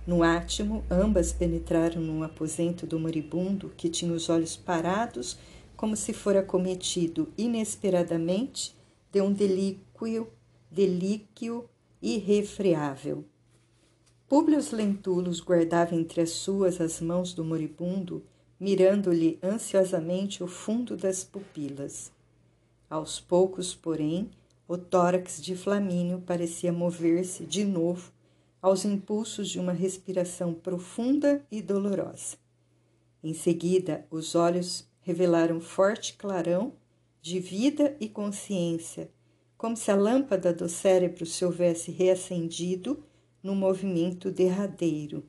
No 0.06 0.22
átimo, 0.22 0.84
ambas 0.88 1.32
penetraram 1.32 2.00
num 2.00 2.22
aposento 2.22 2.86
do 2.86 2.96
moribundo, 2.96 3.72
que 3.76 3.88
tinha 3.88 4.12
os 4.12 4.28
olhos 4.28 4.56
parados, 4.56 5.36
como 5.76 5.96
se 5.96 6.12
fora 6.12 6.44
cometido 6.44 7.32
inesperadamente 7.36 8.72
de 9.10 9.20
um 9.20 9.32
delíquio, 9.32 10.28
delíquio 10.70 11.68
irrefreável. 12.00 13.24
Públio 14.28 14.60
Lentulus 14.70 15.40
guardava 15.40 15.96
entre 15.96 16.20
as 16.20 16.30
suas 16.30 16.80
as 16.80 17.00
mãos 17.00 17.34
do 17.34 17.44
moribundo, 17.44 18.22
mirando-lhe 18.60 19.40
ansiosamente 19.42 20.40
o 20.44 20.46
fundo 20.46 20.96
das 20.96 21.24
pupilas. 21.24 22.12
Aos 22.92 23.18
poucos, 23.18 23.74
porém, 23.74 24.28
o 24.68 24.76
tórax 24.76 25.40
de 25.40 25.56
Flamínio 25.56 26.20
parecia 26.20 26.70
mover-se 26.70 27.46
de 27.46 27.64
novo 27.64 28.12
aos 28.60 28.84
impulsos 28.84 29.48
de 29.48 29.58
uma 29.58 29.72
respiração 29.72 30.52
profunda 30.52 31.42
e 31.50 31.62
dolorosa. 31.62 32.36
Em 33.24 33.32
seguida, 33.32 34.06
os 34.10 34.34
olhos 34.34 34.86
revelaram 35.00 35.58
forte 35.58 36.18
clarão 36.18 36.74
de 37.22 37.40
vida 37.40 37.96
e 37.98 38.10
consciência, 38.10 39.10
como 39.56 39.74
se 39.74 39.90
a 39.90 39.96
lâmpada 39.96 40.52
do 40.52 40.68
cérebro 40.68 41.24
se 41.24 41.46
houvesse 41.46 41.90
reacendido 41.90 43.02
no 43.42 43.54
movimento 43.54 44.30
derradeiro. 44.30 45.24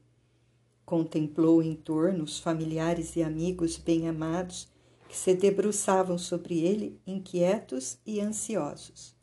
Contemplou 0.85 1.63
em 1.63 1.75
torno 1.75 2.25
os 2.25 2.39
familiares 2.39 3.15
e 3.15 3.23
amigos 3.23 3.77
bem-amados 3.77 4.67
que 5.13 5.19
se 5.19 5.35
debruçavam 5.35 6.17
sobre 6.17 6.59
ele, 6.61 6.99
inquietos 7.05 7.99
e 8.03 8.19
ansiosos. 8.19 9.13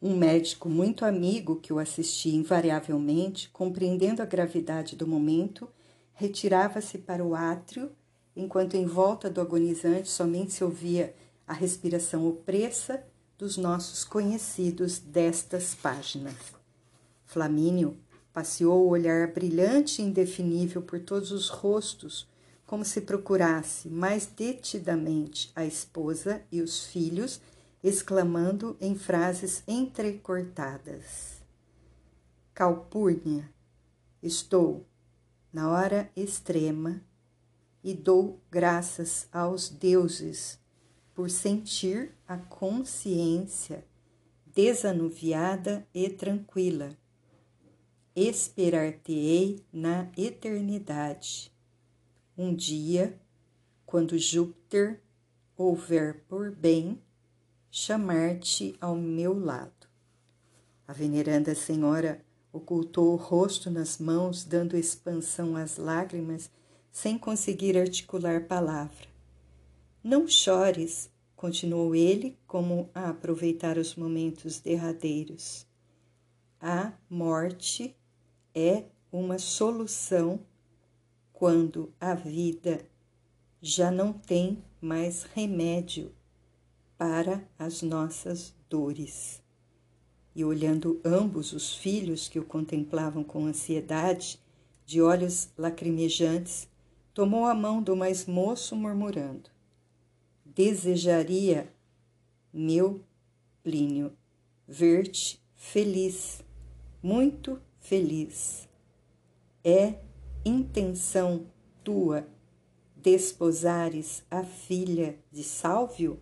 Um 0.00 0.16
médico 0.16 0.68
muito 0.68 1.04
amigo 1.04 1.56
que 1.56 1.72
o 1.72 1.80
assistia 1.80 2.32
invariavelmente, 2.32 3.48
compreendendo 3.48 4.22
a 4.22 4.24
gravidade 4.24 4.94
do 4.94 5.04
momento, 5.04 5.68
retirava-se 6.14 6.96
para 6.96 7.24
o 7.24 7.34
átrio, 7.34 7.90
enquanto 8.36 8.74
em 8.74 8.86
volta 8.86 9.28
do 9.28 9.40
agonizante 9.40 10.08
somente 10.08 10.52
se 10.52 10.62
ouvia 10.62 11.12
a 11.44 11.52
respiração 11.52 12.28
opressa 12.28 13.04
dos 13.36 13.56
nossos 13.56 14.04
conhecidos 14.04 15.00
destas 15.00 15.74
páginas. 15.74 16.36
Flamínio 17.24 17.96
passeou 18.32 18.86
o 18.86 18.90
olhar 18.90 19.26
brilhante 19.32 20.00
e 20.00 20.04
indefinível 20.04 20.82
por 20.82 21.00
todos 21.00 21.32
os 21.32 21.48
rostos, 21.48 22.28
como 22.68 22.84
se 22.84 23.00
procurasse 23.00 23.88
mais 23.88 24.26
detidamente 24.26 25.50
a 25.56 25.64
esposa 25.64 26.42
e 26.52 26.60
os 26.60 26.84
filhos, 26.84 27.40
exclamando 27.82 28.76
em 28.78 28.94
frases 28.94 29.62
entrecortadas: 29.66 31.40
Calpurnia, 32.52 33.48
estou 34.22 34.86
na 35.50 35.70
hora 35.70 36.12
extrema 36.14 37.02
e 37.82 37.94
dou 37.94 38.38
graças 38.50 39.26
aos 39.32 39.70
deuses 39.70 40.60
por 41.14 41.30
sentir 41.30 42.14
a 42.26 42.36
consciência 42.36 43.82
desanuviada 44.44 45.88
e 45.94 46.10
tranquila. 46.10 46.90
Esperar-te-ei 48.14 49.64
na 49.72 50.10
eternidade. 50.18 51.50
Um 52.40 52.54
dia, 52.54 53.18
quando 53.84 54.16
Júpiter 54.16 55.00
houver 55.56 56.22
por 56.28 56.52
bem 56.52 57.02
chamar-te 57.68 58.76
ao 58.80 58.94
meu 58.94 59.36
lado. 59.36 59.88
A 60.86 60.92
veneranda 60.92 61.52
senhora 61.56 62.24
ocultou 62.52 63.12
o 63.12 63.16
rosto 63.16 63.72
nas 63.72 63.98
mãos, 63.98 64.44
dando 64.44 64.76
expansão 64.76 65.56
às 65.56 65.78
lágrimas, 65.78 66.48
sem 66.92 67.18
conseguir 67.18 67.76
articular 67.76 68.46
palavra. 68.46 69.08
Não 70.00 70.28
chores, 70.28 71.10
continuou 71.34 71.92
ele, 71.92 72.38
como 72.46 72.88
a 72.94 73.10
aproveitar 73.10 73.76
os 73.76 73.96
momentos 73.96 74.60
derradeiros. 74.60 75.66
A 76.60 76.92
morte 77.10 77.96
é 78.54 78.84
uma 79.10 79.40
solução 79.40 80.38
quando 81.38 81.94
a 82.00 82.14
vida 82.14 82.84
já 83.62 83.92
não 83.92 84.12
tem 84.12 84.58
mais 84.80 85.22
remédio 85.22 86.12
para 86.96 87.48
as 87.56 87.80
nossas 87.80 88.52
dores. 88.68 89.40
E 90.34 90.44
olhando 90.44 91.00
ambos 91.04 91.52
os 91.52 91.76
filhos 91.76 92.28
que 92.28 92.40
o 92.40 92.44
contemplavam 92.44 93.22
com 93.22 93.46
ansiedade, 93.46 94.40
de 94.84 95.00
olhos 95.00 95.48
lacrimejantes, 95.56 96.66
tomou 97.14 97.44
a 97.44 97.54
mão 97.54 97.80
do 97.80 97.94
mais 97.94 98.26
moço, 98.26 98.74
murmurando: 98.74 99.48
Desejaria, 100.44 101.72
meu 102.52 103.00
Plínio, 103.62 104.12
ver-te 104.66 105.40
feliz, 105.54 106.42
muito 107.00 107.62
feliz. 107.78 108.68
É 109.62 110.07
intenção 110.44 111.46
tua 111.82 112.26
desposares 112.96 114.24
a 114.30 114.42
filha 114.42 115.18
de 115.30 115.42
Sálvio? 115.42 116.20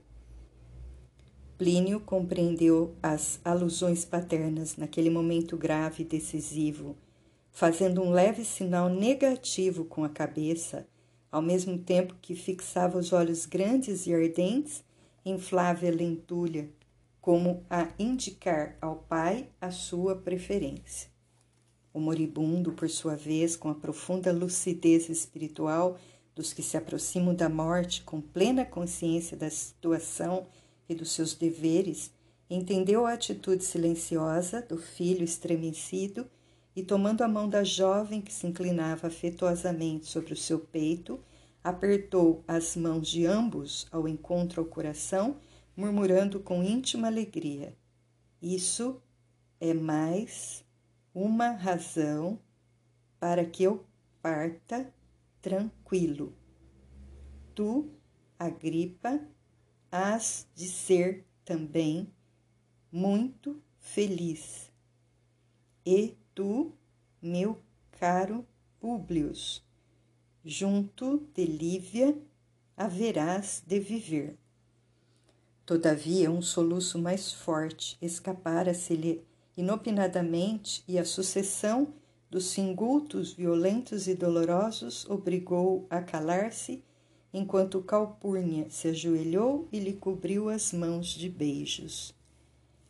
Plínio 1.59 2.01
compreendeu 2.01 2.95
as 3.03 3.41
alusões 3.45 4.05
paternas 4.05 4.77
naquele 4.77 5.09
momento 5.09 5.57
grave 5.57 6.03
e 6.03 6.07
decisivo, 6.07 6.97
fazendo 7.51 8.03
um 8.03 8.11
leve 8.11 8.45
sinal 8.45 8.91
negativo 8.91 9.85
com 9.85 10.05
a 10.05 10.09
cabeça, 10.09 10.87
ao 11.33 11.41
mesmo 11.41 11.79
tempo 11.79 12.15
que 12.21 12.35
fixava 12.35 12.99
os 12.99 13.13
olhos 13.13 13.47
grandes 13.47 14.07
e 14.07 14.15
ardentes 14.15 14.85
em 15.25 15.39
Flávia 15.39 15.91
Lentulha, 15.91 16.69
como 17.21 17.65
a 17.71 17.89
indicar 17.99 18.77
ao 18.81 18.97
pai 18.97 19.49
a 19.61 19.71
sua 19.71 20.15
preferência. 20.15 21.16
O 21.97 21.99
moribundo, 21.99 22.73
por 22.73 22.91
sua 22.91 23.17
vez, 23.17 23.57
com 23.57 23.71
a 23.71 23.75
profunda 23.75 24.31
lucidez 24.31 25.09
espiritual 25.09 25.99
dos 26.35 26.53
que 26.53 26.63
se 26.63 26.77
aproximam 26.77 27.35
da 27.35 27.49
morte 27.49 28.03
com 28.03 28.21
plena 28.21 28.67
consciência 28.67 29.35
da 29.35 29.49
situação 29.49 30.47
e 30.87 30.95
dos 30.95 31.13
seus 31.13 31.33
deveres, 31.33 32.13
entendeu 32.51 33.07
a 33.07 33.15
atitude 33.15 33.65
silenciosa 33.65 34.61
do 34.61 34.77
filho 34.77 35.25
estremecido 35.25 36.27
e, 36.77 36.83
tomando 36.83 37.23
a 37.23 37.29
mão 37.29 37.49
da 37.49 37.65
jovem 37.65 38.21
que 38.21 38.31
se 38.31 38.47
inclinava 38.47 39.07
afetuosamente 39.07 40.05
sobre 40.05 40.35
o 40.35 40.37
seu 40.37 40.59
peito, 40.59 41.19
apertou 41.65 42.45
as 42.47 42.77
mãos 42.77 43.09
de 43.09 43.25
ambos 43.25 43.87
ao 43.91 44.07
encontro 44.07 44.61
ao 44.61 44.67
coração, 44.67 45.39
murmurando 45.75 46.41
com 46.41 46.63
íntima 46.63 47.07
alegria: 47.07 47.75
Isso 48.43 49.01
é 49.59 49.73
mais 49.73 50.66
uma 51.19 51.53
razão 51.53 52.39
para 53.19 53.43
que 53.47 53.63
eu 53.63 53.87
parta 54.21 54.93
tranquilo. 55.41 56.37
Tu, 57.55 57.91
Agripa, 58.39 59.27
has 59.91 60.47
de 60.55 60.69
ser 60.69 61.25
também 61.43 62.13
muito 62.93 63.63
feliz. 63.79 64.71
E 65.87 66.19
tu, 66.35 66.75
meu 67.23 67.63
caro 67.93 68.47
Públio, 68.79 69.33
junto 70.45 71.27
de 71.33 71.47
Lívia 71.47 72.15
haverás 72.77 73.63
de 73.67 73.81
viver. 73.81 74.37
Todavia, 75.65 76.31
um 76.31 76.43
soluço 76.43 76.99
mais 76.99 77.33
forte 77.33 77.97
escapara-se-lhe 78.03 79.25
inopinadamente 79.57 80.85
e 80.87 80.99
a 80.99 81.05
sucessão 81.05 81.95
dos 82.31 82.51
singultos 82.51 83.33
violentos 83.33 84.07
e 84.07 84.15
dolorosos 84.15 85.09
obrigou 85.09 85.87
a 85.89 86.03
calar-se 86.03 86.85
enquanto 87.33 87.83
Calpurnia 87.83 88.69
se 88.71 88.89
ajoelhou 88.89 89.69
e 89.73 89.79
lhe 89.79 89.93
cobriu 89.93 90.49
as 90.49 90.73
mãos 90.73 91.09
de 91.09 91.29
beijos. 91.29 92.15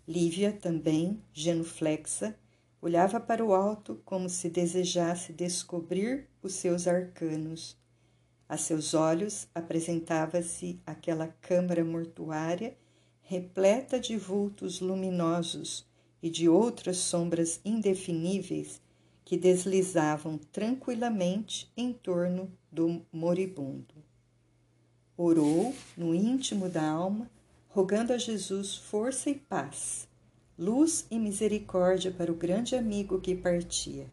Lívia 0.07 0.53
também, 0.53 1.21
genuflexa, 1.33 2.37
olhava 2.81 3.19
para 3.19 3.45
o 3.45 3.55
alto 3.55 4.01
como 4.05 4.29
se 4.29 4.49
desejasse 4.49 5.33
descobrir 5.33 6.29
os 6.43 6.55
seus 6.55 6.87
arcanos. 6.87 7.77
A 8.49 8.57
seus 8.57 8.95
olhos 8.95 9.49
apresentava-se 9.55 10.81
aquela 10.87 11.27
câmara 11.27 11.85
mortuária 11.85 12.77
repleta 13.23 13.99
de 13.99 14.17
vultos 14.17 14.81
luminosos 14.81 15.85
e 16.27 16.31
de 16.31 16.49
outras 16.49 16.99
sombras 16.99 17.61
indefiníveis 17.65 18.81
que 19.25 19.37
deslizavam 19.37 20.39
tranquilamente 20.53 21.71
em 21.77 21.93
torno 21.93 22.51
do 22.71 23.03
moribundo 23.13 24.07
orou 25.17 25.75
no 25.97 26.15
íntimo 26.15 26.69
da 26.69 26.87
alma, 26.87 27.31
rogando 27.69 28.13
a 28.13 28.19
Jesus 28.19 28.77
força 28.77 29.31
e 29.31 29.35
paz, 29.35 30.07
luz 30.59 31.07
e 31.11 31.19
misericórdia 31.19 32.11
para 32.11 32.31
o 32.31 32.35
grande 32.35 32.77
amigo 32.77 33.21
que 33.21 33.35
partia. 33.35 34.07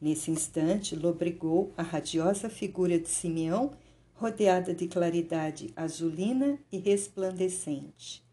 Nesse 0.00 0.30
instante, 0.30 0.96
lobrigou 0.96 1.72
a 1.76 1.82
radiosa 1.82 2.48
figura 2.48 2.98
de 2.98 3.08
Simeão, 3.08 3.72
rodeada 4.14 4.72
de 4.74 4.86
claridade 4.86 5.72
azulina 5.74 6.58
e 6.70 6.78
resplandecente. 6.78 8.24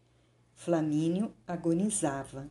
Flamínio 0.54 1.32
agonizava. 1.46 2.50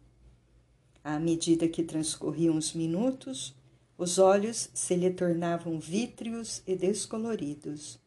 À 1.04 1.20
medida 1.20 1.68
que 1.68 1.84
transcorriam 1.84 2.58
os 2.58 2.74
minutos, 2.74 3.56
os 3.98 4.20
olhos 4.20 4.70
se 4.74 4.96
lhe 4.96 5.10
tornavam 5.10 5.80
vítreos 5.80 6.62
e 6.68 6.76
descoloridos. 6.76 8.00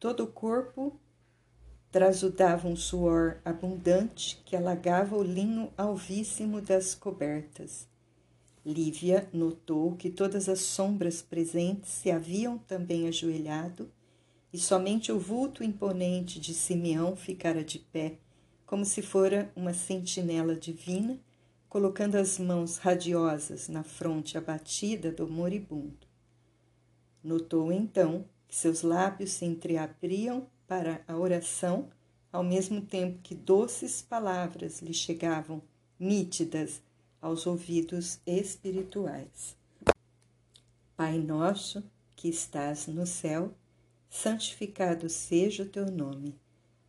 Todo 0.00 0.24
o 0.24 0.26
corpo 0.26 0.98
trasudava 1.90 2.68
um 2.68 2.76
suor 2.76 3.38
abundante 3.44 4.42
que 4.44 4.56
alagava 4.56 5.16
o 5.16 5.22
linho 5.22 5.72
alvíssimo 5.76 6.60
das 6.60 6.94
cobertas. 6.94 7.88
Lívia 8.64 9.28
notou 9.32 9.96
que 9.96 10.10
todas 10.10 10.48
as 10.48 10.60
sombras 10.60 11.22
presentes 11.22 11.90
se 11.90 12.10
haviam 12.10 12.58
também 12.58 13.08
ajoelhado 13.08 13.90
e 14.52 14.58
somente 14.58 15.12
o 15.12 15.18
vulto 15.18 15.62
imponente 15.62 16.40
de 16.40 16.52
Simeão 16.52 17.16
ficara 17.16 17.64
de 17.64 17.78
pé, 17.78 18.18
como 18.66 18.84
se 18.84 19.00
fora 19.00 19.50
uma 19.56 19.72
sentinela 19.72 20.54
divina 20.54 21.18
colocando 21.68 22.14
as 22.14 22.38
mãos 22.38 22.78
radiosas 22.78 23.68
na 23.68 23.82
fronte 23.82 24.38
abatida 24.38 25.12
do 25.12 25.28
moribundo. 25.28 26.06
Notou 27.22 27.70
então 27.70 28.24
que 28.46 28.56
seus 28.56 28.82
lábios 28.82 29.32
se 29.32 29.44
entreabriam 29.44 30.46
para 30.66 31.02
a 31.06 31.16
oração, 31.16 31.90
ao 32.32 32.42
mesmo 32.42 32.80
tempo 32.80 33.18
que 33.22 33.34
doces 33.34 34.00
palavras 34.00 34.80
lhe 34.80 34.94
chegavam 34.94 35.60
nítidas 35.98 36.80
aos 37.20 37.46
ouvidos 37.46 38.20
espirituais. 38.26 39.56
Pai 40.96 41.18
nosso 41.18 41.84
que 42.16 42.28
estás 42.28 42.86
no 42.86 43.06
céu, 43.06 43.52
santificado 44.08 45.08
seja 45.08 45.64
o 45.64 45.68
teu 45.68 45.90
nome. 45.90 46.34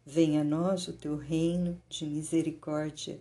Venha 0.05 0.41
a 0.41 0.43
nós 0.43 0.87
o 0.87 0.93
teu 0.93 1.17
reino 1.17 1.79
de 1.89 2.05
misericórdia 2.05 3.19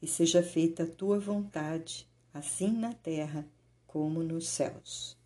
e 0.00 0.06
seja 0.06 0.42
feita 0.42 0.84
a 0.84 0.86
tua 0.86 1.18
vontade, 1.18 2.08
assim 2.32 2.72
na 2.72 2.92
terra 2.92 3.46
como 3.86 4.22
nos 4.22 4.48
céus. 4.48 5.16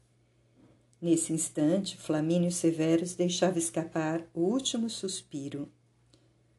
Nesse 1.01 1.33
instante, 1.33 1.97
Flamínio 1.97 2.53
Severus 2.53 3.14
deixava 3.14 3.59
escapar 3.59 4.25
o 4.33 4.41
último 4.41 4.89
suspiro. 4.89 5.68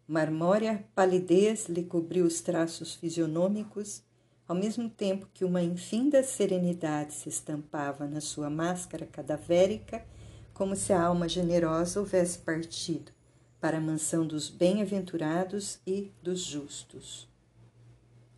Marmórea 0.05 0.85
palidez 0.93 1.67
lhe 1.69 1.83
cobriu 1.83 2.25
os 2.25 2.41
traços 2.41 2.93
fisionômicos, 2.93 4.03
ao 4.45 4.53
mesmo 4.53 4.89
tempo 4.89 5.29
que 5.33 5.45
uma 5.45 5.63
infinda 5.63 6.21
serenidade 6.21 7.13
se 7.13 7.29
estampava 7.29 8.05
na 8.05 8.19
sua 8.19 8.49
máscara 8.49 9.05
cadavérica, 9.05 10.05
como 10.53 10.75
se 10.75 10.91
a 10.91 11.01
alma 11.01 11.29
generosa 11.29 12.01
houvesse 12.01 12.37
partido 12.39 13.13
para 13.61 13.77
a 13.77 13.81
mansão 13.81 14.27
dos 14.27 14.49
bem-aventurados 14.49 15.79
e 15.87 16.11
dos 16.21 16.41
justos. 16.41 17.32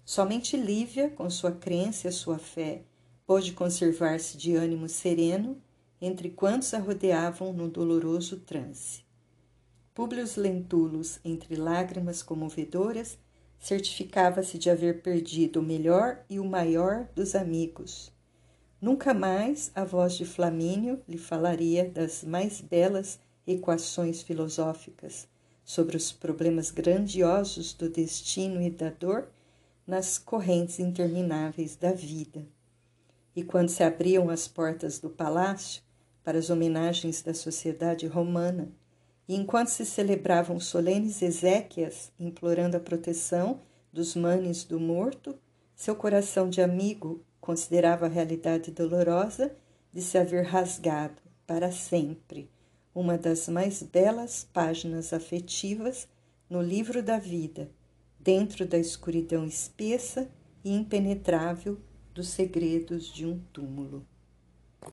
Somente 0.06 0.56
Lívia, 0.56 1.10
com 1.10 1.28
sua 1.32 1.52
crença 1.52 2.08
e 2.08 2.12
sua 2.12 2.38
fé, 2.38 2.84
pôde 3.26 3.54
conservar-se 3.54 4.38
de 4.38 4.56
ânimo 4.56 4.88
sereno 4.88 5.60
entre 6.00 6.30
quantos 6.30 6.76
a 6.76 6.80
rodeavam 6.80 7.52
no 7.52 7.68
doloroso 7.68 8.38
transe. 8.42 9.04
Públio 9.96 10.24
Lentulus, 10.38 11.20
entre 11.26 11.56
lágrimas 11.56 12.22
comovedoras, 12.22 13.18
certificava-se 13.60 14.60
de 14.60 14.70
haver 14.70 15.02
perdido 15.02 15.60
o 15.60 15.64
melhor 15.64 16.24
e 16.30 16.40
o 16.40 16.46
maior 16.46 17.08
dos 17.16 17.34
amigos. 17.34 18.12
Nunca 18.80 19.12
mais 19.12 19.72
a 19.74 19.84
voz 19.84 20.14
de 20.14 20.24
Flamínio 20.24 21.02
lhe 21.08 21.18
falaria 21.18 21.90
das 21.90 22.24
mais 22.24 22.62
belas 22.62 23.20
equações 23.48 24.22
filosóficas 24.22 25.28
sobre 25.64 25.98
os 25.98 26.12
problemas 26.12 26.70
grandiosos 26.70 27.74
do 27.74 27.90
destino 27.90 28.62
e 28.62 28.70
da 28.70 28.92
dor 28.92 29.30
nas 29.86 30.18
correntes 30.18 30.80
intermináveis 30.80 31.76
da 31.76 31.92
vida. 31.92 32.46
E 33.36 33.44
quando 33.44 33.70
se 33.70 33.84
abriam 33.84 34.30
as 34.30 34.48
portas 34.48 35.00
do 35.00 35.10
palácio 35.10 35.84
para 36.24 36.40
as 36.40 36.50
homenagens 36.50 37.22
da 37.22 37.34
sociedade 37.34 38.08
romana, 38.08 38.72
e 39.28 39.36
enquanto 39.36 39.70
se 39.70 39.86
celebravam 39.86 40.60
solenes 40.60 41.22
exéquias 41.22 42.12
implorando 42.20 42.78
a 42.78 42.80
proteção 42.80 43.60
dos 43.92 44.16
manes 44.16 44.64
do 44.64 44.80
morto, 44.80 45.38
seu 45.76 45.96
coração 45.96 46.50
de 46.50 46.62
amigo 46.62 47.24
considerava 47.40 48.06
a 48.06 48.10
realidade 48.10 48.72
dolorosa 48.72 49.56
de 49.92 50.02
se 50.02 50.18
haver 50.18 50.46
rasgado 50.46 51.22
para 51.46 51.72
sempre 51.72 52.50
uma 52.94 53.18
das 53.18 53.48
mais 53.48 53.84
belas 53.84 54.48
páginas 54.52 55.12
afetivas 55.12 56.08
no 56.50 56.62
livro 56.62 57.04
da 57.04 57.18
vida 57.20 57.70
dentro 58.26 58.66
da 58.66 58.80
escuridão 58.80 59.46
espessa 59.46 60.28
e 60.64 60.74
impenetrável 60.74 61.80
dos 62.12 62.30
segredos 62.30 63.06
de 63.14 63.24
um 63.24 63.38
túmulo. 63.54 64.04